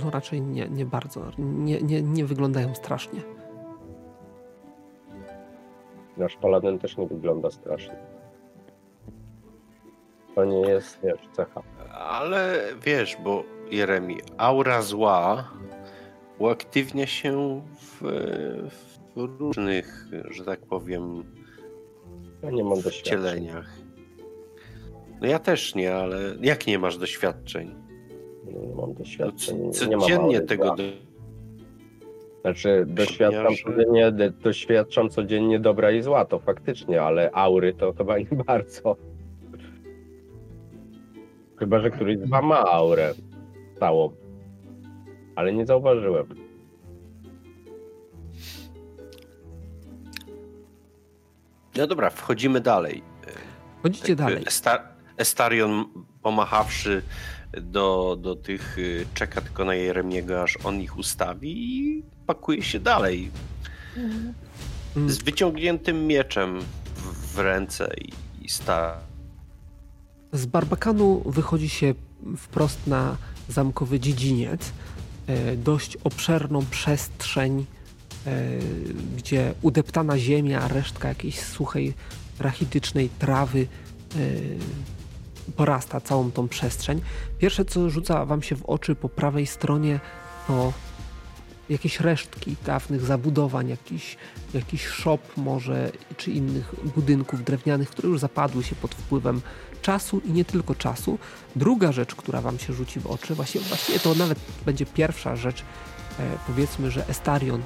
[0.03, 1.21] No raczej nie, nie bardzo.
[1.37, 3.21] Nie, nie, nie wyglądają strasznie.
[6.17, 7.95] Nasz paladyn też nie wygląda strasznie.
[10.35, 11.61] To nie jest, wiesz, cecha.
[12.17, 15.51] Ale wiesz, bo Jeremi, aura zła
[16.39, 18.01] uaktywnia się w,
[19.15, 21.23] w różnych, że tak powiem,
[22.43, 23.01] Ja nie mam doświadczeń.
[23.01, 23.69] wcieleniach.
[25.21, 27.75] No ja też nie, ale jak nie masz doświadczeń?
[28.45, 29.57] Nie mam doświadczeń.
[29.57, 30.83] No, nie mam codziennie tego do...
[32.41, 34.11] Znaczy, doświadczam codziennie,
[34.43, 38.95] doświadczam codziennie dobra i zła, to faktycznie, ale aury to chyba nie bardzo.
[41.59, 43.13] Chyba, że któryś z was ma aurę
[43.75, 44.11] stałą.
[45.35, 46.27] Ale nie zauważyłem.
[51.75, 53.03] No dobra, wchodzimy dalej.
[53.83, 54.43] Chodzicie dalej.
[54.45, 55.85] Esta- Estarion
[56.21, 57.01] pomachawszy
[57.61, 62.79] do, do tych, y, czeka tylko na Jeremiego, aż on ich ustawi i pakuje się
[62.79, 63.31] dalej.
[63.97, 66.59] Mm, Z wyciągniętym mieczem
[66.95, 68.13] w, w ręce i,
[68.45, 68.97] i sta.
[70.37, 71.93] Z Barbakanu wychodzi się
[72.37, 73.17] wprost na
[73.49, 74.71] zamkowy dziedziniec.
[75.27, 77.65] E, Dość obszerną przestrzeń,
[78.25, 78.41] e,
[79.17, 81.93] gdzie udeptana ziemia, resztka jakiejś suchej,
[82.39, 83.67] rachitycznej trawy
[84.15, 84.17] e,
[85.55, 87.01] porasta całą tą przestrzeń.
[87.39, 89.99] Pierwsze, co rzuca wam się w oczy po prawej stronie,
[90.47, 90.73] to
[91.69, 94.17] jakieś resztki dawnych zabudowań, jakiś,
[94.53, 99.41] jakiś shop może, czy innych budynków drewnianych, które już zapadły się pod wpływem
[99.87, 101.17] czasu i nie tylko czasu.
[101.55, 105.63] Druga rzecz, która wam się rzuci w oczy, właśnie, właściwie to nawet będzie pierwsza rzecz,
[106.19, 107.61] e, powiedzmy, że Estarion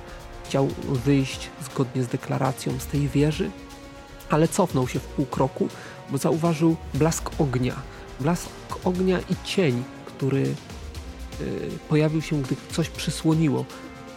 [0.46, 0.68] chciał
[1.06, 3.52] wyjść zgodnie z deklaracją z tej wieży,
[4.30, 5.68] ale cofnął się w pół kroku,
[6.10, 7.76] bo zauważył blask ognia.
[8.20, 8.50] Blask
[8.84, 11.44] ognia i cień, który e,
[11.90, 13.66] pojawił się, gdy coś przysłoniło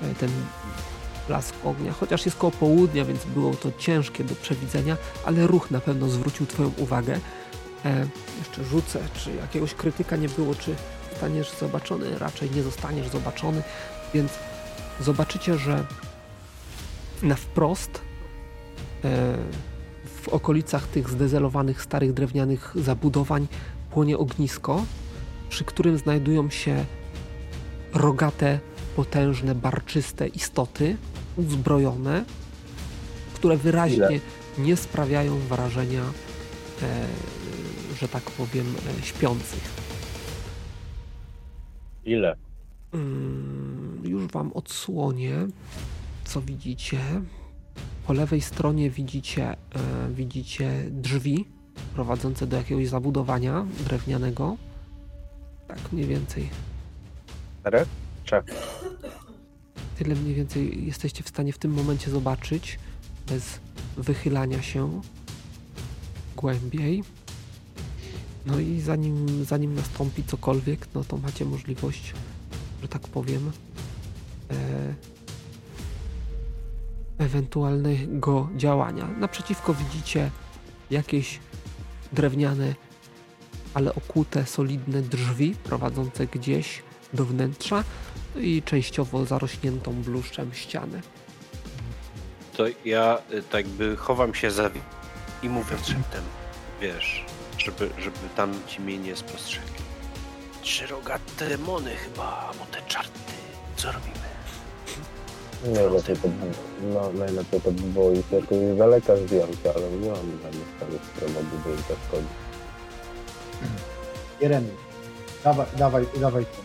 [0.02, 0.30] e, ten
[1.28, 1.92] blask ognia.
[1.92, 6.46] Chociaż jest koło południa, więc było to ciężkie do przewidzenia, ale ruch na pewno zwrócił
[6.46, 7.20] Twoją uwagę.
[7.84, 8.06] E,
[8.38, 10.74] jeszcze rzucę, czy jakiegoś krytyka nie było, czy
[11.10, 12.18] zostaniesz zobaczony.
[12.18, 13.62] Raczej nie zostaniesz zobaczony,
[14.14, 14.32] więc
[15.00, 15.86] zobaczycie, że
[17.22, 18.00] na wprost
[19.04, 19.36] e,
[20.22, 23.46] w okolicach tych zdezelowanych, starych drewnianych zabudowań
[23.90, 24.84] płonie ognisko,
[25.48, 26.84] przy którym znajdują się
[27.94, 28.60] rogate,
[28.96, 30.96] potężne, barczyste istoty,
[31.36, 32.24] uzbrojone,
[33.34, 34.20] które wyraźnie
[34.58, 36.02] nie sprawiają wrażenia,
[36.82, 37.06] e,
[37.94, 38.66] że tak powiem,
[39.00, 39.70] e, śpiących.
[42.04, 42.36] Ile?
[42.94, 45.46] Mm, Już wam odsłonię,
[46.24, 46.98] co widzicie.
[48.06, 49.56] Po lewej stronie widzicie, e,
[50.10, 51.48] widzicie drzwi
[51.94, 54.56] prowadzące do jakiegoś zabudowania drewnianego.
[55.68, 56.50] Tak mniej więcej.
[57.60, 57.88] Czterech?
[58.24, 58.44] Trzech.
[59.98, 62.78] Tyle mniej więcej jesteście w stanie w tym momencie zobaczyć,
[63.28, 63.60] bez
[63.96, 65.00] wychylania się
[66.36, 67.04] głębiej.
[68.46, 72.14] No i zanim, zanim nastąpi cokolwiek, no to macie możliwość,
[72.82, 73.52] że tak powiem,
[74.50, 74.94] e,
[77.18, 79.08] ewentualnego działania.
[79.18, 80.30] Naprzeciwko widzicie
[80.90, 81.40] jakieś
[82.12, 82.74] drewniane,
[83.74, 87.84] ale okute, solidne drzwi prowadzące gdzieś do wnętrza
[88.34, 91.00] no i częściowo zarośniętą bluszczem ścianę.
[92.56, 94.70] To ja y, tak by chowam się za
[95.42, 96.24] i mówię szeptem,
[96.80, 97.24] wiesz,
[97.58, 99.84] żeby, żeby tam ci mnie nie spostrzegli.
[100.62, 103.32] Trzy rogate demony chyba, albo te czarty.
[103.76, 104.24] Co robimy?
[105.64, 106.28] Najlepiej to,
[106.82, 111.00] no, najlepiej to by było ich jakoś z daleka zdjąć, ale nie mam żadnych stanów,
[111.00, 112.30] które mogłyby im zaszkodzić.
[114.40, 114.68] Jeremy,
[115.44, 116.64] dawaj, dawaj, dawaj ten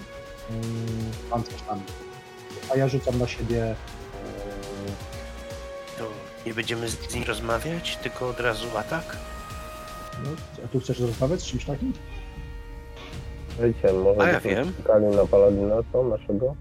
[0.56, 1.82] mm, pancerz tam.
[2.74, 3.76] A ja rzucam na siebie e,
[5.98, 6.08] To
[6.46, 9.18] nie będziemy z nim rozmawiać, tylko od razu atak?
[10.24, 10.30] No,
[10.66, 11.94] a tu chcesz rozmawiać z czymś takim?
[13.62, 14.74] Wiecie, może A ja byśmy wiem.
[14.78, 16.56] czekali na Paladina, co naszego?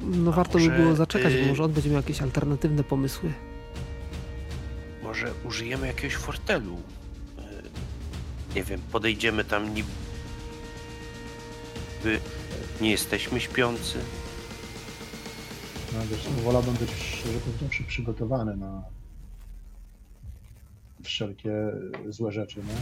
[0.00, 2.84] No A warto by może, było zaczekać, bo y- może on będzie miał jakieś alternatywne
[2.84, 3.32] pomysły.
[5.02, 6.74] Może użyjemy jakiegoś fortelu?
[6.74, 9.88] Y, Nie wiem, podejdziemy tam niby...
[12.80, 13.98] Nie jesteśmy śpiący.
[15.92, 18.82] No, wiesz, no, wolałbym być, szczerze powiedziawszy, przygotowany na
[21.02, 21.52] wszelkie
[22.08, 22.74] złe rzeczy, nie?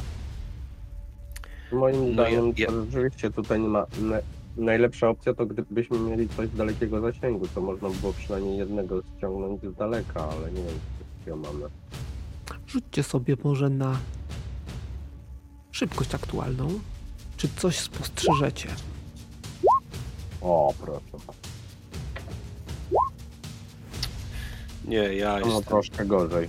[1.78, 3.86] Moim No zdaniem ja- to rzeczywiście tutaj nie ma.
[4.02, 4.16] Na,
[4.56, 9.02] najlepsza opcja to gdybyśmy mieli coś z dalekiego zasięgu, to można by było przynajmniej jednego
[9.18, 10.78] ściągnąć z daleka, ale nie wiem,
[11.24, 11.64] czy mamy.
[12.68, 13.97] Rzućcie sobie może na
[15.72, 16.68] szybkość aktualną.
[17.36, 18.68] Czy coś spostrzeżecie?
[20.40, 21.01] O, proszę.
[24.84, 25.64] Nie, ja No jestem...
[25.64, 26.48] troszkę gorzej.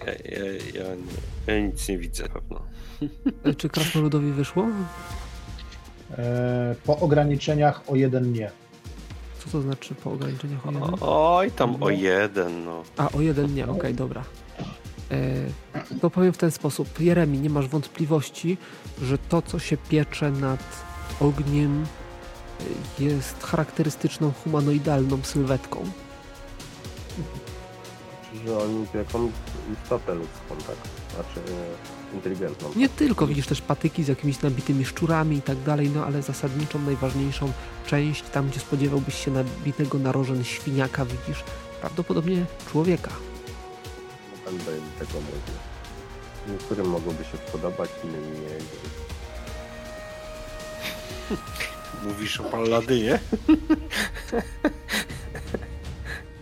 [0.00, 0.44] Ja, ja,
[0.74, 2.60] ja, nie, ja nic nie widzę pewno.
[3.44, 4.66] E, Czy krasnoludowi wyszło?
[6.18, 8.50] E, po ograniczeniach o jeden nie.
[9.38, 10.94] Co to znaczy po ograniczeniach o jeden?
[11.00, 12.82] Oj, tam o jeden, no.
[12.96, 14.24] A, o jeden nie, okej, dobra.
[15.10, 15.24] E,
[16.00, 17.00] to powiem w ten sposób.
[17.00, 18.58] Jeremi, nie masz wątpliwości,
[19.02, 20.60] że to, co się piecze nad
[21.20, 21.84] ogniem,
[23.00, 25.84] e, jest charakterystyczną humanoidalną sylwetką.
[28.44, 29.30] Że oni tu jakąś
[29.72, 30.76] istotę ludzką, tak?
[31.14, 32.70] Znaczy e, inteligentną.
[32.76, 36.78] Nie tylko, widzisz też patyki z jakimiś nabitymi szczurami i tak dalej, no ale zasadniczą,
[36.78, 37.52] najważniejszą
[37.86, 41.44] część, tam gdzie spodziewałbyś się nabitego narożen świniaka, widzisz
[41.80, 43.10] prawdopodobnie człowieka.
[44.44, 44.64] Będę
[44.98, 45.56] tego mówił.
[46.48, 48.58] Niektórym mogłoby się podobać, innym nie.
[52.04, 53.18] Mówisz o Palladynie?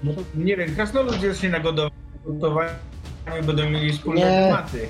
[0.05, 1.90] No to nie wiem, krasnolud jest się na godo-
[2.26, 2.70] gotowaniu,
[3.47, 4.26] będą mieli wspólne Nie.
[4.26, 4.89] tematy.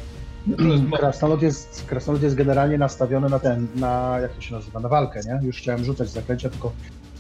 [0.99, 5.21] Krasnolud jest, krasnolud jest generalnie nastawiony na ten, na jak to się nazywa, na walkę,
[5.27, 5.47] nie?
[5.47, 6.73] Już chciałem rzucać zaklęcia, tylko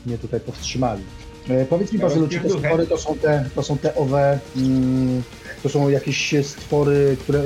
[0.07, 1.03] mnie tutaj powstrzymali.
[1.49, 5.23] E, powiedz mi, Bazylu, czy te stwory to są te, to są te owe, mm,
[5.62, 7.43] to są jakieś stwory, które,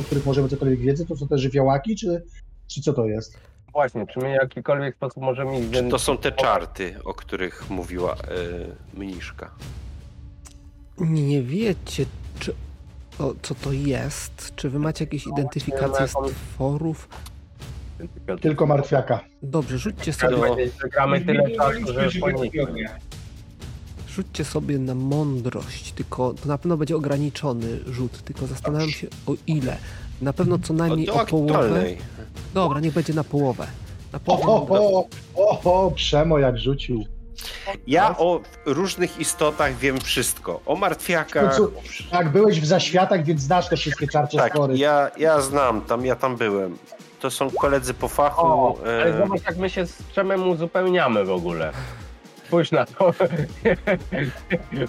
[0.00, 1.08] o których możemy cokolwiek wiedzieć?
[1.08, 2.22] To są te żywiołaki, czy,
[2.66, 3.38] czy co to jest?
[3.72, 7.70] Właśnie, czy my w jakikolwiek sposób możemy ich Czy to są te czarty, o których
[7.70, 9.50] mówiła y, Mniszka?
[11.00, 12.06] Nie wiecie,
[12.38, 12.54] czy,
[13.18, 14.52] o, co to jest?
[14.56, 17.08] Czy wy macie jakieś identyfikacje jakąś- stworów?
[18.40, 19.20] Tylko martwiaka.
[19.42, 20.36] Dobrze, rzućcie sobie,
[21.26, 22.10] tyle czasu, że
[24.08, 29.34] rzućcie sobie na mądrość, tylko to na pewno będzie ograniczony rzut, tylko zastanawiam się o
[29.46, 29.76] ile.
[30.22, 31.54] Na pewno co najmniej o połowę.
[31.54, 31.98] aktualnej.
[32.54, 33.66] Dobra, niech będzie na połowę.
[34.12, 35.20] Na O, połowę o, mądrości.
[35.36, 37.04] o, o, Przemo jak rzucił.
[37.86, 40.60] Ja o różnych istotach wiem wszystko.
[40.66, 41.44] O martwiakach.
[41.56, 41.72] Końcu-
[42.10, 44.78] Tak, byłeś w zaświatach, więc znasz te wszystkie czarcze Tak, stwory.
[44.78, 46.78] ja, ja znam, tam ja tam byłem.
[47.20, 48.46] To są koledzy po fachu.
[48.46, 51.72] O, ale e, zobacz jak my się z Przemem uzupełniamy w ogóle.
[52.46, 53.12] Spójrz na to.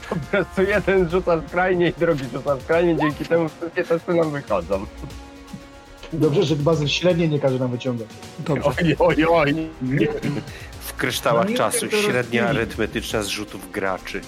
[0.09, 4.85] po prostu jeden rzuca skrajnie i drugi rzuca skrajnie, dzięki temu wszystkie testy nam wychodzą.
[6.13, 8.07] Dobrze, że Bazyl średnie nie każe nam wyciągać.
[8.39, 8.69] Dobrze.
[8.79, 9.69] Oj, oj, oj.
[10.99, 14.21] W kryształach No czasu średnia arytmetyczna zrzutów graczy.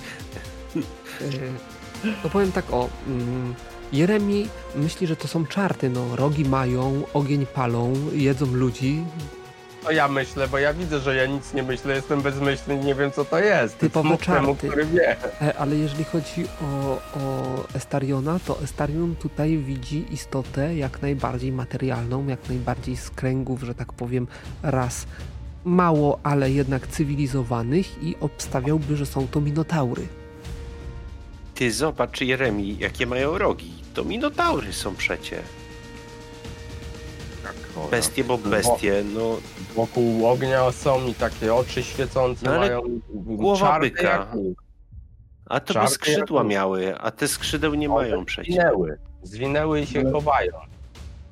[2.23, 2.89] To powiem tak o.
[3.07, 3.55] mm,
[3.93, 5.89] Jeremi myśli, że to są czarty.
[5.89, 9.03] No, rogi mają, ogień palą, jedzą ludzi.
[9.83, 13.11] To ja myślę, bo ja widzę, że ja nic nie myślę, jestem bezmyślny nie wiem
[13.11, 13.77] co to jest.
[13.77, 14.67] Typowe czarty.
[14.67, 15.15] który wie.
[15.41, 16.65] E, Ale jeżeli chodzi o,
[17.19, 23.75] o Estariona, to Estarion tutaj widzi istotę jak najbardziej materialną, jak najbardziej z kręgów, że
[23.75, 24.27] tak powiem,
[24.63, 25.05] raz
[25.65, 30.07] mało, ale jednak cywilizowanych i obstawiałby, że są to minotaury.
[31.55, 33.73] Ty zobacz, Jeremi, jakie mają rogi.
[33.93, 35.41] To minotaury są przecie.
[37.91, 39.37] Bestie, bo bestie, no
[39.75, 42.81] Wokół ognia są i takie oczy świecące No ale mają.
[43.13, 44.03] głowa byka.
[44.03, 44.27] jak.
[45.45, 48.55] A to by skrzydła jak- miały, a te skrzydeł nie One mają przecież.
[48.55, 48.97] Zwinęły.
[49.23, 50.51] Zwinęły i się Ale- chowają.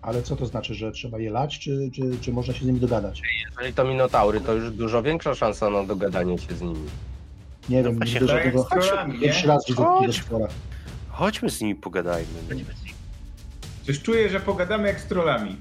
[0.01, 2.79] Ale co to znaczy, że trzeba je lać, czy, czy, czy można się z nimi
[2.79, 3.21] dogadać?
[3.49, 6.89] Jeżeli to minotaury, to już dużo większa szansa na dogadanie się z nimi.
[7.69, 8.63] Nie No wiem, właśnie, dużo Tak jak tego...
[8.63, 9.19] z trollami, nie?
[9.19, 10.47] Pierwszy raz widzę takiego stwora.
[11.09, 12.27] Chodźmy z nimi pogadajmy.
[13.87, 15.55] Coś czuję, że pogadamy jak z trollami.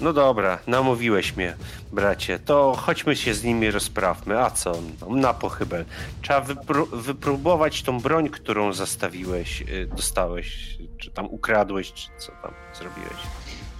[0.00, 1.56] No dobra, namówiłeś mnie,
[1.92, 2.38] bracie.
[2.38, 4.38] To chodźmy się z nimi rozprawmy.
[4.40, 4.72] A co?
[5.00, 5.84] No, na pochybel.
[6.22, 12.52] Trzeba wypró- wypróbować tą broń, którą zastawiłeś, y, dostałeś, czy tam ukradłeś, czy co tam
[12.74, 13.20] zrobiłeś.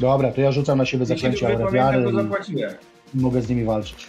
[0.00, 2.74] Dobra, to ja rzucam na siebie zaklęcie aura wiary i zapłaciłem.
[3.14, 4.06] mogę z nimi walczyć.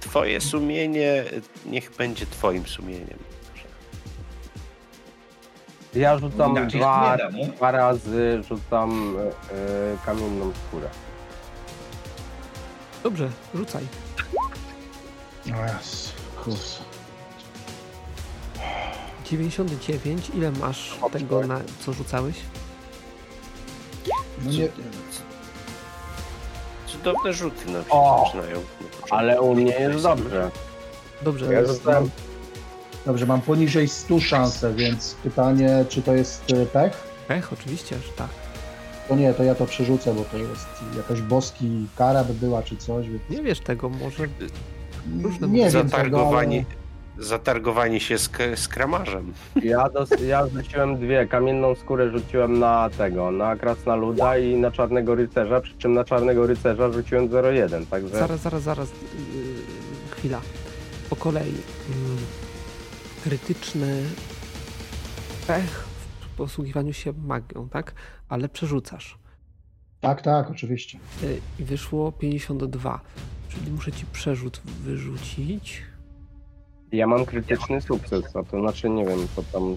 [0.00, 1.24] Twoje sumienie
[1.66, 3.18] niech będzie twoim sumieniem.
[5.94, 9.16] Ja rzucam Inaczej dwa, da, dwa razy, rzucam
[9.50, 10.88] e, kamienną skórę.
[13.02, 13.82] Dobrze, rzucaj.
[15.46, 16.12] O jas,
[16.44, 16.78] kurs.
[19.24, 22.36] 99, ile masz tego, na co rzucałeś?
[24.44, 24.68] No nie,
[26.86, 28.24] Cudowne rzuty się O!
[28.26, 28.56] zaczynają.
[28.60, 29.14] na początku.
[29.16, 30.50] Ale u mnie jest dobrze.
[31.22, 32.10] Dobrze, Ja rzucałem
[33.06, 36.92] Dobrze, mam poniżej 100 szansę, więc pytanie, czy to jest e, pech?
[37.28, 38.28] pech, oczywiście, że tak.
[39.08, 42.76] To nie, to ja to przerzucę, bo to jest jakaś boski kara by była, czy
[42.76, 43.08] coś.
[43.08, 43.22] Więc...
[43.30, 44.24] Nie wiesz tego, może
[45.22, 46.83] różne Nie wiem tego, Zatargowanie, ale...
[47.18, 49.32] zatargowanie się z, z kramarzem.
[49.62, 51.26] Ja, dos, ja rzuciłem dwie.
[51.26, 56.46] Kamienną skórę rzuciłem na tego, na Krasnoluda i na Czarnego Rycerza, przy czym na Czarnego
[56.46, 58.90] Rycerza rzuciłem 0,1, także Zaraz, zaraz, zaraz.
[58.90, 58.96] Yy,
[60.10, 60.40] chwila.
[61.10, 61.42] Po kolei.
[61.42, 62.16] Mm,
[63.24, 64.02] krytyczny
[65.46, 65.84] pech
[66.20, 67.92] w posługiwaniu się magią, tak?
[68.28, 69.18] Ale przerzucasz.
[70.00, 70.98] Tak, tak, oczywiście.
[71.22, 73.00] Yy, I wyszło 52.
[73.48, 75.82] Czyli muszę ci przerzut wyrzucić.
[76.94, 79.76] Ja mam krytyczny sukces, a to znaczy nie wiem, to tam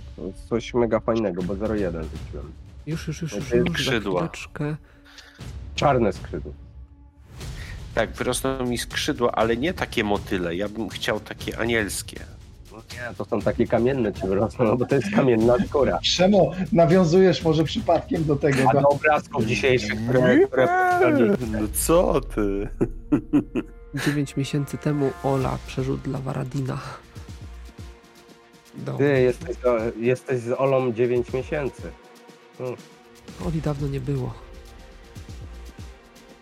[0.49, 2.52] coś mega fajnego, bo 0,1 rzuciłem.
[2.88, 4.19] Już, już, już, już, już za skrzydła.
[4.27, 4.76] chwileczkę.
[5.76, 6.52] Czarne skrzydło.
[7.95, 10.56] Tak, wyrosną mi skrzydła, ale nie takie motyle.
[10.56, 12.19] Ja bym chciał takie anielskie.
[12.72, 15.99] No nie, to są takie kamienne ci wyrosną, no bo to jest kamienna skóra.
[16.03, 18.69] Czemu nawiązujesz może przypadkiem do tego?
[18.69, 22.69] A do obrazków dzisiejszych, które, które No co ty?
[24.06, 26.77] 9 miesięcy temu Ola przerzut dla Waradina.
[28.78, 28.94] Do.
[28.94, 29.58] Ty jesteś,
[29.99, 31.91] jesteś z Olą 9 miesięcy.
[33.45, 34.34] Oli dawno nie było.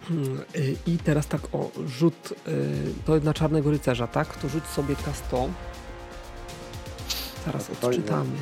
[0.08, 4.38] Hmm, y, I teraz tak o, rzut y, to na czarnego rycerza, tak?
[4.38, 5.50] To rzuć sobie K100.
[7.46, 8.38] Zaraz No odczytamy.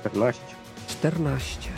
[0.00, 0.40] 14.
[0.88, 1.70] 14.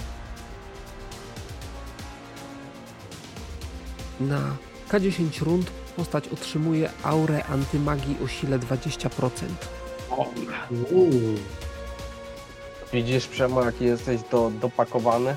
[4.20, 4.56] Na
[4.88, 9.30] K10 rund postać otrzymuje aurę antymagii o sile 20%.
[10.90, 11.10] Uuu,
[12.92, 15.36] Widzisz Przemo, jaki jesteś do, dopakowany?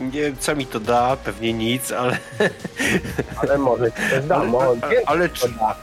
[0.00, 2.18] Nie wiem, co mi to da, pewnie nic, ale...
[3.36, 5.76] Ale może ci coś da, Ale, mo- ale, wiem, ale co da.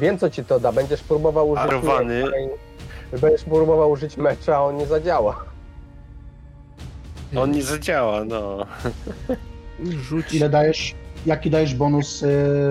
[0.00, 2.24] Wiem co ci to da, będziesz próbował użyć Arowany.
[2.24, 2.36] mecza
[3.20, 5.44] Będziesz próbował użyć mecza, a on nie zadziała.
[7.36, 8.66] on nie zadziała, no.
[10.08, 10.94] Rzuć ile dajesz,
[11.26, 12.28] jaki dajesz bonus y,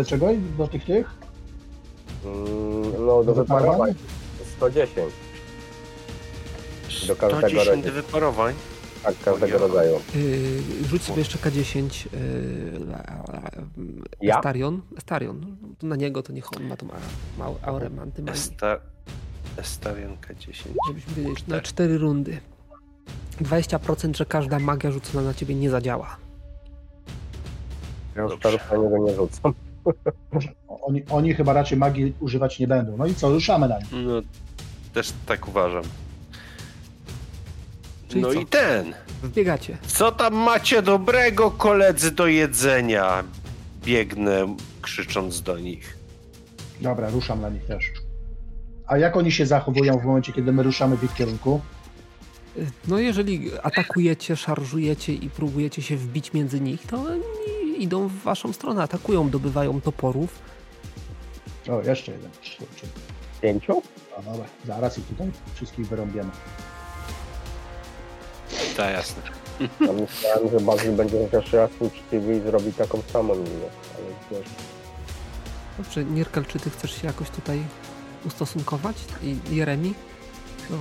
[0.08, 0.28] czego
[0.58, 1.10] do tych tych?
[2.26, 3.94] Mm, No do Do wyparowań wyparowań?
[4.58, 5.14] 110,
[7.08, 7.94] Do każdego 110 rodzaju.
[7.96, 8.54] wyparowań.
[9.04, 9.58] tak, każdego ja.
[9.60, 10.00] rodzaju.
[10.16, 12.82] Yy, rzuć sobie jeszcze K10 yy,
[14.22, 14.36] Ja?
[14.36, 14.82] Estarion.
[14.98, 15.58] Estarion.
[15.80, 18.42] To Na niego to niech on ma tą a- małą aurę antymagii.
[18.42, 18.80] Esta...
[19.58, 20.68] Estarian K10.
[20.88, 22.38] Żebyśmy wiedzieli, na 4 rundy.
[23.42, 26.18] 20%, że każda magia rzucona na ciebie nie zadziała.
[28.16, 28.60] Ja już Dobrze.
[29.06, 29.54] nie rzucam.
[30.68, 32.98] Oni, oni chyba raczej magii używać nie będą.
[32.98, 33.88] No i co, ruszamy na nich.
[33.92, 34.22] No,
[34.94, 35.84] też tak uważam.
[38.08, 38.40] Czyli no co?
[38.40, 38.94] i ten.
[39.24, 39.78] Wbiegacie.
[39.88, 43.24] Co tam macie dobrego, koledzy, do jedzenia?
[43.84, 45.98] Biegnę, krzycząc do nich.
[46.82, 47.92] Dobra, ruszam na nich też.
[48.88, 51.62] A jak oni się zachowują w momencie, kiedy my ruszamy w ich kierunku?
[52.88, 57.22] No jeżeli atakujecie, szarżujecie i próbujecie się wbić między nich, to oni
[57.76, 60.40] idą w waszą stronę, atakują, dobywają toporów.
[61.70, 62.32] O, jeszcze jeden.
[63.42, 63.82] Pięciu?
[64.18, 66.30] A dobra, zaraz ich tutaj wszystkich wyrąbiemy.
[68.78, 69.22] Tak, jasne.
[69.60, 73.70] Ja myślałem, że Bazyl będzie chociaż raz uczciwy i zrobi taką samą minę.
[73.96, 74.50] Ale wiesz,
[75.78, 77.64] Dobrze, Nierkel, czy ty chcesz się jakoś tutaj
[78.26, 78.96] ustosunkować?
[79.24, 79.94] I Jeremi?
[80.70, 80.76] Do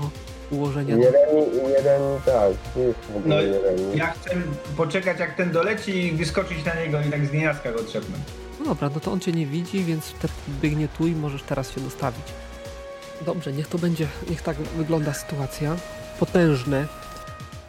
[0.51, 0.97] ułożenia...
[0.97, 3.83] Jeremi, jeden, tak, jest w ogóle No, Jeremi.
[3.99, 4.31] Ja chcę
[4.77, 8.23] poczekać jak ten doleci i wyskoczyć na niego i tak z nienacka go trzepnąć.
[8.61, 10.29] No dobra, no to on cię nie widzi, więc te
[10.63, 12.25] biegnie tu i możesz teraz się dostawić.
[13.27, 15.77] Dobrze, niech to będzie, niech tak wygląda sytuacja.
[16.21, 16.87] Potężne,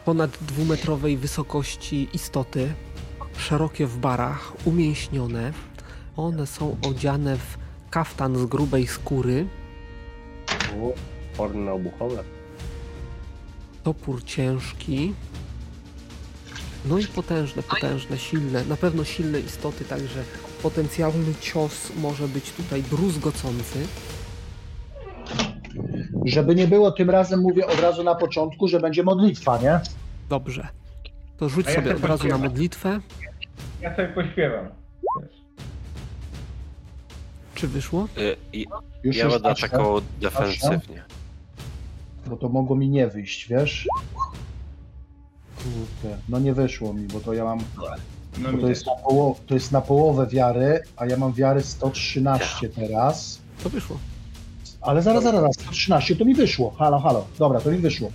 [0.04, 2.72] ponad dwumetrowej wysokości istoty,
[3.38, 5.52] szerokie w barach, umięśnione.
[6.16, 7.58] One są odziane w
[7.90, 9.46] kaftan z grubej skóry,
[10.80, 10.92] U,
[11.36, 12.24] Porny obuchowe.
[13.86, 15.14] Topór ciężki.
[16.86, 20.22] No i potężne, potężne, silne, na pewno silne istoty, także
[20.62, 23.86] potencjalny cios może być tutaj druzgocący.
[26.24, 29.80] Żeby nie było, tym razem mówię od razu na początku, że będzie modlitwa, nie?
[30.28, 30.68] Dobrze.
[31.38, 32.40] To rzuć A ja sobie od razu na pośpiewam.
[32.42, 33.00] modlitwę.
[33.80, 34.68] Ja sobie pośpiewam.
[37.54, 38.08] Czy wyszło?
[38.18, 38.66] Y, i-
[39.02, 41.04] Już Ja będę patrzę, atakował defensywnie.
[42.26, 43.88] Bo to mogło mi nie wyjść, wiesz?
[45.56, 47.58] Kurde, no nie wyszło mi, bo to ja mam,
[48.38, 51.32] No bo mi to jest, na poło- to jest na połowę wiary, a ja mam
[51.32, 53.40] wiary 113 teraz.
[53.62, 53.98] To wyszło.
[54.80, 56.70] Ale zaraz, zaraz, zaraz, 113 to mi wyszło.
[56.70, 57.24] Halo, halo.
[57.38, 58.10] Dobra, to mi wyszło.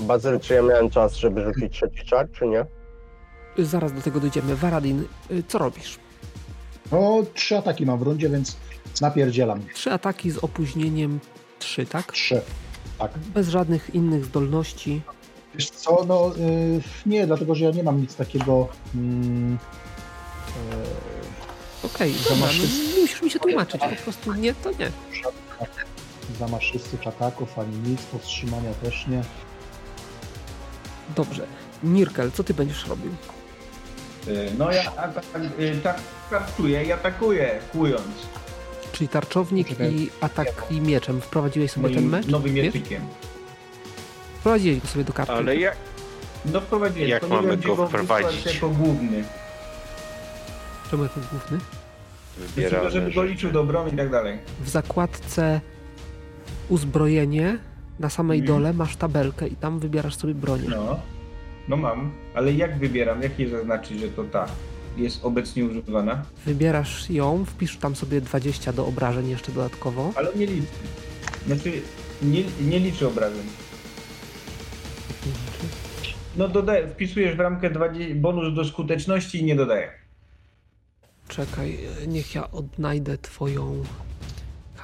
[0.00, 2.64] Bazyl, czy ja miałem czas, żeby rzucić trzeci czar, czy nie?
[3.58, 4.56] Y, Zaraz do tego dojdziemy.
[4.56, 5.98] Waradin, y, co robisz?
[6.92, 8.56] No, trzy ataki mam w rundzie, więc
[9.00, 9.60] napierdzielam.
[9.74, 11.20] Trzy ataki z opóźnieniem
[11.58, 12.12] trzy, tak?
[12.12, 12.40] Trzy.
[12.98, 13.18] Tak.
[13.18, 15.00] Bez żadnych innych zdolności.
[15.54, 18.68] Wiesz co, no y, nie, dlatego że ja nie mam nic takiego.
[18.94, 19.58] Mm,
[21.84, 23.80] Okej, dobra, masz- no, nie musisz mi się tłumaczyć.
[23.80, 24.86] Po prostu nie, to nie.
[24.86, 24.90] e,
[26.38, 29.22] zamaszystych ataków ani nic, powstrzymania też nie.
[31.16, 31.46] Dobrze.
[31.82, 33.10] Nirkel, co ty będziesz robił?
[34.28, 35.24] Y, No ja atak,
[35.60, 35.96] y, tak
[36.30, 38.04] pracuję i atakuję, kłując
[38.94, 39.94] Czyli tarczownik Poczekaj.
[39.94, 41.20] i atak i mieczem.
[41.20, 42.26] Wprowadziłeś sobie ten mecz?
[42.26, 42.64] nowym Wiesz?
[42.74, 43.02] mieczykiem.
[44.38, 45.32] Wprowadziłeś go sobie do karty.
[45.32, 45.76] Ale jak,
[46.52, 48.46] No wprowadziłem, Jak mamy go wprowadzić?
[48.54, 49.24] Jako główny.
[50.90, 51.58] Czemu jako główny?
[52.38, 52.90] Wybieramy.
[52.90, 54.38] żeby go liczył do obrony i tak dalej.
[54.60, 55.60] W zakładce
[56.68, 57.58] uzbrojenie
[57.98, 58.58] na samej Mhm.
[58.58, 60.68] dole masz tabelkę i tam wybierasz sobie bronię.
[60.68, 61.00] No.
[61.68, 63.22] No mam, ale jak wybieram?
[63.22, 64.46] Jak je zaznaczyć, że to ta
[64.96, 66.22] jest obecnie używana?
[66.46, 70.12] Wybierasz ją, wpisz tam sobie 20 do obrażeń jeszcze dodatkowo.
[70.16, 70.66] Ale nie liczy.
[71.46, 71.72] Znaczy,
[72.22, 73.46] nie, nie liczy obrażeń.
[76.36, 79.90] No dodaję, wpisujesz w ramkę 20, bonus do skuteczności i nie dodaję.
[81.28, 83.82] Czekaj, niech ja odnajdę twoją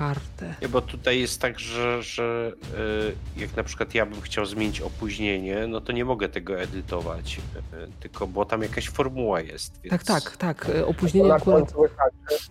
[0.00, 0.54] kartę.
[0.62, 2.52] Nie, bo tutaj jest tak, że, że
[3.36, 7.40] y, jak na przykład ja bym chciał zmienić opóźnienie, no to nie mogę tego edytować,
[7.72, 9.80] y, tylko bo tam jakaś formuła jest.
[9.82, 10.04] Więc...
[10.04, 10.70] Tak, tak, tak.
[10.76, 11.74] e, Opóźnienie akurat,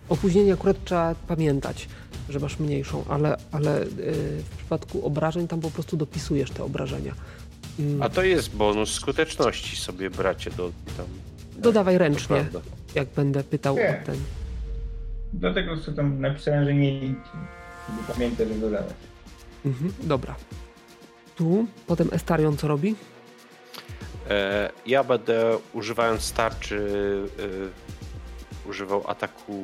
[0.08, 1.88] opóźnienie akurat trzeba pamiętać,
[2.28, 7.14] że masz mniejszą, ale, ale w przypadku obrażeń tam po prostu dopisujesz te obrażenia.
[7.78, 11.06] Mm, A to jest bonus skuteczności sobie bracie do tam.
[11.56, 12.46] Dodawaj ręcznie,
[12.94, 14.00] jak będę pytał Nie.
[14.02, 14.16] o ten.
[15.32, 17.30] Dlatego co tam napisałem, że nie liczy.
[17.90, 18.94] Żeby pamiętać, że dodawać.
[19.64, 20.34] Mhm, dobra.
[21.36, 22.94] Tu, potem Estarion co robi?
[24.30, 26.76] E, ja będę używając tarczy
[27.38, 29.62] y, używał ataku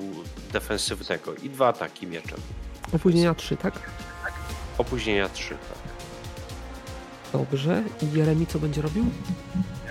[0.52, 2.38] defensywnego i dwa ataki mieczem.
[2.92, 3.90] Opóźnienia 3, tak?
[4.78, 5.48] Opóźnienia 3.
[5.48, 5.58] Tak.
[7.32, 7.82] Dobrze.
[8.02, 9.04] I Jeremi co będzie robił?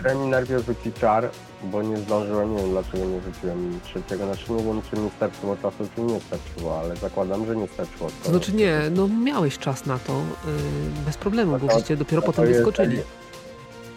[0.02, 1.30] Remi najpierw rzuci czar,
[1.64, 5.58] bo nie zdążyłem, nie wiem dlaczego nie rzuciłem trzeciego, znaczy nie wiem czy mi starczyło
[5.58, 8.10] czasu, czy nie starczyło, ale zakładam, że nie starczyło.
[8.24, 10.54] To znaczy nie, no miałeś czas na to, yy,
[11.06, 12.98] bez problemu, bo No to- żeście dopiero no to potem wyskoczyli.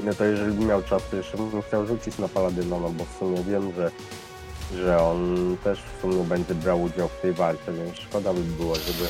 [0.04, 3.18] No to jeżeli miał czas, to jeszcze bym chciał rzucić na Paladyna, no bo w
[3.18, 3.90] sumie wiem, że,
[4.76, 8.74] że on też w sumie będzie brał udział w tej walce, więc szkoda by było,
[8.74, 9.08] żeby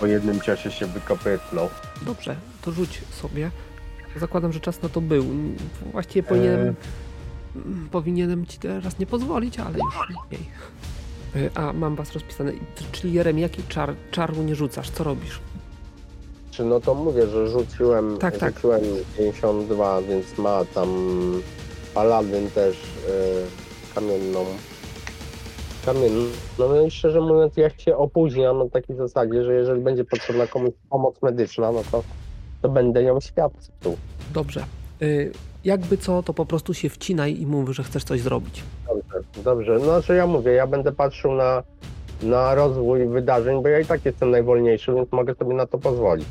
[0.00, 1.68] po jednym ciosie się wykopytnął.
[2.02, 3.50] Dobrze, to rzuć sobie.
[4.16, 5.24] Zakładam, że czas na to był.
[5.92, 6.74] Właściwie powinienem, mm,
[7.90, 9.94] powinienem ci teraz nie pozwolić, ale już
[10.30, 10.46] mniej.
[11.34, 12.52] Yy, A, mam was rozpisane.
[12.92, 14.90] Czyli Jeremi, jaki czar, czaru nie rzucasz?
[14.90, 15.40] Co robisz?
[16.50, 18.54] Czy no to mówię, że rzuciłem, Tak, tak.
[18.54, 18.80] rzuciłem
[19.16, 20.88] 52, więc ma tam
[21.94, 24.44] Paladyn też y, kamienną.
[25.86, 26.24] Kamienną.
[26.58, 30.70] No i szczerze mówiąc, jak się opóźniam na takiej zasadzie, że jeżeli będzie potrzebna komuś
[30.90, 32.02] pomoc medyczna, no to,
[32.62, 33.96] to będę ją świadczył.
[34.34, 34.64] Dobrze.
[35.00, 35.32] Yy,
[35.64, 38.62] Jakby co, to po prostu się wcinaj i mów, że chcesz coś zrobić.
[38.86, 39.72] Dobrze, dobrze.
[39.78, 41.62] No znaczy ja mówię, ja będę patrzył na,
[42.22, 46.26] na rozwój wydarzeń, bo ja i tak jestem najwolniejszy, więc mogę sobie na to pozwolić.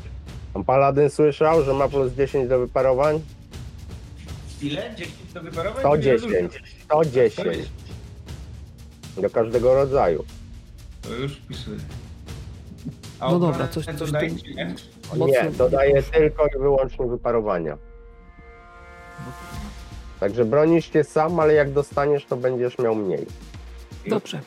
[0.54, 3.20] Pan Paladyn słyszał, że ma plus 10 do wyparowań?
[4.62, 4.94] Ile?
[4.96, 5.80] 10 do wyparowań?
[5.80, 6.62] 110.
[6.84, 7.58] 110.
[9.22, 10.24] Do każdego rodzaju.
[11.02, 11.78] To już wpisuję.
[13.20, 14.16] No dobra, coś- coś tu-
[14.56, 14.74] nie?
[15.16, 17.76] Mocno- Nie, dodaję tylko i wyłącznie wyparowania.
[20.20, 23.26] Także bronisz się sam, ale jak dostaniesz, to będziesz miał mniej.
[24.06, 24.40] Dobrze.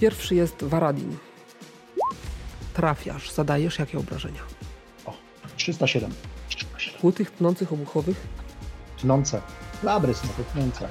[0.00, 1.16] Pierwszy jest Varadin.
[2.74, 4.40] Trafiasz, zadajesz jakie obrażenia?
[5.56, 6.10] 307.
[7.00, 8.16] Kłutych, tnących, obuchowych?
[8.96, 9.40] Tnące.
[9.82, 10.88] Labrys, no to tnące.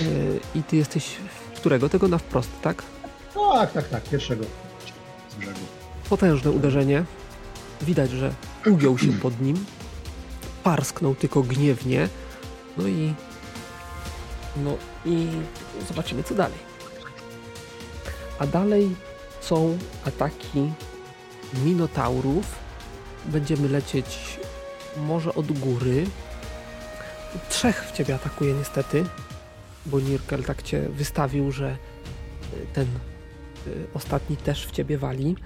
[0.00, 1.16] Yy, I ty jesteś
[1.56, 1.88] którego?
[1.88, 2.82] Tego na wprost, tak?
[3.34, 4.02] Tak, tak, tak.
[4.02, 4.44] Pierwszego
[5.30, 5.60] z brzegu.
[6.10, 7.04] Potężne uderzenie.
[7.80, 8.34] Widać, że
[8.66, 9.64] ugiął się pod nim.
[10.62, 12.08] Parsknął tylko gniewnie.
[12.76, 13.14] No i.
[14.56, 15.28] No i
[15.88, 16.58] zobaczymy, co dalej.
[18.38, 18.96] A dalej
[19.40, 20.72] są ataki
[21.64, 22.46] minotaurów.
[23.24, 24.38] Będziemy lecieć
[24.96, 26.06] może od góry.
[27.48, 29.04] Trzech w ciebie atakuje niestety,
[29.86, 31.76] bo Nirkel tak cię wystawił, że
[32.72, 32.86] ten
[33.66, 35.36] y, ostatni też w ciebie wali.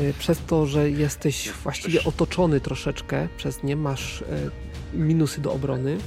[0.00, 4.24] Y, Przez to, że jesteś właściwie otoczony troszeczkę przez nie, masz y,
[4.94, 5.98] minusy do obrony.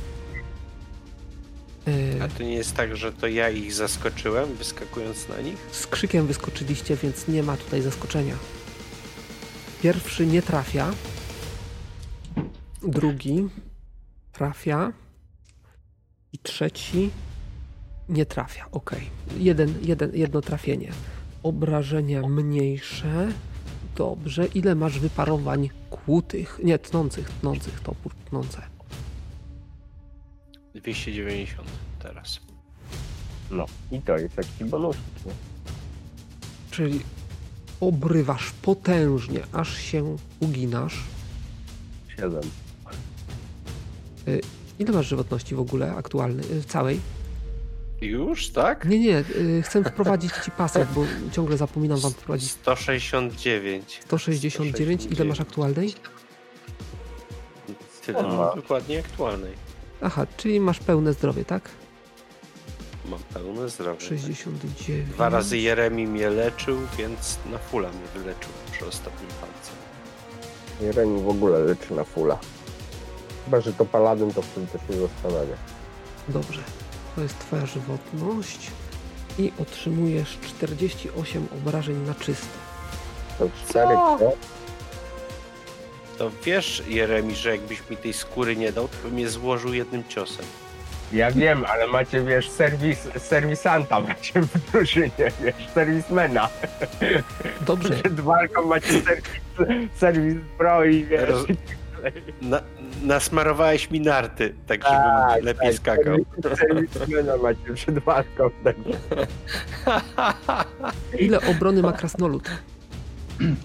[1.87, 5.57] Y, A to nie jest tak, że to ja ich zaskoczyłem, wyskakując na nich?
[5.71, 8.35] Z krzykiem wyskoczyliście, więc nie ma tutaj zaskoczenia.
[9.83, 10.91] Pierwszy nie trafia.
[12.83, 13.47] Drugi
[14.31, 14.93] trafia.
[16.33, 17.09] I trzeci
[18.09, 18.65] nie trafia.
[18.71, 18.95] Ok.
[19.37, 20.91] Jeden, jeden, jedno trafienie.
[21.43, 23.27] Obrażenia mniejsze.
[23.99, 24.45] Dobrze.
[24.45, 26.59] Ile masz wyparowań kłutych?
[26.63, 28.61] Nie, tnących, tnących, topór tnące.
[30.75, 31.67] 290
[32.03, 32.39] teraz.
[33.51, 35.01] No i to jest taki bonusik.
[35.25, 35.31] nie?
[36.71, 36.99] Czyli
[37.81, 41.03] obrywasz potężnie, aż się uginasz.
[42.17, 42.41] 7.
[44.79, 46.99] Ile masz żywotności w ogóle aktualnej, y, całej?
[48.01, 48.85] Już, tak?
[48.85, 52.51] Nie, nie, y, chcę wprowadzić ci pasek, bo ciągle zapominam wam wprowadzić.
[52.51, 53.99] 169.
[54.05, 55.93] 169, ile masz aktualnej?
[58.05, 59.53] Tyle mam dokładnie aktualnej.
[60.01, 61.69] Aha, czyli masz pełne zdrowie, tak?
[63.09, 64.01] mam pełne zdrowie.
[64.01, 64.91] 69.
[65.09, 69.71] Dwa razy Jeremi mnie leczył, więc na fula mnie wyleczył przy ostatnim palce.
[70.81, 72.39] Jeremi w ogóle leczy na fula.
[73.45, 75.55] Chyba, że to paladyn, to wtedy też się zastanawia.
[76.27, 76.61] Dobrze.
[77.19, 78.71] To jest twoja żywotność.
[79.39, 82.47] I otrzymujesz 48 obrażeń na czysto.
[83.39, 83.87] To cztery,
[84.19, 84.31] co?
[86.17, 90.03] To wiesz, Jeremi, że jakbyś mi tej skóry nie dał, to bym mnie złożył jednym
[90.09, 90.45] ciosem.
[91.13, 96.49] Ja wiem, ale macie, wiesz, serwis, serwisanta macie w drużynie, wiesz, serwismena.
[97.61, 97.89] Dobrze.
[97.93, 99.31] Przed walką macie serwis,
[99.97, 101.29] serwis pro i wiesz.
[101.29, 101.45] Roz-
[102.41, 102.61] Na,
[103.03, 106.15] nasmarowałeś mi narty, tak żebym Tak, lepiej tak, skakał.
[106.17, 106.55] serwis-
[106.93, 108.49] Serwismena macie przed walką.
[108.63, 108.75] Tak.
[111.19, 112.49] Ile obrony ma krasnolud?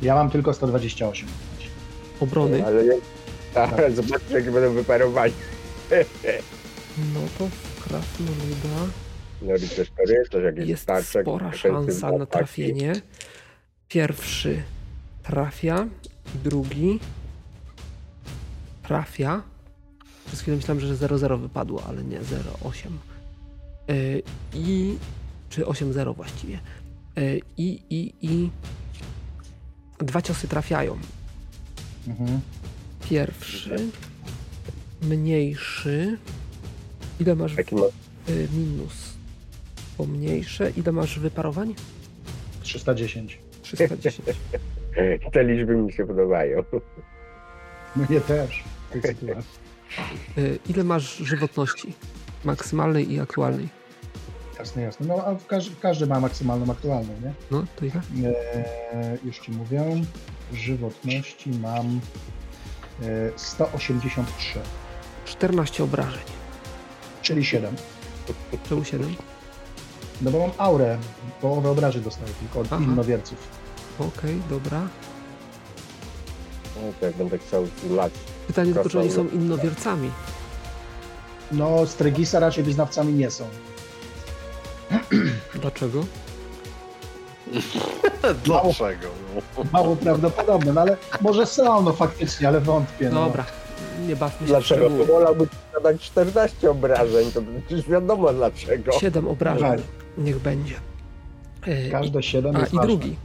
[0.03, 1.29] Ja mam tylko 128.
[2.21, 2.67] Obrony?
[2.67, 2.93] Ale nie,
[3.55, 5.33] ale zobaczcie, jak będą wyparowani.
[7.15, 8.93] No to w krasnoluda
[9.43, 12.93] No jakiś jest spora szansa na trafienie.
[13.89, 14.63] Pierwszy
[15.23, 15.87] trafia,
[16.45, 17.01] drugi
[18.85, 19.43] trafia.
[20.27, 22.89] Przez chwilę myślałem, że 0-0 wypadło, ale nie, 0-8.
[23.89, 24.23] Yy,
[24.55, 24.99] I
[25.51, 26.59] czy 8-0 właściwie.
[27.17, 28.51] Yy, I, i, i
[29.99, 30.99] dwa ciosy trafiają.
[32.09, 32.41] Mhm.
[33.11, 33.89] Pierwszy,
[35.03, 36.19] mniejszy.
[37.21, 37.83] Ile masz Taki ma
[38.29, 39.15] y, minus?
[39.97, 40.71] Pomniejsze.
[40.71, 41.75] Ile masz wyparowań?
[42.63, 43.39] 310.
[43.63, 44.29] 310.
[45.33, 46.65] Te liczby mi się podobają.
[47.97, 48.65] Mnie też.
[48.99, 49.51] W tej sytuacji.
[50.39, 51.95] Y, ile masz żywotności?
[52.45, 53.69] Maksymalnej i aktualnej.
[54.59, 55.07] Jasne, jasne.
[55.07, 57.33] No, a każdy, każdy ma maksymalną aktualną, nie?
[57.51, 58.01] No, to ile?
[58.25, 59.85] Eee, już ci mówię.
[60.53, 62.01] Żywotności mam
[63.03, 64.61] e, 183,
[65.25, 66.23] 14 obrażeń.
[67.23, 67.75] czyli 7.
[68.69, 69.15] Czemu 7?
[70.23, 70.99] No bo mam aurę,
[71.41, 72.85] połowę obrażeń dostaję tylko od Aha.
[72.85, 73.49] innowierców.
[73.99, 74.81] Okej, dobra.
[76.77, 78.13] No, to jak będę chciał zlać.
[78.47, 80.11] Pytanie tylko, czy oni są innowiercami.
[81.53, 83.45] No, Stregisa raczej wyznawcami nie są.
[85.61, 86.05] Dlaczego?
[88.45, 89.09] Dlaczego?
[89.57, 89.65] No?
[89.73, 93.11] Mało prawdopodobne, no ale może są, no faktycznie, ale wątpię.
[93.11, 93.25] No.
[93.25, 93.45] Dobra,
[94.09, 94.91] nie bawmy się w Dlaczego?
[94.91, 98.93] To wolałby zadać 14 obrażeń, to przecież wiadomo dlaczego.
[98.93, 99.83] 7 obrażeń.
[100.19, 100.75] Niech będzie.
[101.69, 102.89] Y, Każde 7 A jest i ważne.
[102.89, 103.17] drugi.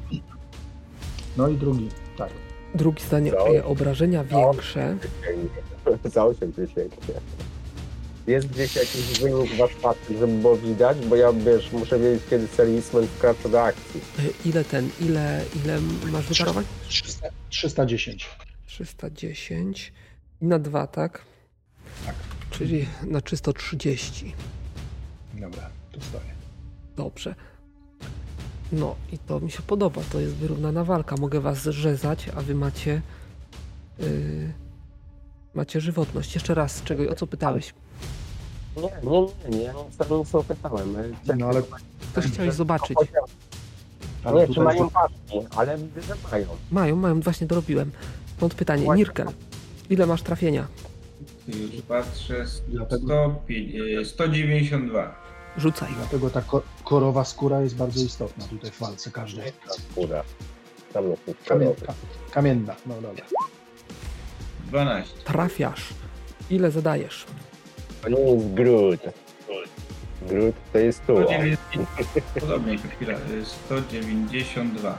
[1.38, 2.30] No i drugi, tak.
[2.76, 3.32] Drugi zdanie.
[3.56, 4.98] Y, Obrażenia większe.
[6.06, 6.98] Za 8 tysięcy.
[8.28, 13.08] Jest gdzieś jakiś wynik warsztatu, żeby było widać, bo ja wiesz, muszę wiedzieć, kiedy serwisman
[13.08, 14.02] wkracza do akcji.
[14.20, 15.80] Y, Ile ten, ile, ile
[16.12, 16.66] masz wyparowań?
[16.88, 18.30] 300, 310.
[18.66, 19.94] 310
[20.41, 21.22] i na 2, tak?
[22.06, 22.16] Tak.
[22.50, 24.34] Czyli na czysto 30.
[25.34, 26.24] Dobra, tu stoję.
[26.98, 27.36] Dobrze.
[28.72, 30.02] No i to mi się podoba.
[30.12, 31.16] To jest wyrównana walka.
[31.20, 33.02] Mogę was zrzezać, a wy macie.
[34.00, 34.54] Yy,
[35.54, 36.36] macie żywotność.
[36.36, 37.74] Jeszcze raz, czego, o co pytałeś?
[38.78, 40.96] Nie, nie, nie, nie, ja nic nie pytałem.
[41.38, 41.62] No ale,
[42.16, 42.98] Coś chciałeś zobaczyć.
[44.24, 46.46] ale Nie, czy mają paczki, ale widzę, że mają.
[46.72, 47.91] Mają, mają, właśnie dorobiłem.
[48.38, 48.88] Stąd pytanie.
[48.96, 49.28] Nirkel,
[49.90, 50.68] ile masz trafienia?
[51.48, 55.16] Już patrzę, Dlatego- 100, pi- e, 192.
[55.60, 55.90] Rzucaj.
[55.98, 59.52] Dlatego ta ko- korowa skóra jest bardzo istotna tutaj w walce każdej.
[59.95, 60.23] Kura.
[60.94, 61.94] Tam jest Kamien, ka,
[62.31, 63.26] kamienna, no dobra.
[64.68, 65.14] 12.
[65.23, 65.86] Trafiasz.
[66.49, 67.26] Ile zadajesz?
[68.02, 68.99] To nie jest Groot.
[70.22, 71.15] Groot to jest tu.
[71.23, 71.90] 190,
[72.40, 73.19] podobnie, chwila, e,
[73.65, 74.98] 192.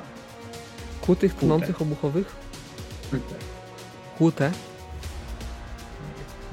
[1.01, 2.37] Kłutych, tnących, obuchowych?
[3.11, 3.35] Kurde.
[4.19, 4.53] Kłute.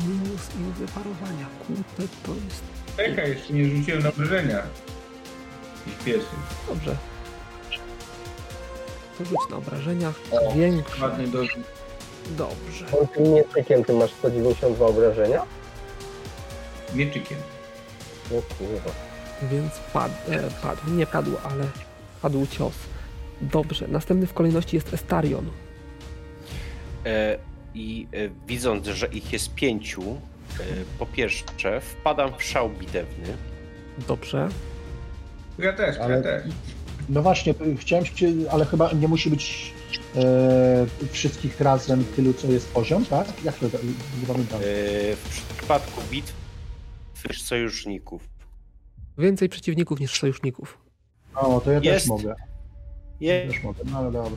[0.07, 1.45] Minus ile wyparowania.
[1.67, 2.63] Kłute to jest.
[2.97, 4.61] Czekaj, jeszcze nie rzuciłem na obrażenia.
[5.87, 6.27] I pierwszy.
[6.67, 6.95] Dobrze.
[9.17, 10.15] To rzuć na obrażeniach.
[10.31, 11.01] O, Większe.
[11.01, 11.39] Ładnie do...
[12.37, 12.85] Dobrze.
[13.01, 15.41] On tym mieczykiem ty masz 192 obrażenia?
[16.93, 17.37] mieczykiem.
[18.31, 18.91] No kurwa.
[19.51, 21.65] Więc padł, e, padł, nie padł, ale
[22.21, 22.73] padł cios.
[23.41, 25.49] Dobrze, następny w kolejności jest Estarion.
[27.05, 27.37] E,
[27.73, 30.01] I e, widząc, że ich jest pięciu,
[30.99, 33.27] po pierwsze wpadam w szał bitewny.
[34.07, 34.49] Dobrze.
[35.59, 36.43] Ja też, Ale- ja też.
[37.09, 39.73] No właśnie, chciałem się, ale chyba nie musi być
[40.15, 43.27] e, wszystkich razem tylu, co jest poziom, tak?
[43.43, 43.65] Jak to,
[44.21, 44.59] nie pamiętam.
[44.59, 44.63] E,
[45.15, 46.33] W przypadku bitw
[47.37, 48.29] sojuszników.
[49.17, 50.77] Więcej przeciwników niż sojuszników.
[51.35, 52.07] O, to ja też Jest.
[52.07, 52.35] mogę.
[53.19, 54.31] Je, Też mogę, no ale dobra.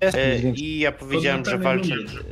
[0.00, 2.24] e, I ja powiedziałem, że walczę, numer.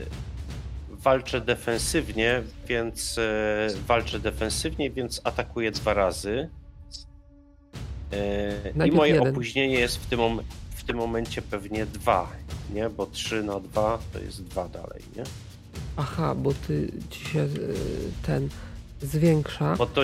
[1.03, 6.49] Walczę defensywnie, więc e, walczę defensywnie, więc atakuję dwa razy
[8.13, 9.29] E, I moje jeden.
[9.29, 10.21] opóźnienie jest w tym,
[10.71, 12.31] w tym momencie pewnie 2,
[12.75, 12.91] nie?
[12.91, 15.23] Bo 3 na 2 to jest 2 dalej, nie?
[15.97, 17.75] Aha, bo ty się y,
[18.23, 18.49] ten
[19.03, 19.77] zwiększa.
[19.77, 20.03] Bo to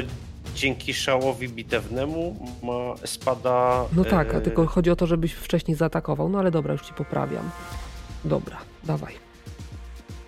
[0.54, 3.84] dzięki szałowi bitewnemu ma, spada.
[3.92, 6.28] No tak, a e, tylko chodzi o to, żebyś wcześniej zaatakował.
[6.28, 7.50] No ale dobra, już ci poprawiam.
[8.24, 9.27] Dobra, dawaj.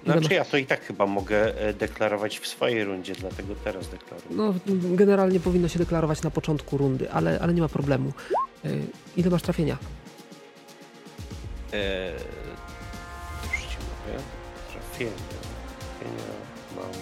[0.05, 4.31] Znaczy ja to i tak chyba mogę e, deklarować w swojej rundzie, dlatego teraz deklaruję.
[4.31, 4.55] No,
[4.97, 8.13] generalnie powinno się deklarować na początku rundy, ale, ale nie ma problemu.
[8.65, 8.81] Y,
[9.17, 9.77] Ile masz trafienia?
[11.73, 12.13] E,
[13.43, 14.19] już ci mówię.
[14.73, 15.13] Trafienia.
[15.99, 16.25] Trafienia
[16.77, 16.93] mam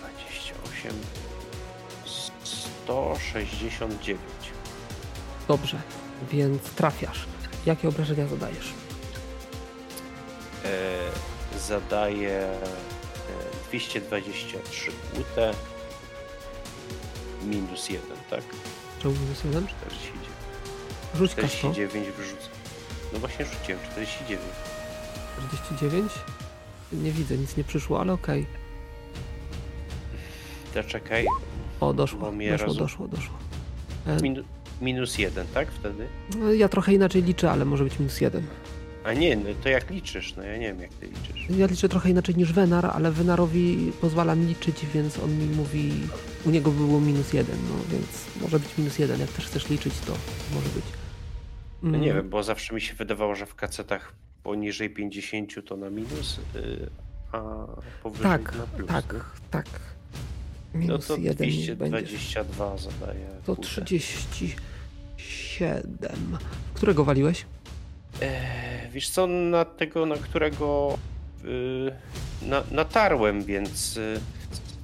[0.00, 0.92] 28.
[2.84, 4.18] 169.
[5.48, 5.80] Dobrze,
[6.32, 7.26] więc trafiasz.
[7.66, 8.72] Jakie obrażenia zadajesz?
[10.64, 10.68] E,
[11.58, 12.58] zadaję e,
[13.68, 15.56] 223 UT
[17.46, 18.42] minus 1, tak?
[19.02, 19.66] Czemu minus jeden?
[19.66, 20.26] 49.
[21.14, 21.48] Rzuć kasto.
[21.58, 22.48] 49 wyrzucę.
[23.12, 24.40] No właśnie rzuciłem 49.
[25.38, 26.12] 49?
[26.92, 28.46] Nie widzę, nic nie przyszło, ale okej.
[30.74, 31.26] To czekaj.
[31.80, 33.34] O, doszło, doszło, rozum- doszło, doszło.
[34.06, 34.42] E, Minu,
[34.80, 35.72] minus 1, tak?
[35.72, 36.08] Wtedy?
[36.38, 38.46] no, ja trochę inaczej liczę, ale może być minus jeden.
[39.04, 40.36] A nie, no to jak liczysz?
[40.36, 41.46] No ja nie wiem jak ty liczysz.
[41.58, 45.92] Ja liczę trochę inaczej niż Wenar, ale Wenarowi pozwalam liczyć, więc on mi mówi,
[46.46, 48.06] u niego było minus jeden, no więc
[48.40, 49.20] może być minus jeden.
[49.20, 50.12] Jak też chcesz liczyć, to
[50.54, 50.84] może być.
[51.82, 54.12] No Mm, nie wiem, bo zawsze mi się wydawało, że w kacetach
[54.42, 56.90] poniżej 50 to na minus, y,
[57.32, 57.66] a
[58.02, 58.88] powyżej Tak, na plus.
[58.88, 59.20] tak, nie?
[59.50, 59.66] tak.
[60.74, 61.76] No Minus to jeden będzie.
[61.76, 63.26] 222 zadaje.
[63.46, 63.84] To kurde.
[63.84, 64.56] 37.
[66.74, 67.46] Którego waliłeś?
[68.22, 70.98] E, wiesz co, na tego, na którego
[71.44, 71.92] y,
[72.42, 74.20] na, natarłem, więc y,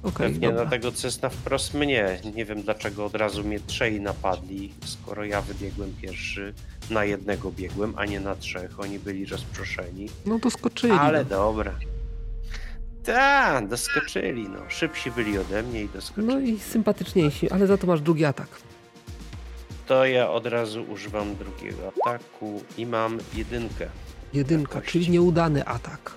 [0.03, 0.63] Okej, pewnie dobra.
[0.63, 2.19] na tego, co jest na wprost mnie.
[2.35, 6.53] Nie wiem dlaczego od razu mnie trzej napadli, skoro ja wybiegłem pierwszy,
[6.89, 8.79] na jednego biegłem, a nie na trzech.
[8.79, 10.09] Oni byli rozproszeni.
[10.25, 10.93] No to skoczyli.
[10.93, 11.29] Ale no.
[11.29, 11.75] dobra.
[13.03, 14.59] Tak, doskoczyli, no.
[14.69, 16.27] Szybsi byli ode mnie i doskoczyli.
[16.27, 18.68] no i sympatyczniejsi, ale za to masz drugi atak.
[19.89, 23.87] To ja od razu używam drugiego ataku i mam jedynkę.
[24.33, 26.11] Jedynka, czyli nieudany atak.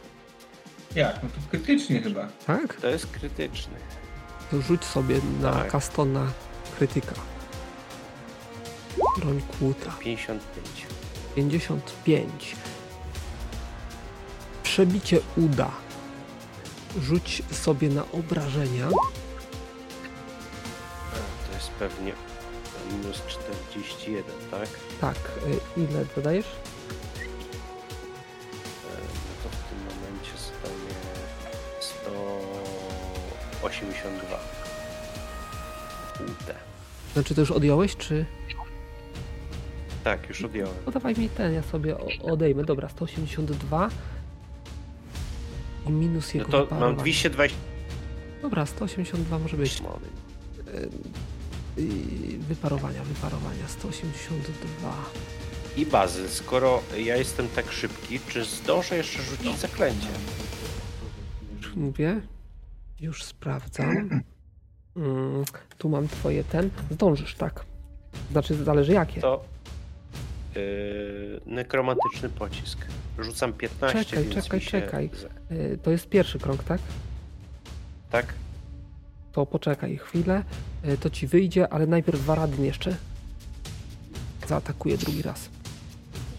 [0.94, 1.23] Jak?
[1.23, 2.28] No to krytycznie chyba.
[2.47, 2.74] Tak?
[2.74, 3.74] To jest krytyczny.
[4.51, 5.70] To rzuć sobie na Tak.
[5.70, 6.32] Kastona
[6.78, 7.15] krytyka.
[9.19, 9.90] Broń kłuta.
[10.01, 10.86] 55.
[11.35, 12.57] 55.
[14.62, 15.70] Przebicie uda.
[17.01, 18.89] Rzuć sobie na obrażenia.
[21.49, 22.12] To jest pewnie
[22.93, 24.69] minus 41, tak?
[25.01, 25.16] Tak,
[25.77, 26.47] y, ile dodajesz?
[26.47, 26.51] E,
[28.94, 30.93] No to w tym momencie staje
[33.60, 34.40] 182.
[36.24, 36.55] UT.
[37.12, 38.24] Znaczy to już odjąłeś, czy...
[40.05, 40.74] Tak, już odjąłem.
[40.86, 42.64] No dawaj mi ten, ja sobie odejmę.
[42.64, 43.89] Dobra, 182.
[45.86, 46.97] I minus No jego to mam wyparowanie.
[47.02, 47.59] 220
[48.43, 49.81] Dobra, 182 może być.
[49.81, 50.06] mody.
[52.39, 53.69] Wyparowania, wyparowania.
[53.69, 55.05] 182.
[55.77, 60.09] I bazy, skoro ja jestem tak szybki, czy zdążę jeszcze rzucić zaklęcie?
[61.57, 62.20] Już mówię.
[63.01, 64.23] Już sprawdzam.
[64.97, 65.44] Mm,
[65.78, 66.70] tu mam twoje ten.
[66.90, 67.65] Zdążysz, tak.
[68.32, 69.20] Znaczy, zależy jakie.
[69.20, 69.44] To
[70.55, 72.78] yy, nekromantyczny pocisk.
[73.19, 74.70] Rzucam 15, Czekaj, czekaj, się...
[74.70, 75.11] czekaj.
[75.51, 76.81] Y, To jest pierwszy krąg, tak?
[78.11, 78.35] Tak?
[79.33, 80.45] To poczekaj chwilę.
[80.85, 82.97] Y, To ci wyjdzie, ale najpierw Waradyn jeszcze
[84.49, 85.49] zaatakuje drugi raz.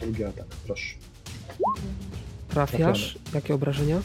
[0.02, 0.95] Drugi atak, proszę.
[2.49, 3.18] Trafiasz.
[3.34, 4.02] Jakie obrażenia?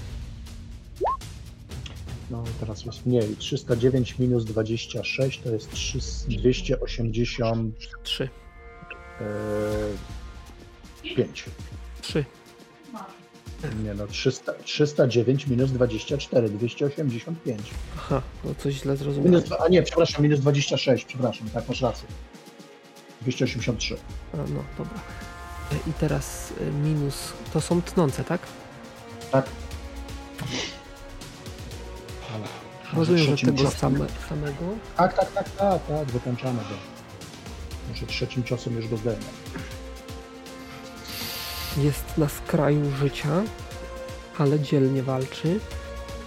[2.30, 3.36] No teraz jest mniej.
[3.36, 5.98] 309 minus 26 to jest 3,
[6.28, 7.88] 285.
[8.02, 8.28] 3.
[9.20, 11.44] e, 5.
[12.00, 12.24] 3.
[13.84, 17.60] Nie no, 300, 309 minus 24, 285.
[17.96, 19.32] Aha, to coś źle zrozumiałem.
[19.32, 22.08] Minus, a nie, przepraszam, minus 26, przepraszam, tak masz rację.
[23.22, 23.96] 283.
[24.32, 24.94] A, no, dobra.
[25.72, 27.32] Y, I teraz y, minus.
[27.52, 28.40] To są tnące, tak?
[29.30, 29.46] Tak.
[32.34, 32.44] Ale
[32.96, 33.98] Rozumiem, że tego same,
[34.28, 34.64] samego.
[34.96, 36.74] Tak, tak, tak, tak, tak, wykończamy go.
[37.88, 39.24] Może trzecim ciosem już go zdejmę.
[41.82, 43.42] Jest na skraju życia,
[44.38, 45.60] ale dzielnie walczy.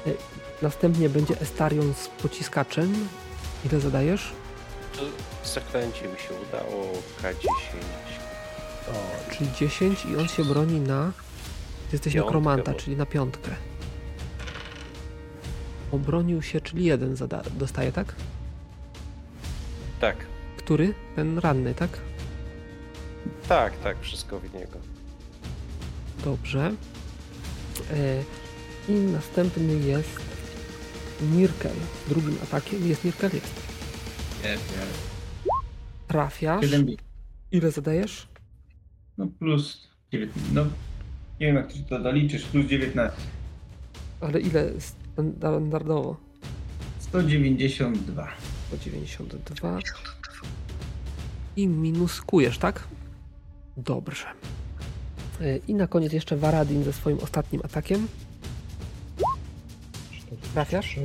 [0.07, 0.15] Y,
[0.61, 3.07] Następnie będzie Estarion z pociskaczem.
[3.65, 4.31] Ile zadajesz?
[4.95, 5.01] To
[5.49, 6.91] zaklęcie mi się udało.
[7.21, 7.47] K10.
[8.87, 11.11] O, Czyli 10 i on się broni na...
[11.91, 13.51] Jesteś Piątkę, nekromanta, bo- czyli na piątkę.
[15.91, 18.15] Obronił się, czyli jeden zada- dostaje, tak?
[20.01, 20.15] Tak.
[20.57, 20.93] Który?
[21.15, 21.89] Ten ranny, tak?
[23.47, 24.77] Tak, tak, wszystko w niego.
[26.23, 26.71] Dobrze.
[27.91, 28.23] E,
[28.89, 30.19] I następny jest
[31.21, 31.75] Nirkel.
[32.09, 33.31] Drugim atakiem jest Nirkel.
[33.33, 33.53] Jest.
[34.43, 34.99] Jest, jest.
[36.07, 36.65] Trafiasz.
[36.65, 36.95] Siedem-
[37.51, 38.27] Ile zadajesz?
[39.17, 40.41] No plus 19.
[40.53, 40.61] No,
[41.39, 43.21] nie wiem jak ty to doliczysz, plus 19.
[44.21, 46.17] Ale ile standardowo?
[46.99, 48.27] 192.
[48.71, 49.79] Po 92.
[51.55, 52.87] I minuskujesz, tak?
[53.77, 54.25] Dobrze.
[55.41, 58.07] E, I na koniec jeszcze Varadin ze swoim ostatnim atakiem.
[60.53, 60.95] Trafiasz?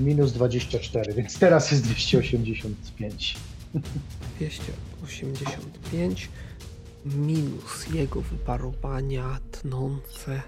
[0.00, 3.36] Minus 24, więc teraz jest 285.
[4.38, 6.28] 285
[7.04, 10.42] minus jego wyparowania tnące.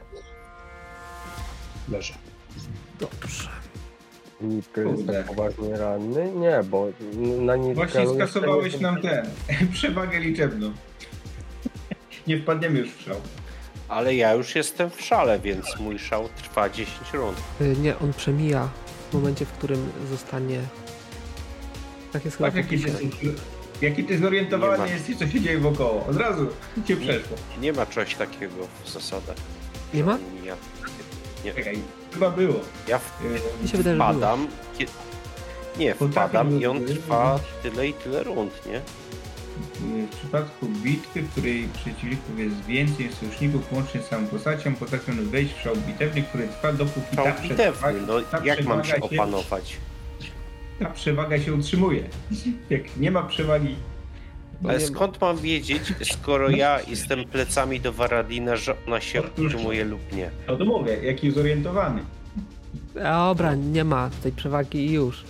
[1.89, 2.13] Leży.
[3.01, 3.49] Dobrze.
[4.41, 6.33] Nitkel jest tak poważnie ranny?
[6.35, 6.87] Nie, bo
[7.41, 7.75] na Nitkelu...
[7.75, 9.27] Właśnie skasowałeś nam ten,
[9.73, 10.73] przewagę liczebną.
[12.27, 13.17] Nie wpadniemy już w szał.
[13.89, 17.39] Ale ja już jestem w szale, więc mój szał trwa 10 rund.
[17.61, 18.69] Y, Nie, on przemija
[19.11, 20.61] w momencie, w którym zostanie.
[22.13, 22.85] Tak jest chyba Patrz jaki
[23.83, 24.87] jaki ty Nie zorientowany ma.
[24.87, 26.07] jesteś, co się dzieje wokoło.
[26.07, 26.47] Od razu
[26.87, 27.37] cię przeszło.
[27.61, 29.37] Nie ma czegoś takiego w zasadach.
[29.95, 30.19] Nie ma?
[30.45, 31.79] Ja, Czekaj,
[32.13, 32.55] chyba było.
[32.89, 33.31] ja w- Yy,
[33.63, 34.11] Mi się wydaje, że było.
[34.13, 34.49] wpadam.
[34.79, 34.87] kie-
[35.79, 38.81] Nie, Potrafię wpadam i on trwa tyle i tyle rund, nie?
[40.13, 45.55] W przypadku bitwy, w której przeciwników jest więcej sojuszników łącznie z samą postacią, potrafią wejść
[45.55, 49.77] w szał bitewny, który trwa dopóki Szał ta przewaga, no ta jak mam się opanować?
[50.79, 52.03] ta przewaga się utrzymuje.
[52.71, 53.77] Jak nie ma przewagi,
[54.69, 55.83] Ale skąd mam wiedzieć,
[56.13, 60.31] skoro ja jestem plecami do Varadina, że ona się utrzymuje lub nie?
[60.49, 62.03] no to mówię, jaki zorientowany.
[62.95, 65.25] Dobra, nie ma tej przewagi i już.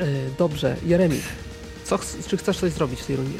[0.00, 1.20] Y, Dobrze, Jeremi.
[1.88, 1.98] Co,
[2.28, 3.38] czy chcesz coś zrobić w tej rundzie?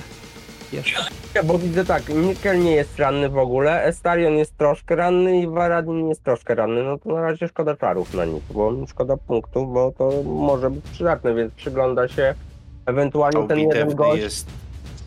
[0.72, 1.00] Jeszcze.
[1.44, 6.08] Bo widzę tak, Nitkel nie jest ranny w ogóle, Estarion jest troszkę ranny i Varadin
[6.08, 6.82] jest troszkę ranny.
[6.82, 10.84] No to na razie szkoda czarów na nich, bo szkoda punktów, bo to może być
[10.92, 12.34] przydatne, więc przygląda się
[12.86, 14.46] ewentualnie ten jeden gość, jest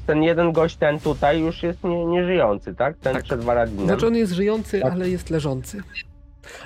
[0.08, 2.98] ten jeden gość, ten tutaj już jest nie, nieżyjący, tak?
[2.98, 3.24] Ten Tak.
[3.24, 3.86] przed Varadinem.
[3.86, 4.94] Znaczy on jest żyjący, Tak.
[4.94, 5.82] ale jest leżący.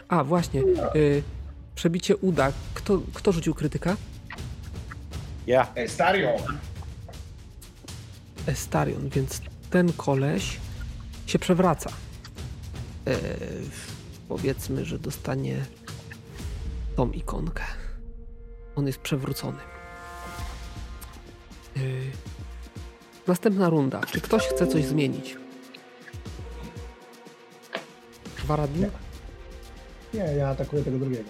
[0.08, 0.62] A, właśnie.
[0.96, 1.24] Y,
[1.76, 2.52] przebicie uda.
[2.74, 3.96] Kto, kto rzucił krytyka?
[5.48, 5.68] Ja.
[5.76, 6.30] Estario!
[8.48, 10.58] Estarion, więc ten koleś
[11.26, 11.90] się przewraca.
[13.08, 13.18] E,
[14.30, 15.66] powiedzmy, że dostanie
[16.96, 17.64] tą ikonkę.
[18.76, 19.60] On jest przewrócony.
[21.78, 21.80] E,
[23.28, 24.02] następna runda.
[24.12, 25.38] Czy ktoś chce coś zmienić?
[28.46, 28.90] Waradin?
[30.14, 31.30] Nie, ja atakuję tego drugiego.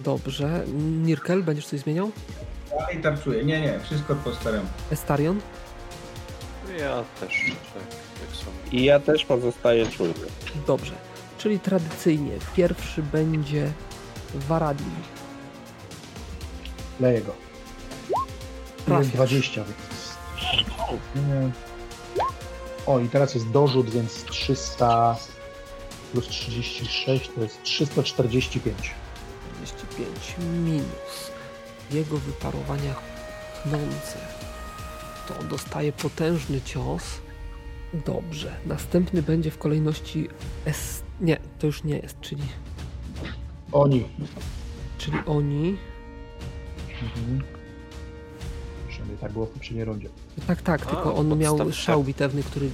[0.00, 0.64] Dobrze.
[1.02, 2.12] Nirkel, będziesz coś zmieniał?
[2.78, 3.44] Dalej tarczuję.
[3.44, 4.66] Nie, nie, wszystko po staremu.
[4.90, 5.40] Estarion?
[6.78, 7.32] Ja też
[7.74, 7.82] tak,
[8.28, 8.56] tak samo.
[8.72, 10.26] I ja też pozostaję człowiekiem.
[10.66, 10.92] Dobrze.
[11.38, 13.72] Czyli tradycyjnie pierwszy będzie
[14.34, 14.90] Waradin.
[17.00, 17.34] Leję go.
[18.84, 19.04] Trafiasz.
[19.04, 20.16] Jest 20, więc...
[21.14, 21.50] Nie.
[22.86, 25.16] O, i teraz jest dorzut, więc 300
[26.12, 28.94] plus 36 to jest 345.
[29.64, 31.07] 45 minus
[31.90, 32.94] jego wyparowania
[33.54, 34.18] tchnące.
[35.28, 37.02] To dostaje potężny cios.
[38.06, 38.54] Dobrze.
[38.66, 40.28] Następny będzie w kolejności
[40.64, 41.02] S.
[41.20, 42.42] Nie, to już nie jest, czyli,
[43.72, 44.04] Oni.
[44.98, 45.76] czyli oni.
[47.02, 47.42] Mhm.
[48.88, 50.08] Przynajmniej tak było w poprzedniej rundzie.
[50.46, 52.70] Tak, tak, A, tylko on miał szał bitewny, który.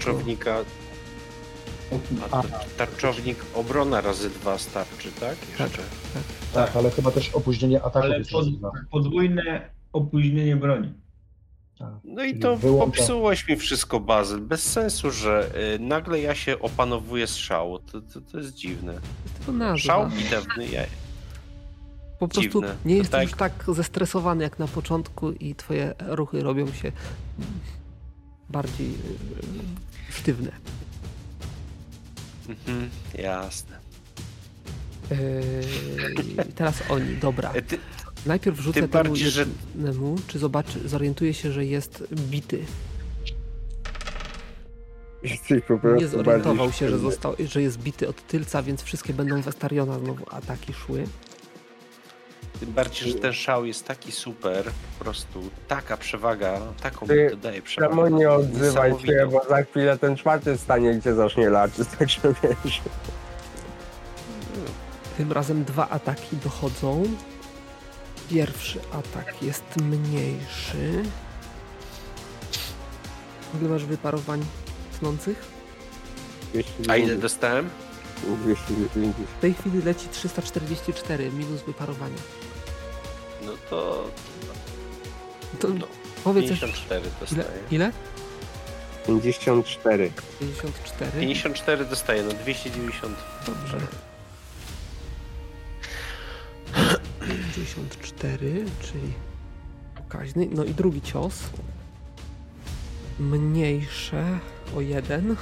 [2.30, 5.36] A, tar- tarczownik obrona razy dwa starczy, tak?
[5.60, 5.82] Jeszcze.
[6.54, 8.44] Tak, ale chyba też opóźnienie ataku Ale jest pod,
[8.90, 10.92] podwójne opóźnienie broni.
[11.78, 11.88] Tak.
[12.04, 14.40] No i Czyli to wyłącza- popsułeś mi wszystko, Bazyl.
[14.40, 17.78] Bez sensu, że y, nagle ja się opanowuję z szału.
[17.78, 18.92] To, to, to jest dziwne.
[18.92, 19.04] jest
[19.38, 19.78] tylko nazwa.
[19.78, 20.82] Szał bitewny, ja,
[22.18, 22.76] Po prostu dziwne.
[22.84, 26.92] nie To jesteś tak- już tak zestresowany jak na początku i twoje ruchy robią się
[28.50, 30.50] bardziej e, sztywne.
[32.48, 33.78] Mhm, jasne.
[35.10, 37.52] Yy, teraz oni, dobra.
[37.52, 37.78] E, Ty,
[38.26, 42.64] Najpierw rzucę Tym temu bardziej, że- jednemu, czy zobaczy, zorientuje się, że jest bity.
[45.22, 48.82] Jesteś po prostu Nie zorientował bardziej się, że, został, że jest bity od tylca, więc
[48.82, 51.04] wszystkie będą w Estariona znowu ataki szły.
[52.60, 54.64] Tym bardziej, że ten szał jest taki super,
[54.98, 57.94] po prostu taka przewaga, taką Ty, mi to daje przewagę.
[57.94, 62.20] Czemu nie odzywaj się, bo za chwilę ten czwarty stanie i cię zacznie laczyć, także
[62.43, 62.81] wiesz.
[65.16, 67.02] Tym razem dwa ataki dochodzą.
[68.31, 71.02] Pierwszy atak jest mniejszy.
[73.60, 74.44] Ile masz wyparowań
[74.98, 75.44] tnących?
[76.52, 77.70] 290, A ile dostałem?
[78.22, 79.28] 290.
[79.38, 82.16] W tej chwili leci 344 minus wyparowania.
[83.46, 84.10] No to
[85.60, 85.86] To no,
[86.24, 87.10] powiedz jeszcze, 54 ile?
[87.20, 87.60] dostaję.
[87.70, 87.92] ile?
[89.06, 90.10] 54.
[90.40, 91.20] 54.
[91.20, 93.16] 54 dostaję, no 290.
[93.46, 93.78] Dobrze.
[97.46, 99.12] 54, czyli
[99.94, 100.48] pokaźny.
[100.50, 101.38] No i drugi cios.
[103.18, 104.38] Mniejsze
[104.76, 105.36] o jeden.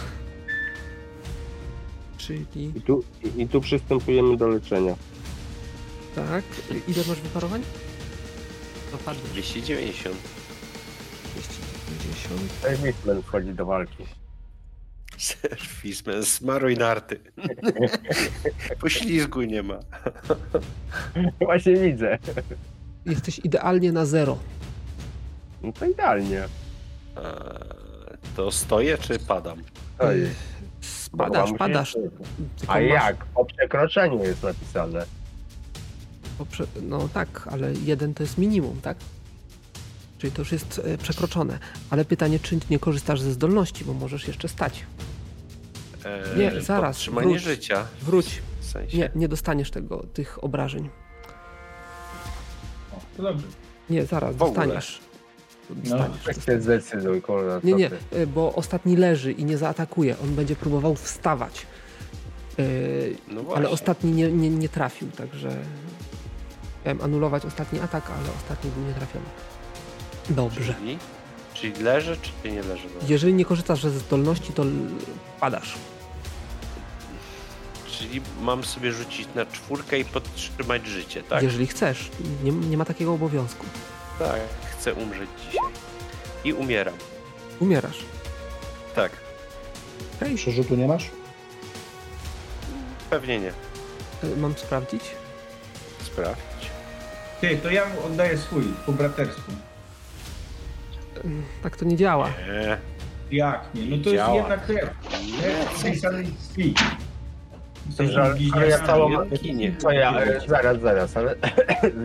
[2.26, 2.46] Czyli
[2.76, 4.94] I tu, i, I tu przystępujemy do leczenia.
[6.14, 6.44] tak.
[6.88, 7.62] Ile masz wyparowań?
[8.92, 10.16] Dopadnie 290.
[11.34, 12.52] 290.
[12.62, 14.04] Serwismen wchodzi do walki.
[15.18, 17.20] Serwismen, smaruj narty.
[18.80, 19.78] Poślizgu nie ma.
[21.40, 22.18] Właśnie widzę.
[23.06, 24.38] Jesteś idealnie na zero.
[25.62, 26.44] No to idealnie.
[27.16, 27.20] A,
[28.36, 29.62] to stoję czy padam?
[29.98, 30.06] To
[31.14, 31.96] Spadasz, Bo padasz.
[32.66, 33.24] A masz- jak?
[33.24, 35.04] Po przekroczeniu jest napisane.
[36.38, 38.96] Poprze- no tak, ale jeden to jest minimum, tak?
[40.18, 41.58] Czyli to już jest e, przekroczone.
[41.90, 44.84] Ale pytanie, czy nie korzystasz ze zdolności, bo możesz jeszcze stać.
[46.04, 47.42] E, Nie, zaraz, Trzymanie wróć.
[47.42, 47.86] życia.
[48.02, 48.42] Wróć.
[48.60, 48.98] W sensie.
[48.98, 50.88] Nie, nie dostaniesz tego, tych obrażeń.
[52.96, 53.46] O, to dobrze.
[53.90, 54.58] Nie, zaraz, W ogóle.
[54.66, 55.00] dostaniesz.
[55.76, 55.82] No.
[55.98, 56.24] Dostaniesz.
[56.26, 57.60] Weź się zdecyduj, kurwa.
[57.64, 60.16] Nie, nie, e, bo ostatni leży i nie zaatakuje.
[60.22, 61.66] On będzie próbował wstawać.
[62.58, 62.62] E,
[63.28, 65.56] No ale ostatni nie, nie, nie trafił, także
[66.84, 69.26] miałem anulować ostatni atak, ale ostatni był nietrafiony.
[70.30, 70.74] Dobrze.
[70.74, 70.98] Czyli,
[71.54, 72.82] czyli leży, czy nie leży?
[73.08, 74.64] Jeżeli nie korzystasz ze zdolności, to
[75.40, 75.74] padasz.
[77.90, 81.42] Czyli mam sobie rzucić na czwórkę i podtrzymać życie, tak?
[81.42, 82.10] Jeżeli chcesz.
[82.44, 83.66] Nie, nie ma takiego obowiązku.
[84.18, 84.40] Tak,
[84.82, 85.60] chcę umrzeć dzisiaj.
[86.44, 86.94] I umieram.
[87.60, 87.98] Umierasz.
[88.94, 89.12] Tak,
[90.16, 91.10] Okej, Przerzutu nie masz?
[93.10, 93.48] pewnie nie.
[93.48, 95.02] e, mam sprawdzić.
[96.02, 96.40] Sprawdź.
[97.40, 99.52] Ty, to ja mu oddaję swój, po bratersku.
[101.24, 102.28] Mm, Tak to nie działa.
[102.28, 102.78] Nie.
[103.38, 103.96] Jak nie?
[103.96, 104.34] No to jest Działa.
[104.36, 104.90] jedna krew.
[105.40, 106.74] Krew z tej samej krwi.
[108.54, 109.24] Ale- ja całą...
[109.30, 109.76] Ginie.
[109.78, 111.34] Co ja, e, zaraz, zaraz, ale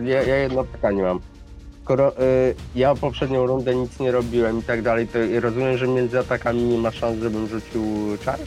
[0.04, 1.20] ja, ja jedno pytanie mam.
[1.88, 6.18] Skoro y, ja poprzednią rundę nic nie robiłem i tak dalej, to rozumiem, że między
[6.18, 7.82] atakami nie ma szans, żebym rzucił
[8.24, 8.38] czar?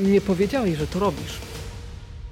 [0.00, 1.38] Nie powiedziałeś, że to robisz.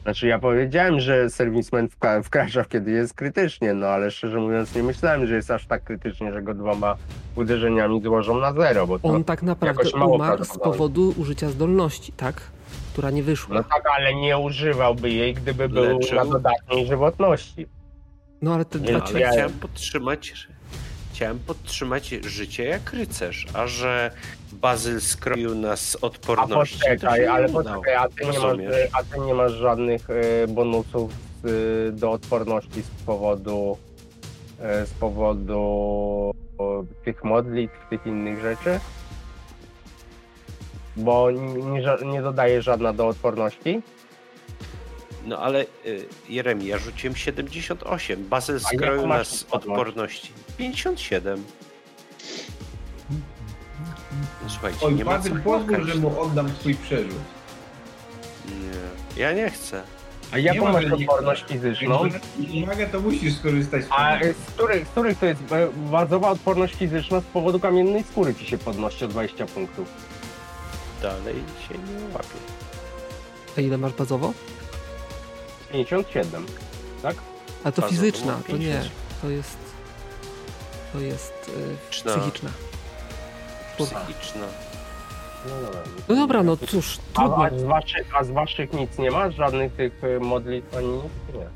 [0.02, 4.82] Znaczy ja powiedziałem, że serwisman wka- wkracza kiedy jest krytycznie, no ale szczerze mówiąc nie
[4.82, 6.96] myślałem, że jest aż tak krytycznie, że go dwoma
[7.36, 9.08] uderzeniami złożą na zero, bo to...
[9.08, 10.72] On tak naprawdę jakoś mało umarł z prawdopodobne.
[10.72, 12.40] powodu użycia zdolności, tak?
[12.92, 13.54] Która nie wyszła.
[13.54, 16.16] No tak, ale nie używałby jej, gdyby był Leczył.
[16.16, 17.66] na dodatniej żywotności.
[18.42, 20.46] No ale te Nie, dwa no, ale ja- chciałem podtrzymać.
[21.12, 24.10] Chciałem podtrzymać życie jak rycerz, a że
[24.52, 26.78] Bazyl skroił nas z A odporności.
[26.78, 28.56] to poczekaj, ale poczekaj, a ty, nie masz,
[28.92, 31.12] a ty nie masz żadnych e, bonusów
[31.44, 33.78] z, do odporności z powodu
[34.60, 36.30] e, z powodu
[37.04, 38.80] tych modlitw, tych innych rzeczy?
[40.96, 43.82] Bo nie, nie dodaje żadna do odporności?
[45.24, 48.28] No ale y, Jeremi, ja rzuciłem 78.
[48.28, 50.32] Bazyl A jaką skroił nas z odporności.
[50.58, 51.44] 57.
[53.10, 57.12] No, Słuchajcie, Oj, nie ma co Bazyl pozwól, że mu oddam swój przerzut.
[58.48, 59.82] Nie, ja nie chcę.
[60.32, 62.06] A jaką ma, masz że nie- odporność fizyczną?
[62.06, 62.22] Jak
[62.64, 64.34] Uwaga, to musisz skorzystać z A tego.
[64.48, 68.46] z których, z których to jest e, bazowa odporność fizyczna z powodu kamiennej skóry ci
[68.46, 69.88] się podnosi o 20 punktów?
[71.02, 71.34] Dalej
[71.68, 72.28] się nie łapię.
[73.58, 74.32] A ile masz bazowo?
[75.72, 76.46] 57,
[77.02, 77.16] tak?
[77.64, 78.58] A to fizyczna, to nie.
[78.58, 78.90] 50.
[79.22, 79.56] To jest...
[80.92, 82.50] To jest e, Psychiczna.
[83.78, 84.46] psychiczna.
[85.48, 85.80] No dobra.
[86.08, 87.44] No dobra, no cóż, A, trudno.
[87.44, 89.30] a, z waszych, a z waszych nic nie ma?
[89.30, 91.04] Żadnych tych e, modlitw ani nic?
[91.34, 91.46] Nie.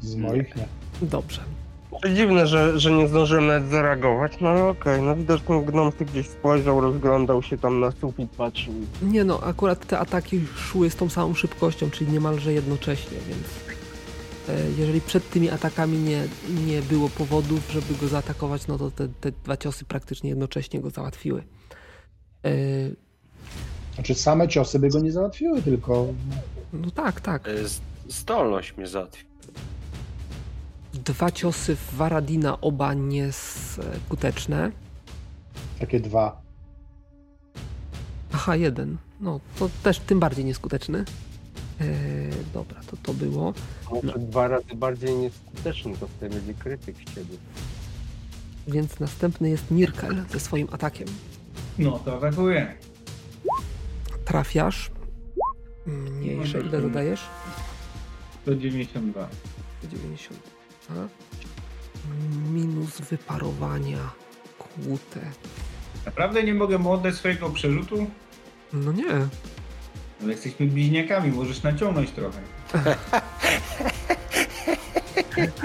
[0.00, 0.66] Z moich nie.
[1.02, 1.40] Dobrze.
[2.02, 6.04] To dziwne, że, że nie zdążyłem nawet zareagować, no ale okej, no widocznie gnom ty
[6.04, 8.74] gdzieś spojrzał, rozglądał się tam na sufit, patrzył.
[9.02, 13.40] Nie no, akurat te ataki szły z tą samą szybkością, czyli niemalże jednocześnie, więc
[14.48, 16.24] e, jeżeli przed tymi atakami nie,
[16.66, 20.90] nie było powodów, żeby go zaatakować, no to te, te dwa ciosy praktycznie jednocześnie go
[20.90, 21.42] załatwiły.
[22.44, 22.50] E,
[23.94, 26.06] Znaczy same ciosy by go nie załatwiły, tylko
[26.72, 27.48] No tak, tak.
[27.48, 29.24] Y, z- Zdolność mnie załatwi.
[31.04, 34.72] Dwa ciosy w Varadina, oba nieskuteczne.
[35.80, 36.42] takie dwa.
[38.32, 38.96] Aha, jeden.
[39.20, 41.04] No, to też tym bardziej nieskuteczny.
[41.80, 41.84] E,
[42.54, 43.54] dobra, to to było.
[43.92, 47.36] Może dwa razy bardziej nieskuteczny, to wtedy będzie krytyk z ciebie.
[48.68, 51.08] Więc następny jest Nirkel ze swoim atakiem.
[51.78, 52.74] No to atakuję.
[54.24, 54.90] Trafiasz.
[55.86, 56.60] Mniejsze.
[56.60, 57.20] Ile dodajesz?
[58.42, 59.28] 192.
[59.90, 60.53] 90.
[60.90, 61.08] A?
[62.52, 63.98] Minus wyparowania.
[64.58, 65.20] Kłute.
[66.06, 68.06] Naprawdę nie mogę mu oddać swojego przerzutu?
[68.72, 69.10] No nie.
[70.22, 72.38] Ale jesteśmy bliźniakami, możesz naciągnąć trochę.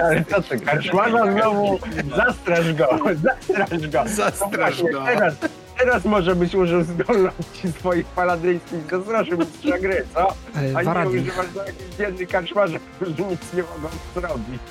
[0.03, 1.79] Ale co ty, karczmarza znowu,
[2.15, 2.87] zastraż go,
[3.23, 4.03] zastraż go.
[4.07, 5.05] Zastraż No go.
[5.05, 5.35] Teraz,
[5.77, 10.27] teraz może byś użył zdolności swoich paladryńskich zastraszy mistrza gry, co?
[10.29, 14.61] E, A nie używasz do jakichś biednych karczmarzy, którzy nic nie mogą zrobić.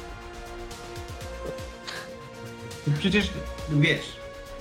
[2.99, 3.31] Przecież,
[3.71, 4.17] wiesz,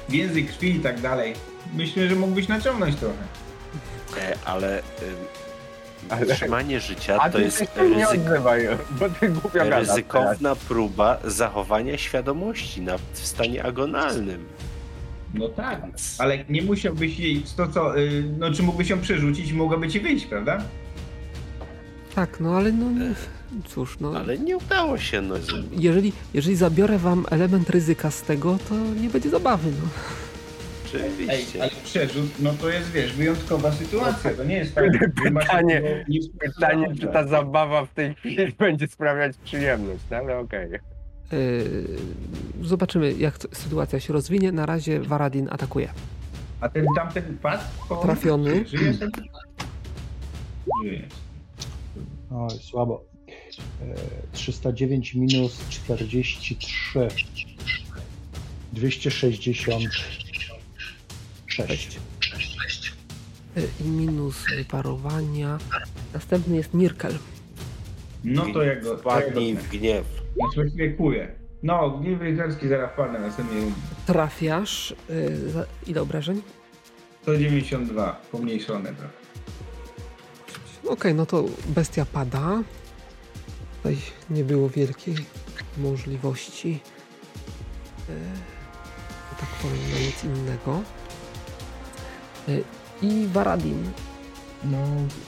[0.10, 1.34] więzy krwi i tak dalej.
[1.74, 3.16] Myślę, że mógłbyś naciągnąć trochę.
[4.22, 4.82] E, ale
[6.10, 8.68] Ale- trzymanie życia A to jest ryzyk, odzywaj,
[9.00, 9.88] bo ty głupio gadasz teraz.
[9.90, 14.46] ryzykowna próba zachowania świadomości na, w stanie agonalnym.
[15.34, 15.82] No tak.
[16.18, 20.00] Ale nie musiałbyś jej, to co, y, no czy mógłbyś ją przerzucić i mogłaby ci
[20.00, 20.64] wyjść, prawda?
[22.16, 23.14] Tak, no ale no nie-
[23.68, 24.14] cóż, no.
[24.18, 25.22] Ale nie udało się.
[25.22, 25.36] No,
[25.72, 29.72] Jeżeli, jeżeli zabiorę wam element ryzyka z tego, to nie będzie zabawy.
[29.72, 29.90] No.
[31.00, 31.62] Ej, oczywiście.
[31.62, 34.86] ale przerzut, no to jest, wiesz, wyjątkowa sytuacja, to nie jest tak,
[35.24, 36.06] Pytanie-
[36.40, 40.70] Pytanie, czy ta zabawa w tej chwili będzie sprawiać przyjemność, no ale okej.
[40.72, 40.78] Yy,
[42.62, 44.52] zobaczymy, jak to, sytuacja się rozwinie.
[44.52, 45.90] Na razie Varadin atakuje.
[46.62, 47.38] A ten tamten
[47.90, 48.66] po- Trafiony.
[48.68, 48.98] Żyjesz.
[52.32, 53.06] Oj, słabo.
[53.82, 53.96] E,
[54.32, 57.08] 309 minus 43.
[58.74, 60.02] 266.
[63.56, 65.58] Yy, I minus wyparowania.
[66.14, 67.18] Następny jest Nirkel.
[68.24, 68.98] No to jak go...
[68.98, 70.06] Wpadnij w gniew.
[70.36, 70.96] Znaczy.
[71.64, 73.76] No, gniew rycerski zaraz padnę na następnej rundzie.
[74.06, 74.96] Trafiasz.
[75.10, 76.42] Yy, za, ile obrażeń?
[77.22, 79.14] 192, pomniejszone trochę.
[80.88, 82.64] Okej, no to bestia pada.
[83.88, 85.16] Tutaj nie było wielkiej
[85.78, 86.80] możliwości.
[88.08, 90.82] Że tak powiem, na nic innego.
[92.48, 92.64] Yy,
[93.02, 93.92] I Varadin.
[94.64, 94.78] No,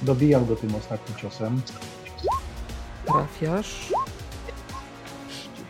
[0.01, 1.61] dobijam go tym ostatnim ciosem.
[3.05, 3.91] Trafiasz.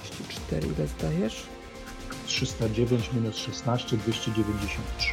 [0.03, 1.43] 34, ile zdajesz?
[2.25, 5.09] 309 minus 16, 293.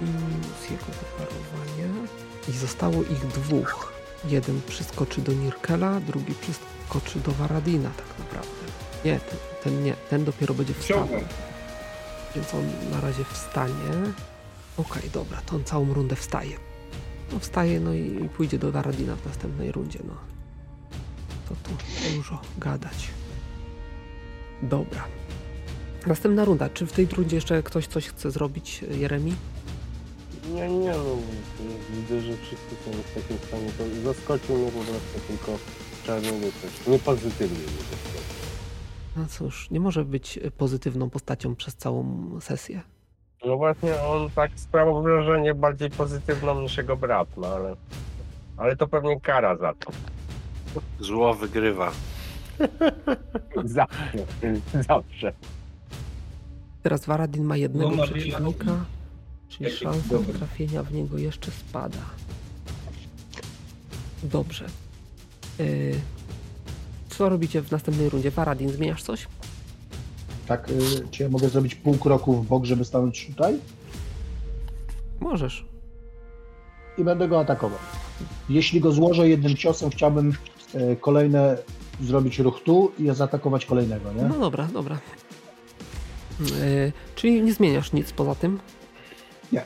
[0.00, 2.08] I minus jego wyparowanie.
[2.48, 3.92] I zostało ich dwóch.
[4.24, 6.79] Jeden przyskoczy do Nirkela, drugi przyskoczy
[7.24, 8.50] do Varadina tak naprawdę.
[9.04, 11.02] Nie, ten, ten nie, ten dopiero będzie wstawał.
[11.02, 11.24] Ciągłem.
[12.34, 13.90] Więc on na razie wstanie.
[14.76, 16.56] Okej, dobra, to on całą rundę wstaje.
[17.32, 20.14] No wstaje, no i, i pójdzie do Varadina w następnej rundzie, no.
[21.48, 21.70] To tu
[22.16, 23.08] dużo gadać.
[24.62, 25.04] Dobra.
[26.06, 26.68] Następna runda.
[26.68, 29.34] Czy w tej rundzie jeszcze ktoś coś chce zrobić, Jeremi?
[30.54, 31.16] Nie, nie, no
[31.90, 35.58] widzę, że wszyscy są w takim stanie, to zaskoczył mnie po prostu tylko
[36.06, 36.86] czarny rycerz.
[36.86, 38.20] Nie pozytywnie mnie zaskoczył.
[39.16, 42.80] No cóż, nie może być pozytywną postacią przez całą sesję.
[43.46, 47.76] No właśnie on tak sprawiał wrażenie bardziej pozytywną niż jego brat, no ale...
[48.56, 49.92] Ale to pewnie kara za to.
[51.00, 51.92] Zło wygrywa.
[53.64, 54.26] Zawsze.
[54.88, 55.32] Zawsze.
[56.82, 58.84] Teraz Varadin ma jednego No, ma przeciwnika,
[59.48, 61.98] czyli szansa trafienia w niego jeszcze spada.
[64.22, 64.66] Dobrze.
[65.60, 66.00] Yy,
[67.08, 68.30] co robicie w następnej rundzie?
[68.30, 69.26] Varadin, zmieniasz coś?
[70.46, 73.58] Tak, y, czy ja mogę zrobić pół kroku w bok, żeby stanąć tutaj?
[75.20, 75.64] Możesz.
[76.98, 77.78] I będę go atakował.
[78.48, 80.32] Jeśli go złożę jednym ciosem, chciałbym
[80.74, 81.56] e, kolejne
[82.00, 84.22] zrobić ruch tu i zaatakować kolejnego, nie?
[84.22, 84.98] No dobra, dobra.
[86.40, 88.58] Yy, czyli nie zmieniasz nic poza tym?
[89.52, 89.62] Nie.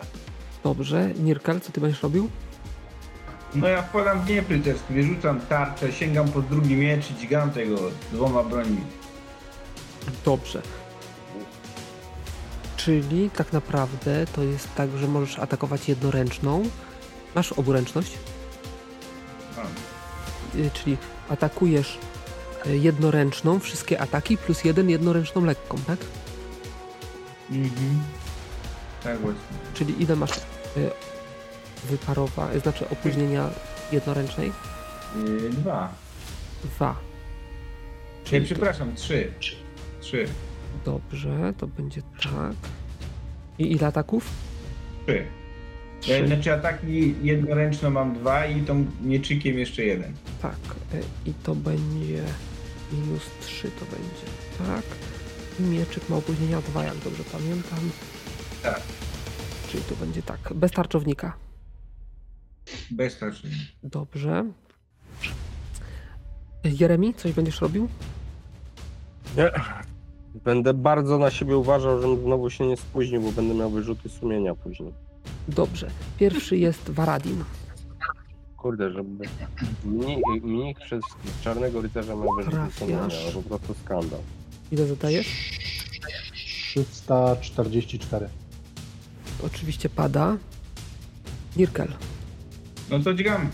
[0.65, 1.11] Dobrze.
[1.19, 2.29] Nirkel, co ty będziesz robił?
[3.55, 7.77] No ja wkładam w gniew rycerski, wyrzucam tarczę, sięgam pod drugi miecz i dźgam tego
[8.13, 8.81] dwoma brońmi.
[10.25, 10.63] Dobrze.
[12.77, 16.63] Czyli tak naprawdę to jest tak, że możesz atakować jednoręczną.
[17.35, 18.13] Masz oburęczność,
[19.59, 19.61] A,
[20.57, 20.97] yy, czyli
[21.29, 21.99] atakujesz
[22.67, 25.99] yy, jednoręczną, wszystkie ataki plus jeden jednoręczną lekką, tak?
[27.51, 28.03] Mhm.
[29.03, 29.41] Tak właśnie.
[29.75, 30.31] Czyli ile masz
[30.77, 30.91] yy,
[31.91, 33.51] wyparowa, yy, znaczy opóźnienia
[33.93, 34.53] jednoręcznej?
[35.27, 35.93] Yy, dwa.
[36.65, 36.97] Dwa.
[38.33, 39.33] Nie, przepraszam, trzy.
[40.01, 40.27] Trzy.
[40.85, 42.57] Dobrze, to będzie tak.
[43.59, 44.31] I ile ataków?
[45.07, 45.27] Trzy.
[46.01, 46.27] Trzy.
[46.27, 50.13] Znaczy ataki jednoręczno mam dwa i tą mieczykiem jeszcze jeden.
[50.43, 50.57] Tak.
[50.95, 52.25] e, I to będzie
[52.93, 54.27] minus 3 to będzie.
[54.59, 54.85] Tak.
[55.61, 57.79] I mieczyk ma opóźnienia 2, jak dobrze pamiętam.
[58.63, 58.81] Tak.
[59.69, 60.39] Czyli to będzie tak.
[60.55, 61.37] Bez tarczownika.
[62.91, 63.49] Bez tarczy.
[63.83, 64.45] Dobrze.
[66.65, 67.89] Jeremi, coś będziesz robił?
[69.37, 69.51] Nie.
[70.45, 74.55] Będę bardzo na siebie uważał, żebym znowu się nie spóźnił, bo będę miał wyrzuty sumienia
[74.55, 74.93] później.
[75.49, 75.91] Dobrze.
[76.19, 77.45] Pierwszy jest Varadin.
[78.57, 79.29] Kurde, żeby
[79.85, 81.03] mnich, mnich przez
[81.43, 82.79] czarnego rycerza miał wyrzuty Trafiasz.
[82.79, 84.21] sumienia, to po prostu skandal.
[84.73, 85.51] Ile zadajesz?
[87.01, 88.29] 344.
[89.47, 90.37] Oczywiście pada.
[91.57, 91.89] Nirkel.
[92.91, 93.51] No to dźgam.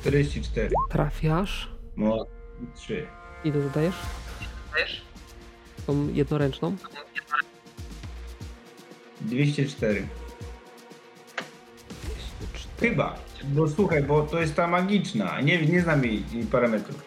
[0.00, 0.70] 44.
[0.90, 1.68] Trafiasz.
[1.96, 2.26] No,
[2.74, 3.06] 3.
[3.44, 3.94] Ile zadajesz?
[5.86, 6.76] Tą jednoręczną.
[9.20, 10.06] 204.
[12.80, 13.16] Chyba.
[13.44, 15.40] Bo słuchaj, bo to jest ta magiczna.
[15.40, 17.02] Nie, nie znam jej, jej parametrów.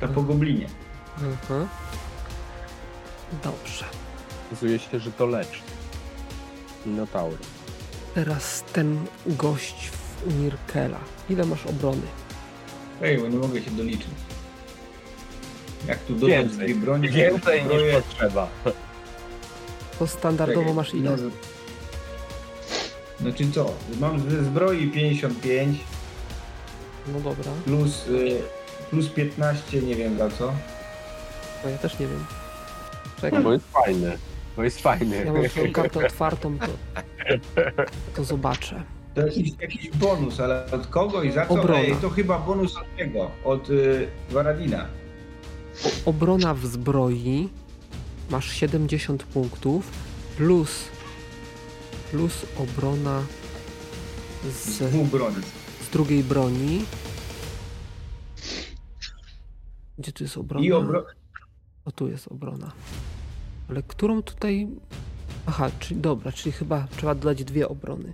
[0.00, 0.66] Ta po goblinie.
[1.16, 1.66] Aha.
[3.44, 3.84] Dobrze.
[4.46, 5.60] Okazuje się, że to leczy.
[6.86, 7.36] Minotaury.
[8.14, 10.98] Teraz ten gość w Nirkela.
[11.30, 12.02] Ile masz obrony?
[13.02, 14.08] Ej, bo nie mogę się doliczyć.
[15.88, 17.08] Jak tu dodać dwie broni?
[17.08, 18.48] Więcej niż zbroję- potrzeba.
[19.98, 21.10] To standardowo Czekaj, masz ile?
[21.10, 21.30] może-
[23.20, 23.72] Znaczy co?
[24.00, 25.78] Mam ze zbroi 55
[27.12, 27.52] No dobra.
[27.64, 28.42] plus, y,
[28.90, 30.52] plus 15, nie wiem za co.
[31.64, 32.24] No ja też nie wiem.
[33.04, 33.42] No Czekaj.
[33.42, 34.18] bo jest fajny.
[34.56, 35.24] Bo jest fajny.
[35.24, 36.66] Ja mam swoją kartę otwartą, to,
[38.16, 38.82] to zobaczę.
[39.14, 41.54] To jakiś, jakiś bonus, ale od kogo i za co?
[41.54, 41.80] Obrona.
[41.80, 44.86] Ej, to chyba bonus od tego, od y, Varadina.
[45.84, 47.48] O, obrona w zbroi
[48.30, 49.90] masz 70 punktów
[50.36, 50.88] plus
[52.10, 53.22] plus obrona
[54.50, 54.82] Z
[55.80, 56.84] z drugiej broni.
[59.98, 60.66] Gdzie tu jest obrona?
[60.66, 61.06] I obro...
[61.84, 62.72] O, tu jest obrona.
[63.68, 64.68] Ale którą tutaj...
[65.50, 68.12] Aha, czyli dobra, czyli chyba trzeba dodać dwie obrony.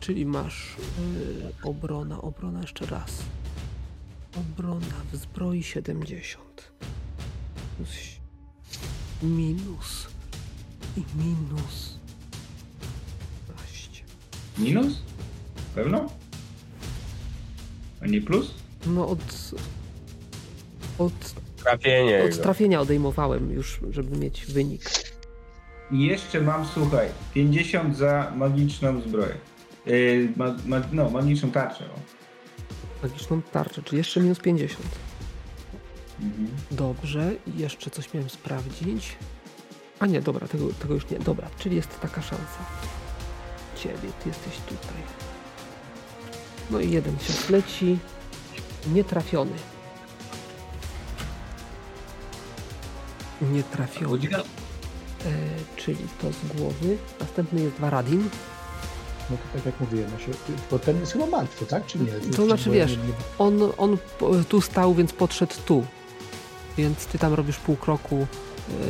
[0.00, 3.10] Czyli masz yy, obrona, obrona jeszcze raz.
[4.36, 6.72] Obrona w zbroi 70.
[7.76, 8.20] Plus si-
[9.22, 10.06] minus
[10.96, 11.98] i minus
[13.48, 14.02] 12.
[14.58, 15.02] Minus?
[15.74, 16.06] Pewno?
[18.00, 18.54] A nie plus?
[18.86, 19.50] No od,
[20.98, 22.42] od, Trafienie od jego.
[22.42, 24.90] trafienia odejmowałem już, żeby mieć wynik.
[25.92, 29.34] I jeszcze mam, słuchaj, 50 za magiczną zbroję.
[29.86, 31.84] Yy, ma, ma, no, magiczną tarczę.
[31.84, 31.98] O.
[33.02, 34.80] Magiczną tarczę, czyli jeszcze minus 50.
[36.20, 36.48] Mhm.
[36.70, 39.16] Dobrze, i jeszcze coś miałem sprawdzić.
[39.98, 41.18] A nie, dobra, tego, tego już nie.
[41.18, 42.64] Dobra, czyli jest taka szansa.
[43.76, 45.02] Ciebie, ty jesteś tutaj.
[46.70, 47.98] No i jeden się leci.
[48.92, 49.52] Nietrafiony.
[53.42, 54.28] Nietrafiony.
[55.26, 55.30] E,
[55.76, 56.96] czyli to z głowy.
[57.20, 58.28] Następny jest Varadin.
[59.30, 60.10] No to tak jak mówiłem,
[60.70, 61.86] bo ten jest chyba martwy, tak?
[61.86, 62.12] Czy nie?
[62.36, 62.98] To znaczy, wiesz,
[63.38, 63.98] On, on
[64.48, 65.84] tu stał, więc podszedł tu.
[66.78, 68.26] Więc ty tam robisz pół kroku.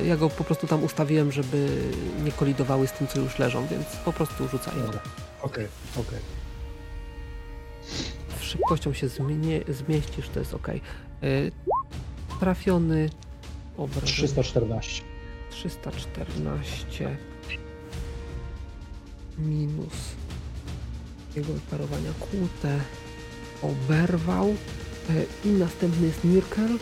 [0.02, 1.68] E, Ja go po prostu tam ustawiłem, żeby
[2.24, 4.74] nie kolidowały z tym, co już leżą, więc po prostu rzucaj.
[5.42, 5.66] Okej,
[5.96, 6.18] okej.
[8.40, 10.68] Szybkością się zmienie, zmieścisz, to jest ok.
[12.40, 13.10] Trafiony.
[13.76, 15.02] Obrażenie 314.
[15.60, 17.16] 314
[19.38, 20.14] minus
[21.36, 22.80] jego wyparowania kłute
[23.62, 24.54] oberwał
[25.10, 26.78] E, i następny jest Mirkel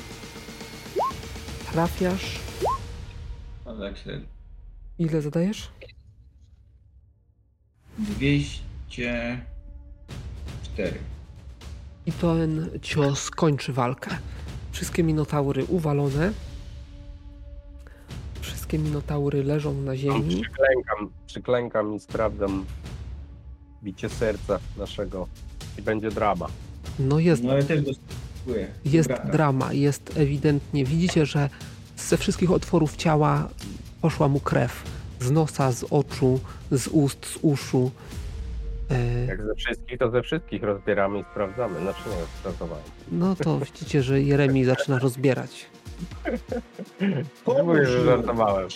[1.73, 2.39] trafiasz
[4.03, 4.27] średnio.
[4.99, 5.71] ile zadajesz?
[7.99, 10.99] 204.
[12.07, 14.19] i ten cios kończy walkę
[14.73, 16.33] wszystkie minotaury uwalone
[18.69, 22.65] wszystkie minotaury leżą na ziemi Przyklękam, przyklękam i sprawdzam
[23.83, 25.27] bicie serca naszego
[25.79, 26.47] i będzie drama.
[26.99, 28.69] no jest No ja też dostaję.
[28.85, 29.29] Jest Brata.
[29.29, 30.85] drama, jest ewidentnie.
[30.85, 31.49] Widzicie, że
[31.97, 33.49] ze wszystkich otworów ciała
[34.03, 34.83] poszła mu krew.
[35.21, 36.41] Z nosa, z oczu,
[36.71, 37.91] z ust, z uszu.
[38.91, 41.81] E, Jak ze wszystkich, to ze wszystkich rozbieramy i sprawdzamy.
[41.81, 42.85] Znaczy nie, sprawdzowałem.
[43.13, 45.67] no to widzicie, że Jeremi zaczyna rozbierać.
[47.45, 48.69] Pomóż mówię, że żartowałem,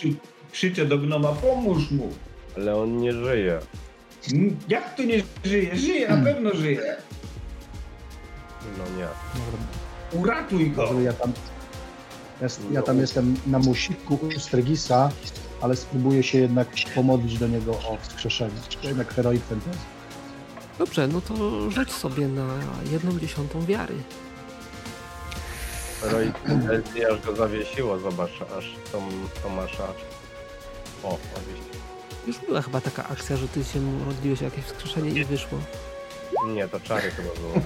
[0.51, 2.09] krzyczę do gnoma, pomóż mu.
[2.57, 3.59] ale on nie żyje.
[4.69, 5.75] Jak to nie żyje?
[5.75, 6.95] Żyje, na pewno żyje.
[8.77, 9.07] No nie.
[10.19, 10.85] Uratuj go.
[10.85, 11.33] Może ja tam,
[12.41, 15.11] ja, ja tam jestem na musiku u Strygisa,
[15.61, 18.51] ale spróbuję się jednak pomodlić do niego o wskrzeszenie.
[18.81, 19.79] To jednak heroik fantasy.
[20.77, 22.47] Dobrze, no to rzuć sobie na
[22.91, 23.95] jedną dziesiątą wiary.
[26.09, 28.75] Fantasy aż go zawiesiło, zobacz, aż
[29.55, 29.95] masz aż.
[31.03, 31.83] O, zawiesiło.
[32.27, 35.57] Już była chyba taka akcja, że ty się modliłeś jakieś wskrzeszenie i wyszło.
[36.47, 37.53] Nie, to czary chyba było.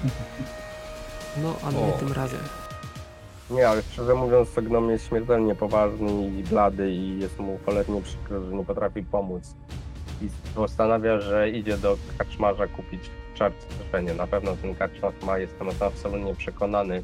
[1.42, 1.86] No, ale O.
[1.86, 2.40] nie tym razem.
[3.50, 8.02] Nie, ale szczerze mówiąc, to gnom jest śmiertelnie poważny i blady i jest mu cholernie
[8.02, 9.54] przykro, że nie potrafi pomóc.
[10.22, 13.00] I postanawia, że idzie do kaczmarza kupić
[13.34, 14.14] czar wskrzeszenie.
[14.14, 17.02] Na pewno ten kaczmarz ma, jestem o tym absolutnie przekonany,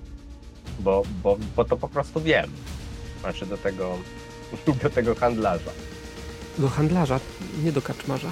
[0.80, 2.50] bo, bo, bo to po prostu wiem.
[3.20, 3.98] Znaczy do tego,
[4.82, 5.70] do tego handlarza.
[6.58, 7.20] Do handlarza,
[7.64, 8.28] nie do kaczmarza.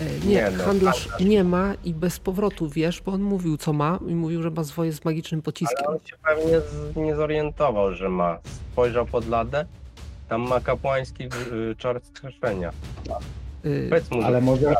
[0.00, 3.72] E, nie, Nie, no, handlarz nie ma i bez powrotu wiesz, bo on mówił co
[3.72, 5.86] ma i mówił, że ma swoje z magicznym pociskiem.
[5.86, 8.38] Ale on się pewnie z, nie zorientował, że ma.
[8.72, 9.66] Spojrzał pod ladę,
[10.28, 12.70] tam ma kapłański y, czar wskrzeszenia.
[13.64, 14.74] Y, Powiedz mu, Ale że może,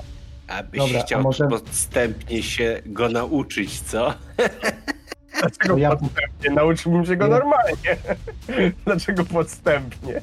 [0.48, 4.14] Abyś Dobra, chciał może- podstępnie się go nauczyć, co?
[5.40, 6.50] Dlaczego To ja- podstępnie?
[6.50, 7.96] Nauczyłbym się go Ja- normalnie.
[8.84, 10.22] Dlaczego podstępnie?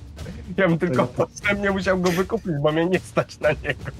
[0.58, 3.92] Ja bym tylko ja- podstępnie musiał go wykupić, bo mnie nie stać na niego.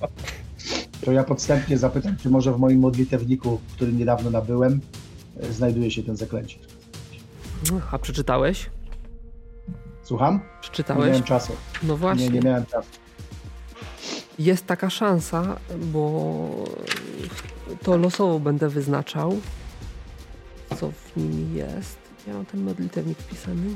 [1.06, 4.80] to ja podstępnie zapytam, czy może w moim modlitewniku, który niedawno nabyłem,
[5.44, 6.58] e, znajduje się ten zaklęcie.
[7.92, 8.70] a przeczytałeś?
[10.04, 10.34] Słucham?
[10.34, 11.08] Nie Przeczytałeś?
[11.08, 11.54] miałem czasu.
[11.84, 12.26] No właśnie.
[12.26, 12.90] Nie, nie miałem czasu.
[14.40, 16.50] Jest taka szansa, bo
[17.84, 19.40] to losowo będę wyznaczał,
[20.80, 21.98] co w nim jest.
[22.28, 23.76] Ja mam ten modlitewnik wpisany.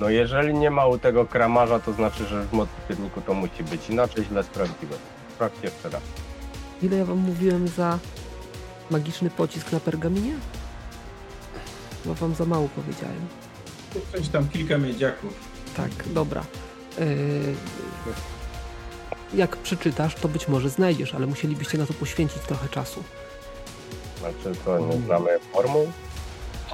[0.00, 3.90] No jeżeli nie ma u tego kramarza, to znaczy, że w modlitewniku to musi być.
[3.90, 4.98] Inaczej źle sprawdziłem.
[5.34, 6.02] Sprawdź jeszcze raz.
[6.82, 7.98] Ile ja wam mówiłem za
[8.90, 10.34] magiczny pocisk na pergaminie?
[12.02, 13.26] Chyba wam za mało powiedziałem.
[14.12, 15.34] Coś tam kilka miedziaków.
[15.76, 16.44] Tak, dobra.
[16.98, 17.54] Yy,
[19.34, 23.04] jak przeczytasz, to być może znajdziesz, ale musielibyście na to poświęcić trochę czasu.
[24.18, 25.92] Znaczy, to nie znamy formuł?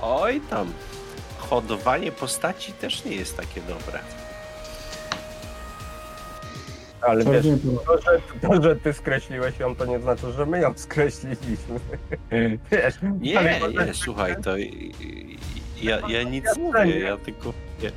[0.03, 0.73] Oj tam.
[1.39, 4.01] Hodowanie postaci też nie jest takie dobre.
[7.01, 7.47] Ale wiesz,
[7.87, 11.81] to- że, to, że ty skreśliłeś ją, to nie znaczy, że my ją skreśliliśmy.
[12.71, 14.51] Wiesz, Nie, ale nie, słuchaj, to
[15.83, 17.93] ja, ja nic mówię, ja tylko wiesz,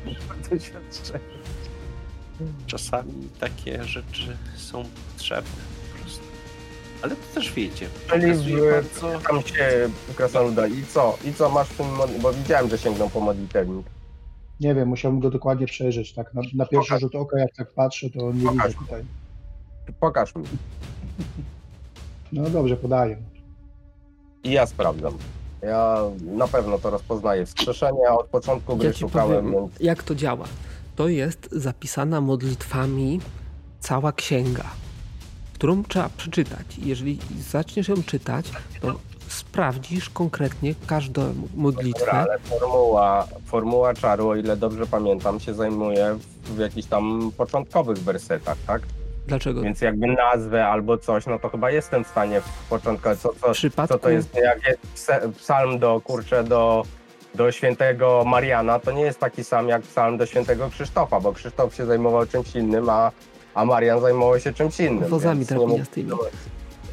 [0.49, 1.19] doświadczenie.
[2.67, 4.83] czasami takie rzeczy są
[5.13, 5.72] potrzebne.
[7.03, 9.19] Ale to też wiecie, Czyli w- bardzo...
[9.29, 11.17] Tam się krasnoluda i co?
[11.25, 13.85] I co masz w tym, mod- bo widziałem, że sięgną po modlitewnik.
[14.59, 16.13] Nie wiem, musiałbym go dokładnie przejrzeć.
[16.13, 17.01] Tak, na, na pierwszy Pokaż.
[17.01, 18.67] rzut oka, jak tak patrzę, to nie Pokaż.
[18.67, 19.03] widzę tutaj.
[19.99, 20.43] Pokaż mi.
[22.31, 23.17] No dobrze, podaję.
[24.43, 25.17] I ja sprawdzam.
[25.61, 27.45] Ja na pewno to rozpoznaję.
[27.45, 30.45] Wskrzeszenie od początku gry Ja szukałem, powiem, więc jak to działa.
[30.95, 33.19] To jest zapisana modlitwami
[33.79, 34.63] cała księga,
[35.63, 36.77] którą trzeba przeczytać.
[36.77, 38.45] Jeżeli zaczniesz ją czytać,
[38.81, 38.95] to
[39.27, 42.05] sprawdzisz konkretnie każdą modlitwę.
[42.05, 47.97] Dobra, ale formuła, formuła czaru, o ile dobrze pamiętam, się zajmuje w, jakichś tam początkowych
[47.97, 48.81] wersetach, tak?
[49.27, 49.61] Dlaczego?
[49.61, 53.51] Więc jakby nazwę albo coś, no to chyba jestem w stanie w początku, co, co,
[53.51, 56.83] przypadku co to jest, jak jest psalm do, kurczę, do,
[57.35, 61.75] do świętego Mariana, to nie jest taki sam jak psalm do świętego Krzysztofa, bo Krzysztof
[61.75, 63.11] się zajmował czymś innym, a,
[63.55, 65.09] a Marian zajmował się czymś innym.
[65.09, 66.11] Wozami drabiniastymi.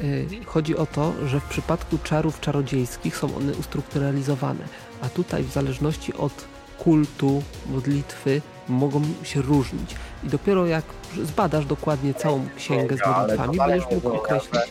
[0.01, 4.63] Y, Chodzi o to, że w przypadku czarów czarodziejskich są one ustrukturalizowane,
[5.01, 6.33] a tutaj w zależności od
[6.79, 9.95] kultu, modlitwy mogą się różnić.
[10.23, 10.83] I dopiero jak
[11.23, 14.61] zbadasz dokładnie całą księgę z modlitwami, będziesz mógł określić.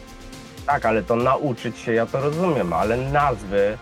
[0.66, 3.78] Tak, ale to nauczyć się, ja to rozumiem, ale nazwy,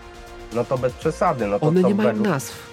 [0.53, 1.47] no to bez przesady.
[1.47, 2.69] No to One nie mają nazw.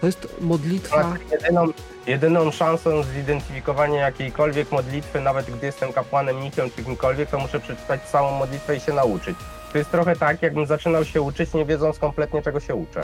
[0.00, 1.16] To jest modlitwa.
[1.30, 1.66] Jedyną,
[2.06, 8.02] jedyną szansą zidentyfikowania jakiejkolwiek modlitwy, nawet gdy jestem kapłanem, nikiem czy kimkolwiek, to muszę przeczytać
[8.02, 9.36] całą modlitwę i się nauczyć.
[9.72, 13.00] To jest trochę tak, jakbym zaczynał się uczyć, nie wiedząc kompletnie, czego się uczę.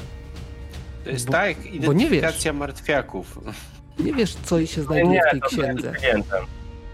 [1.04, 3.38] To jest Bo- tak bo nie identyfikacja martwiaków.
[3.98, 5.92] Nie wiesz, co się znajduje w tej to księdze.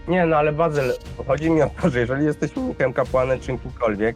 [0.07, 0.93] Nie, no ale Bazyl,
[1.27, 4.15] chodzi mi o to, że jeżeli jesteś mnikiem, kapłanem czy kimkolwiek,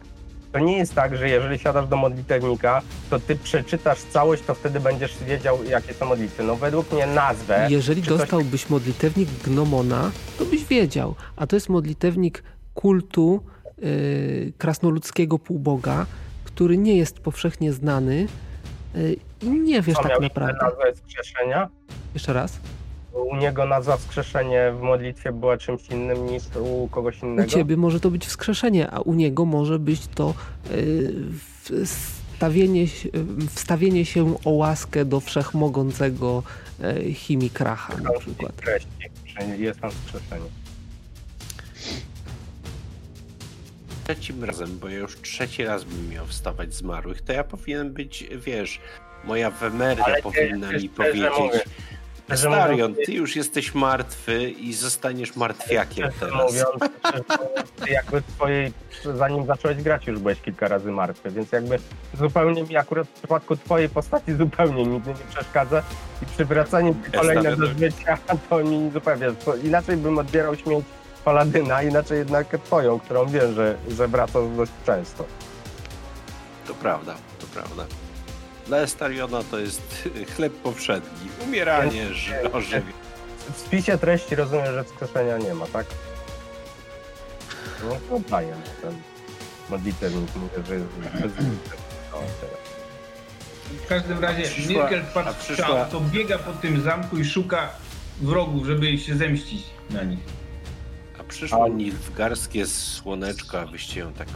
[0.52, 4.80] to nie jest tak, że jeżeli siadasz do modlitewnika, to ty przeczytasz całość, to wtedy
[4.80, 6.42] będziesz wiedział, jakie są modlitwy.
[6.42, 7.66] No według mnie nazwę...
[7.70, 11.14] Jeżeli czy coś- dostałbyś modlitewnik Gnomona, to byś wiedział.
[11.36, 12.42] A to jest modlitewnik
[12.74, 13.42] kultu
[13.78, 16.06] yy, krasnoludzkiego półboga,
[16.44, 18.26] który nie jest powszechnie znany
[18.94, 20.58] yy, i nie wiesz co tak naprawdę.
[20.62, 21.68] nazwę wskrzeszenia?
[22.14, 22.58] Jeszcze raz.
[23.24, 27.48] U niego nazwa wskrzeszenie w modlitwie była czymś innym niż u kogoś U innego.
[27.50, 30.34] ciebie może to być wskrzeszenie, a u niego może być to
[30.70, 31.14] yy,
[31.82, 33.08] s- wstawienie, się-
[33.54, 36.42] wstawienie się o łaskę do wszechmogącego
[36.82, 38.56] e, chimikracha na przykład.
[38.56, 38.88] treści,
[39.58, 40.46] jest tam skrzeszenie.
[44.04, 47.92] Trzecim razem, bo ja już trzeci raz bym miał wstawać z zmarłych, to ja powinien
[47.92, 48.80] być, wiesz,
[49.24, 49.50] moja
[50.16, 51.64] ty- powinna mi powiedzieć.
[52.36, 56.52] Starion, ty już jesteś martwy i zostaniesz martwiakiem teraz.
[56.52, 56.92] mówiąc,
[57.96, 58.72] jakby twojej,
[59.14, 61.78] zanim zacząłeś grać już byłeś kilka razy martwy, więc jakby
[62.18, 65.82] zupełnie mi akurat w przypadku twojej postaci zupełnie nigdy nie przeszkadza
[66.22, 68.18] i przywracanie kolejne do życia
[68.50, 70.84] to mi zupełnie, to inaczej bym odbierał śmierć
[71.24, 75.24] Paladyna, inaczej jednak twoją, którą wiem, że, że wraca dość często.
[76.66, 77.86] To prawda, to prawda.
[78.68, 81.28] Dla Estariona to jest chleb powszedni.
[81.46, 82.92] Umieranie, ży- ożywienie.
[83.54, 85.86] W spisie treści rozumiem, że wskrzeszenia nie ma, tak?
[87.84, 88.96] No to daję ten
[89.70, 91.32] modlitewnik, mówię, że jest bez
[92.12, 92.58] o, teraz.
[93.84, 97.68] W każdym razie przyszła- Mirkel a przyszła- strzał, to biega po tym zamku i szuka
[98.20, 100.18] wrogów, żeby się zemścić na nich.
[101.20, 104.28] A przyszło Nilfgarskie słoneczko, a wyście ją tak.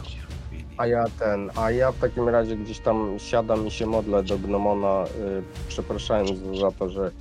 [0.77, 4.37] A ja ten, a ja w takim razie gdzieś tam siadam i się modlę do
[4.37, 7.11] Gnomona, y, przepraszając za to, że,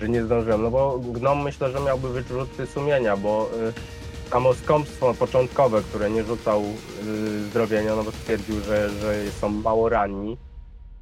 [0.00, 0.62] że nie zdążyłem.
[0.62, 6.24] No bo Gnom myślę, że miałby wyrzuty sumienia, bo y, samo skąpstwo początkowe, które nie
[6.24, 10.36] rzucał y, zdrowienia, no bo stwierdził, że, że są mało ranni,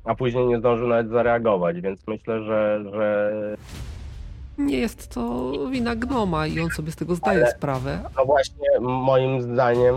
[0.05, 3.33] a później nie zdążył nawet zareagować, więc myślę, że, że
[4.59, 7.99] Nie jest to wina gnoma i on sobie z tego zdaje sprawę.
[8.17, 9.95] No właśnie, moim zdaniem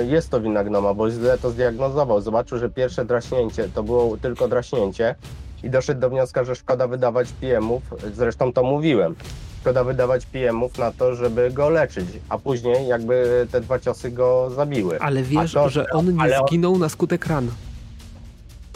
[0.00, 2.20] e, jest to wina gnoma, bo źle to zdiagnozował.
[2.20, 5.14] Zobaczył, że pierwsze draśnięcie to było tylko draśnięcie
[5.62, 7.82] i doszedł do wniosku, że szkoda wydawać PM-ów,
[8.14, 9.14] zresztą to mówiłem,
[9.60, 14.50] szkoda wydawać PM-ów na to, żeby go leczyć, a później jakby te dwa ciosy go
[14.50, 15.00] zabiły.
[15.00, 17.48] Ale wiesz, to- że on nie ale on- zginął na skutek ran.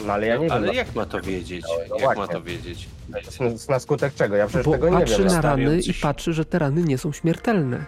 [0.04, 1.64] No ale ja nie Ale wiem, jak ma to wiedzieć?
[1.90, 2.34] No Jak ma właśnie.
[2.34, 2.88] to wiedzieć?
[3.68, 5.26] na, skutek czego, ja przecież Bo tego nie patrzy wiem.
[5.26, 5.40] na no.
[5.42, 7.84] rany i patrzy, że te rany nie są śmiertelne.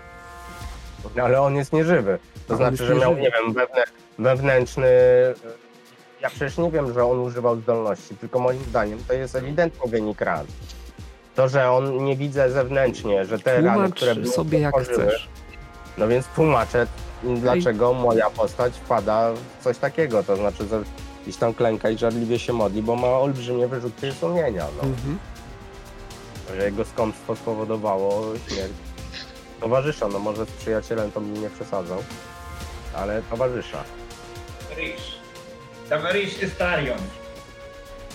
[1.17, 2.19] No, ale on jest nieżywy.
[2.47, 3.21] To On znaczy, jest że miał, nieżywy.
[3.23, 3.85] nie wiem, wewnę,
[4.19, 4.87] wewnętrzny.
[6.21, 10.21] Ja przecież nie wiem, że on używał zdolności, tylko moim zdaniem to jest ewidentnie wynik
[10.21, 10.47] ran.
[11.35, 15.07] To, że on nie widzę zewnętrznie, że te rany, Tłumacz które były sobie jak otworzyły,
[15.09, 15.29] chcesz.
[15.99, 16.87] No więc tłumaczę,
[17.23, 20.23] dlaczego moja postać wpada w coś takiego.
[20.23, 20.83] To znaczy, że
[21.29, 24.67] gdzieś tam klęka i żarliwie się modli, bo ma olbrzymie wyrzuty sumienia.
[24.77, 24.83] No.
[24.83, 25.19] Mhm.
[26.57, 28.73] że jego skąpstwo spowodowało śmierć
[29.61, 30.09] towarzysza.
[30.09, 32.05] No może z przyjacielem to bym nie przesadzał,
[32.95, 33.85] ale towarzysza.
[34.77, 35.19] Ryż.
[35.89, 36.99] Tavarysz Estarion.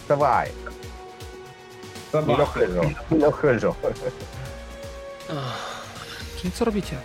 [0.08, 0.50] Dawaj,
[2.14, 2.82] no chyżo,
[3.12, 3.76] no chyżo.
[6.38, 6.98] Czyli co robicie?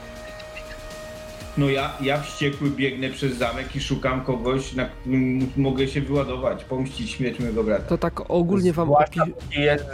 [1.58, 6.64] No ja, ja wściekły biegnę przez zamek i szukam kogoś, na którym mogę się wyładować,
[6.64, 7.84] pomścić śmierć mojego brata.
[7.84, 9.84] To tak ogólnie wam Zwłaszcza opi- póki jest,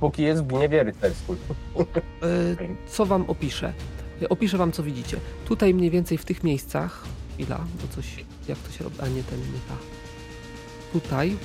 [0.00, 0.84] póki jest w gniewie e,
[2.86, 3.72] co wam opiszę?
[4.28, 5.16] Opiszę wam, co widzicie.
[5.44, 7.04] Tutaj mniej więcej w tych miejscach,
[7.38, 9.74] ila, bo coś, jak to się robi, a nie ten, nie ta.
[10.92, 11.36] Tutaj,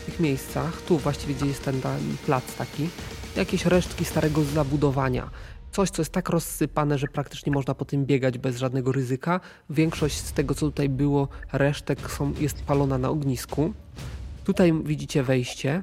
[0.00, 2.88] w tych miejscach, tu właściwie gdzie jest ten, ten plac taki,
[3.36, 5.30] jakieś resztki starego zabudowania.
[5.76, 9.40] Coś, co jest tak rozsypane, że praktycznie można po tym biegać bez żadnego ryzyka.
[9.70, 13.72] Większość z tego, co tutaj było, resztek są, jest palona na ognisku.
[14.44, 15.82] Tutaj widzicie wejście.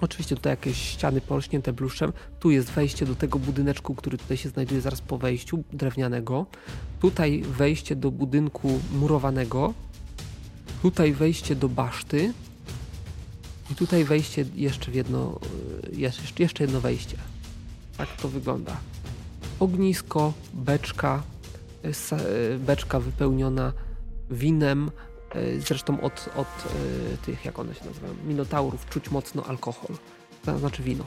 [0.00, 2.12] Oczywiście tutaj jakieś ściany porośnięte bluszczem.
[2.40, 6.46] Tu jest wejście do tego budyneczku, który tutaj się znajduje zaraz po wejściu drewnianego.
[7.00, 9.74] Tutaj wejście do budynku murowanego.
[10.82, 12.32] Tutaj wejście do baszty.
[13.70, 15.40] I tutaj wejście jeszcze w jedno,
[15.92, 17.16] jeszcze, jeszcze jedno wejście.
[17.98, 18.76] Tak to wygląda.
[19.60, 21.22] Ognisko, beczka,
[21.84, 22.20] sa-
[22.54, 23.72] y, beczka wypełniona
[24.30, 24.90] winem,
[25.36, 26.48] y, zresztą od, od
[27.26, 29.96] tych, jak one się nazywają, minotaurów, czuć mocno alkohol,
[30.44, 31.04] to znaczy wino.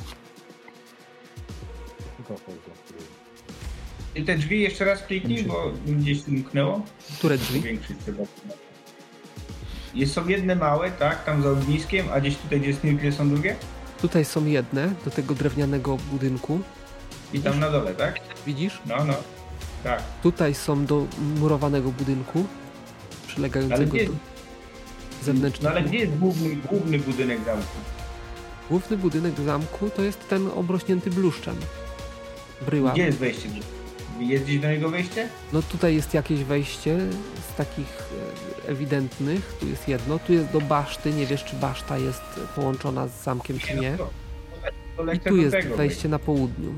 [4.16, 6.82] I te drzwi jeszcze raz kliknij, bo gdzieś umknęło.
[7.18, 7.80] Które drzwi?
[9.94, 13.30] Jest są jedne małe, tak, tam za ogniskiem, a gdzieś tutaj, gdzie jest Mirkel, są
[13.30, 13.56] drugie?
[14.02, 16.60] Tutaj są jedne, do tego drewnianego budynku,
[17.34, 18.20] I tam na dole, tak?
[18.48, 18.80] widzisz?
[18.86, 19.14] No, no.
[19.84, 20.04] Tak.
[20.24, 21.06] Tutaj są do
[21.40, 22.46] murowanego budynku,
[23.28, 24.18] przylegającego do no
[25.24, 25.76] zewnętrznego.
[25.76, 27.78] ale gdzie jest główny, główny budynek zamku?
[28.70, 31.56] Główny budynek zamku to jest ten obrośnięty bluszczem.
[32.66, 32.92] Bryła.
[32.92, 33.50] Gdzie jest wejście?
[34.20, 35.30] Jest gdzieś do niego wejście?
[35.54, 36.98] No tutaj jest jakieś wejście
[37.54, 38.04] z takich
[38.66, 39.56] e, ewidentnych.
[39.60, 40.20] Tu jest jedno.
[40.20, 41.14] Tu jest do baszty.
[41.14, 42.22] Nie wiesz, czy baszta jest
[42.56, 43.98] połączona z zamkiem, czy nie.
[45.06, 46.74] No I tu jest wejście na południu.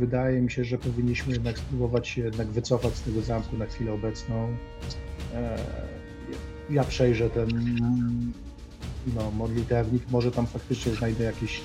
[0.00, 3.92] Wydaje mi się, że powinniśmy jednak spróbować się jednak wycofać z tego zamku na chwilę
[3.92, 4.56] obecną.
[5.34, 5.60] Eee,
[6.70, 7.48] ja przejrzę ten
[9.14, 10.10] no, modlitewnik.
[10.10, 11.60] Może tam faktycznie znajdę jakieś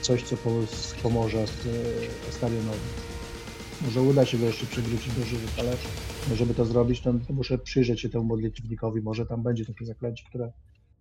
[0.00, 0.50] coś, co po,
[1.02, 2.78] pomoże e, Starionowi.
[3.82, 5.76] Może uda się go jeszcze przywrócić do żywych, ale
[6.36, 9.02] żeby to zrobić, to muszę przyjrzeć się temu modlitwnikowi.
[9.02, 10.52] Może tam będzie takie zaklęcie, które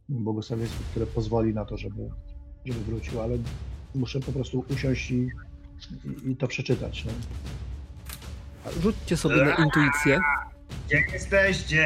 [0.09, 2.09] błogosławieństwo, które pozwoli na to, żeby,
[2.65, 3.37] żeby wrócił, ale
[3.95, 5.29] muszę po prostu usiąść i,
[6.25, 7.05] i, i to przeczytać.
[7.05, 7.11] No.
[8.81, 10.19] Rzućcie sobie na intuicję.
[10.87, 11.85] Gdzie jesteście?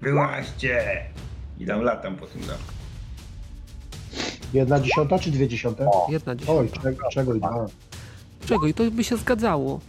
[0.00, 1.04] Wyłaźcie!
[1.58, 2.72] I tam latam po tym domku.
[4.52, 5.86] Jedna dziesiąta czy dwie dziesiąte?
[6.08, 6.80] Jedna Oj, dziesiąta.
[6.82, 7.66] czego, czego i dwa.
[8.46, 8.66] Czego?
[8.66, 9.80] I to by się zgadzało.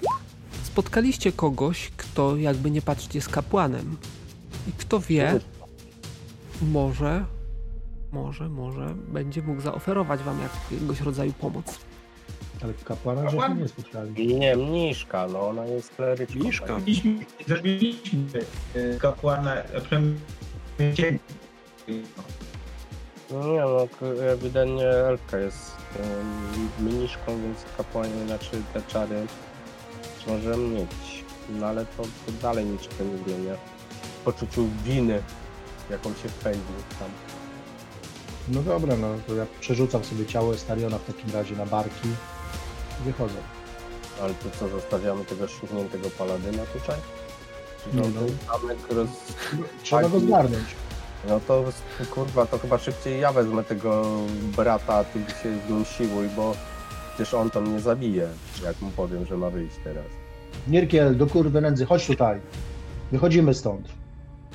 [0.63, 3.97] Spotkaliście kogoś, kto jakby nie patrzcie jest kapłanem.
[4.67, 5.39] I kto wie,
[6.61, 7.25] może,
[8.11, 10.37] może, może będzie mógł zaoferować wam
[10.71, 11.79] jakiegoś rodzaju pomoc.
[12.63, 13.59] Ale kapłana żeśmy Kapłan?
[13.61, 14.27] nie spotkali.
[14.27, 16.39] Nie, mniszka, no ona jest kleryczką.
[16.39, 16.79] Mniszka.
[17.47, 18.19] Zabiliśmy
[18.75, 20.19] e, kapłana, a przynajmniej.
[23.31, 29.25] No nie, no k- ewidentnie elfka jest em, mniszką, więc kapłanie, znaczy te czary
[30.27, 31.23] może mieć.
[31.59, 33.53] No ale to, to dalej niczego nie zmienia.
[34.21, 35.23] W poczuciu winy,
[35.89, 36.63] jaką się wpędził
[36.99, 37.09] tam.
[38.49, 42.07] No dobra, no to ja przerzucam sobie ciało Stariona w takim razie na barki
[43.01, 43.35] i wychodzę.
[44.21, 46.95] Ale to co, zostawiamy tego szurniętego paladyna tutaj?
[47.83, 48.19] Czy Nie, to no.
[48.19, 49.09] ten zamek roz...
[49.83, 50.65] Trzeba go zgarnąć.
[51.27, 51.63] No to
[52.13, 54.15] kurwa, to chyba szybciej ja wezmę tego
[54.57, 56.55] brata, a ty się z nim siłuj, bo
[57.09, 58.27] przecież on to mnie zabije,
[58.63, 60.05] jak mu powiem, że ma wyjść teraz.
[60.67, 62.39] Nierkiel, do kurwy nędzy, chodź tutaj.
[63.11, 63.87] Wychodzimy stąd.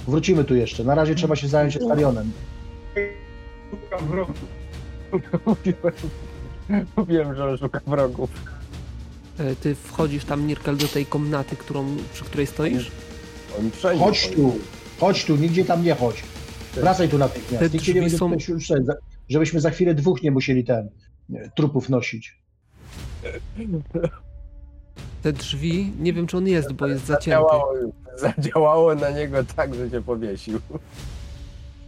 [0.09, 0.85] Wrócimy tu jeszcze.
[0.85, 2.33] Na razie trzeba się zająć Starionem.
[3.99, 4.33] Szukam wrogu.
[6.97, 8.31] Mówiłem, że on szuka wrogów.
[9.39, 12.91] E, Ty wchodzisz tam, Nirkel, do tej komnaty, którą, przy której stoisz.
[13.61, 14.59] On wszędzie Chodź tu,
[15.01, 16.23] chodź tu, nigdzie tam nie chodź.
[16.75, 17.65] Wracaj tu natychmiast.
[17.65, 18.69] Te Nikt nie będzie są- już
[19.29, 20.89] żebyśmy za chwilę dwóch nie musieli ten
[21.57, 22.39] trupów nosić.
[25.23, 27.25] Te drzwi, nie wiem czy on jest, bo jest zacięty.
[27.31, 27.73] Zadziałało,
[28.17, 30.61] zadziałało na niego tak, że się powiesił.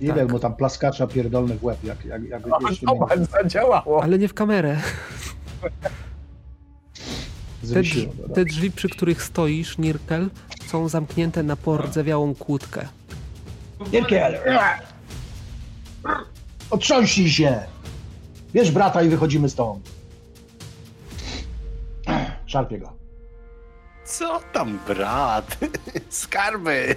[0.00, 0.32] Ile Tak.
[0.32, 4.02] mu tam plaskacza pierdolny w łeb, jak, jak, jak O, jeszcze zobacz, zadziałało.
[4.02, 4.76] Ale nie w kamerę.
[7.60, 8.12] Te, zwysiło.
[8.12, 8.34] drz- dobra.
[8.34, 10.30] te drzwi, przy których stoisz, Nirkel,
[10.66, 12.88] są zamknięte na pordzewiałą kłódkę.
[13.92, 14.38] Nierkiel!
[16.70, 17.62] Otrząśnij się!
[18.52, 19.90] Bierz brata i wychodzimy stąd.
[22.46, 22.92] Szarpie go.
[24.04, 25.58] Co tam, brat?
[26.10, 26.96] Skarby!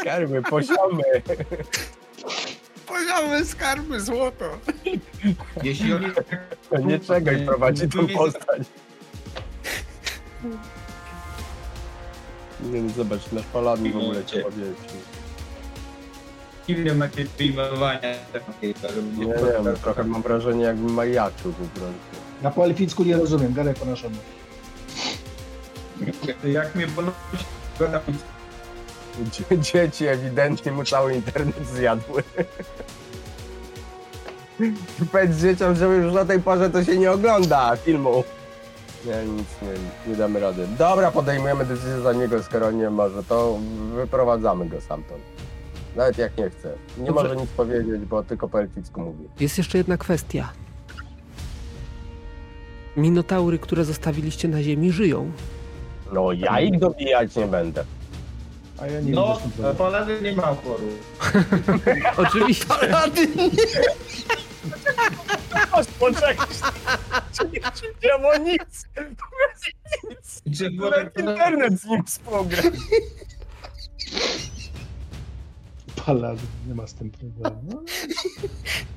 [0.00, 1.02] Skarby, poziomy.
[2.86, 4.44] Poziomy skarby, złoto!
[5.62, 6.12] Jeśli on
[6.84, 8.62] Nie czekaj, prowadzi tą postać.
[12.62, 14.74] Nie no, zobacz, nasz paladin w ogóle cię powiesił.
[16.68, 18.74] Ile macie wyjmowania takiej,
[19.16, 22.16] Nie wiem, trochę mam wrażenie jakbym majaczył po prostu.
[22.42, 24.16] Ja po elficku nie rozumiem, gadaj po naszemu.
[26.44, 27.16] Jak mnie ponosi,
[29.24, 32.22] Dzie- Dzieci ewidentnie mu cały internet zjadły.
[35.12, 38.24] Powiedz dzieciom, że już na tej porze to się nie ogląda filmu.
[39.06, 40.66] Nie, nic nie, nie damy rady.
[40.78, 43.58] Dobra, podejmujemy decyzję za niego, skoro nie może, to
[43.94, 45.20] wyprowadzamy go stamtąd.
[45.96, 46.72] Nawet jak nie chce.
[46.98, 47.22] Nie Dobrze.
[47.22, 49.24] może nic powiedzieć, bo tylko po elficku mówi.
[49.40, 50.48] Jest jeszcze jedna kwestia.
[52.96, 55.30] Minotaury, które zostawiliście na ziemi, żyją.
[56.12, 57.84] No ja ich dobijać nie będę.
[58.80, 60.88] A ja nie No, widzę z tym nie ma oporu.
[62.28, 62.64] Oczywiście.
[65.98, 66.36] Poczekaj,
[67.52, 67.60] nie
[68.08, 68.84] działo nic.
[70.10, 70.42] nic.
[70.80, 72.62] Nawet internet z nim współgra.
[76.06, 76.38] Palad,
[76.68, 77.82] nie ma z tym problemu.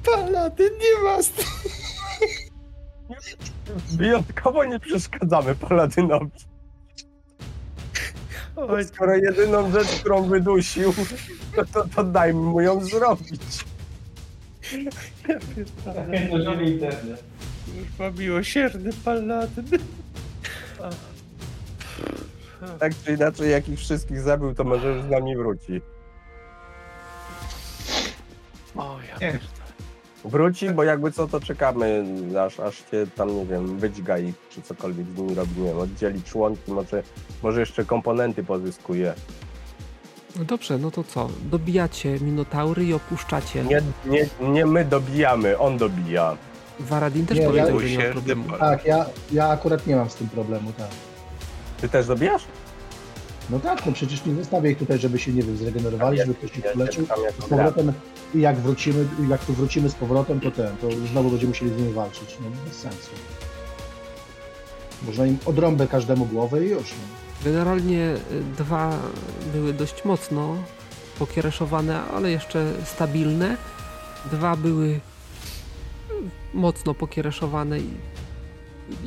[0.05, 1.45] Paladyn nie ma st-
[3.97, 6.31] Wyjątkowo nie przeszkadzamy Paladynowi.
[8.67, 10.93] Oj, Skoro jedyną rzecz, którą wydusił,
[11.55, 13.41] to, to, to dajmy mu ją zrobić.
[16.29, 17.23] Złożony internet.
[17.97, 19.65] kurwa, miłosierny paladyn.
[22.79, 25.81] Tak czy inaczej, jak ich wszystkich zabił, to może już z nami wróci.
[28.75, 29.39] O, ja Nie,
[30.25, 32.03] Wróci, bo jakby co, to czekamy,
[32.45, 35.77] aż, aż się tam, nie wiem, wydźga ich, czy cokolwiek z nimi robi, nie wiem,
[35.79, 37.03] oddzieli członki, może,
[37.43, 39.13] może jeszcze komponenty pozyskuje.
[40.35, 41.29] No dobrze, no to co?
[41.51, 43.63] Dobijacie minotaury i opuszczacie.
[43.63, 46.37] Nie, nie, nie my dobijamy, on dobija.
[46.79, 48.43] Varadin też Nie, ja- powiedział, że nie ma problemu.
[48.59, 50.87] tak, ja, ja akurat nie mam z tym problemu, tak.
[51.81, 52.43] Ty też dobijasz?
[53.49, 56.57] No tak, no przecież nie zostawię ich tutaj, żeby się, nie wiem, zregenerowali, żeby ktoś
[56.57, 57.05] ich Ja leczył.
[57.07, 57.93] tam jako Z powrotem,
[58.35, 61.77] i jak wrócimy, jak tu wrócimy z powrotem, to ten, to znowu będziemy musieli z
[61.77, 62.37] nimi walczyć.
[62.43, 63.09] No bez sensu.
[65.07, 66.83] Można im odrąbę każdemu głowę i już.
[66.91, 67.45] No.
[67.45, 68.97] Generalnie y, dwa
[69.53, 70.55] były dość mocno
[71.19, 73.57] pokiereszowane, ale jeszcze stabilne.
[74.31, 74.99] Dwa były y,
[76.53, 77.89] mocno pokiereszowane i,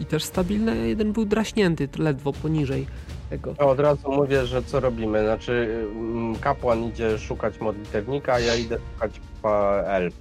[0.00, 2.86] i też stabilne, a jeden był draśnięty ledwo poniżej
[3.32, 3.54] tego.
[3.58, 5.22] Od razu mówię, że co robimy.
[5.24, 10.14] Znaczy, mm, kapłan idzie szukać modlitewnika, a ja idę szukać pa- elf.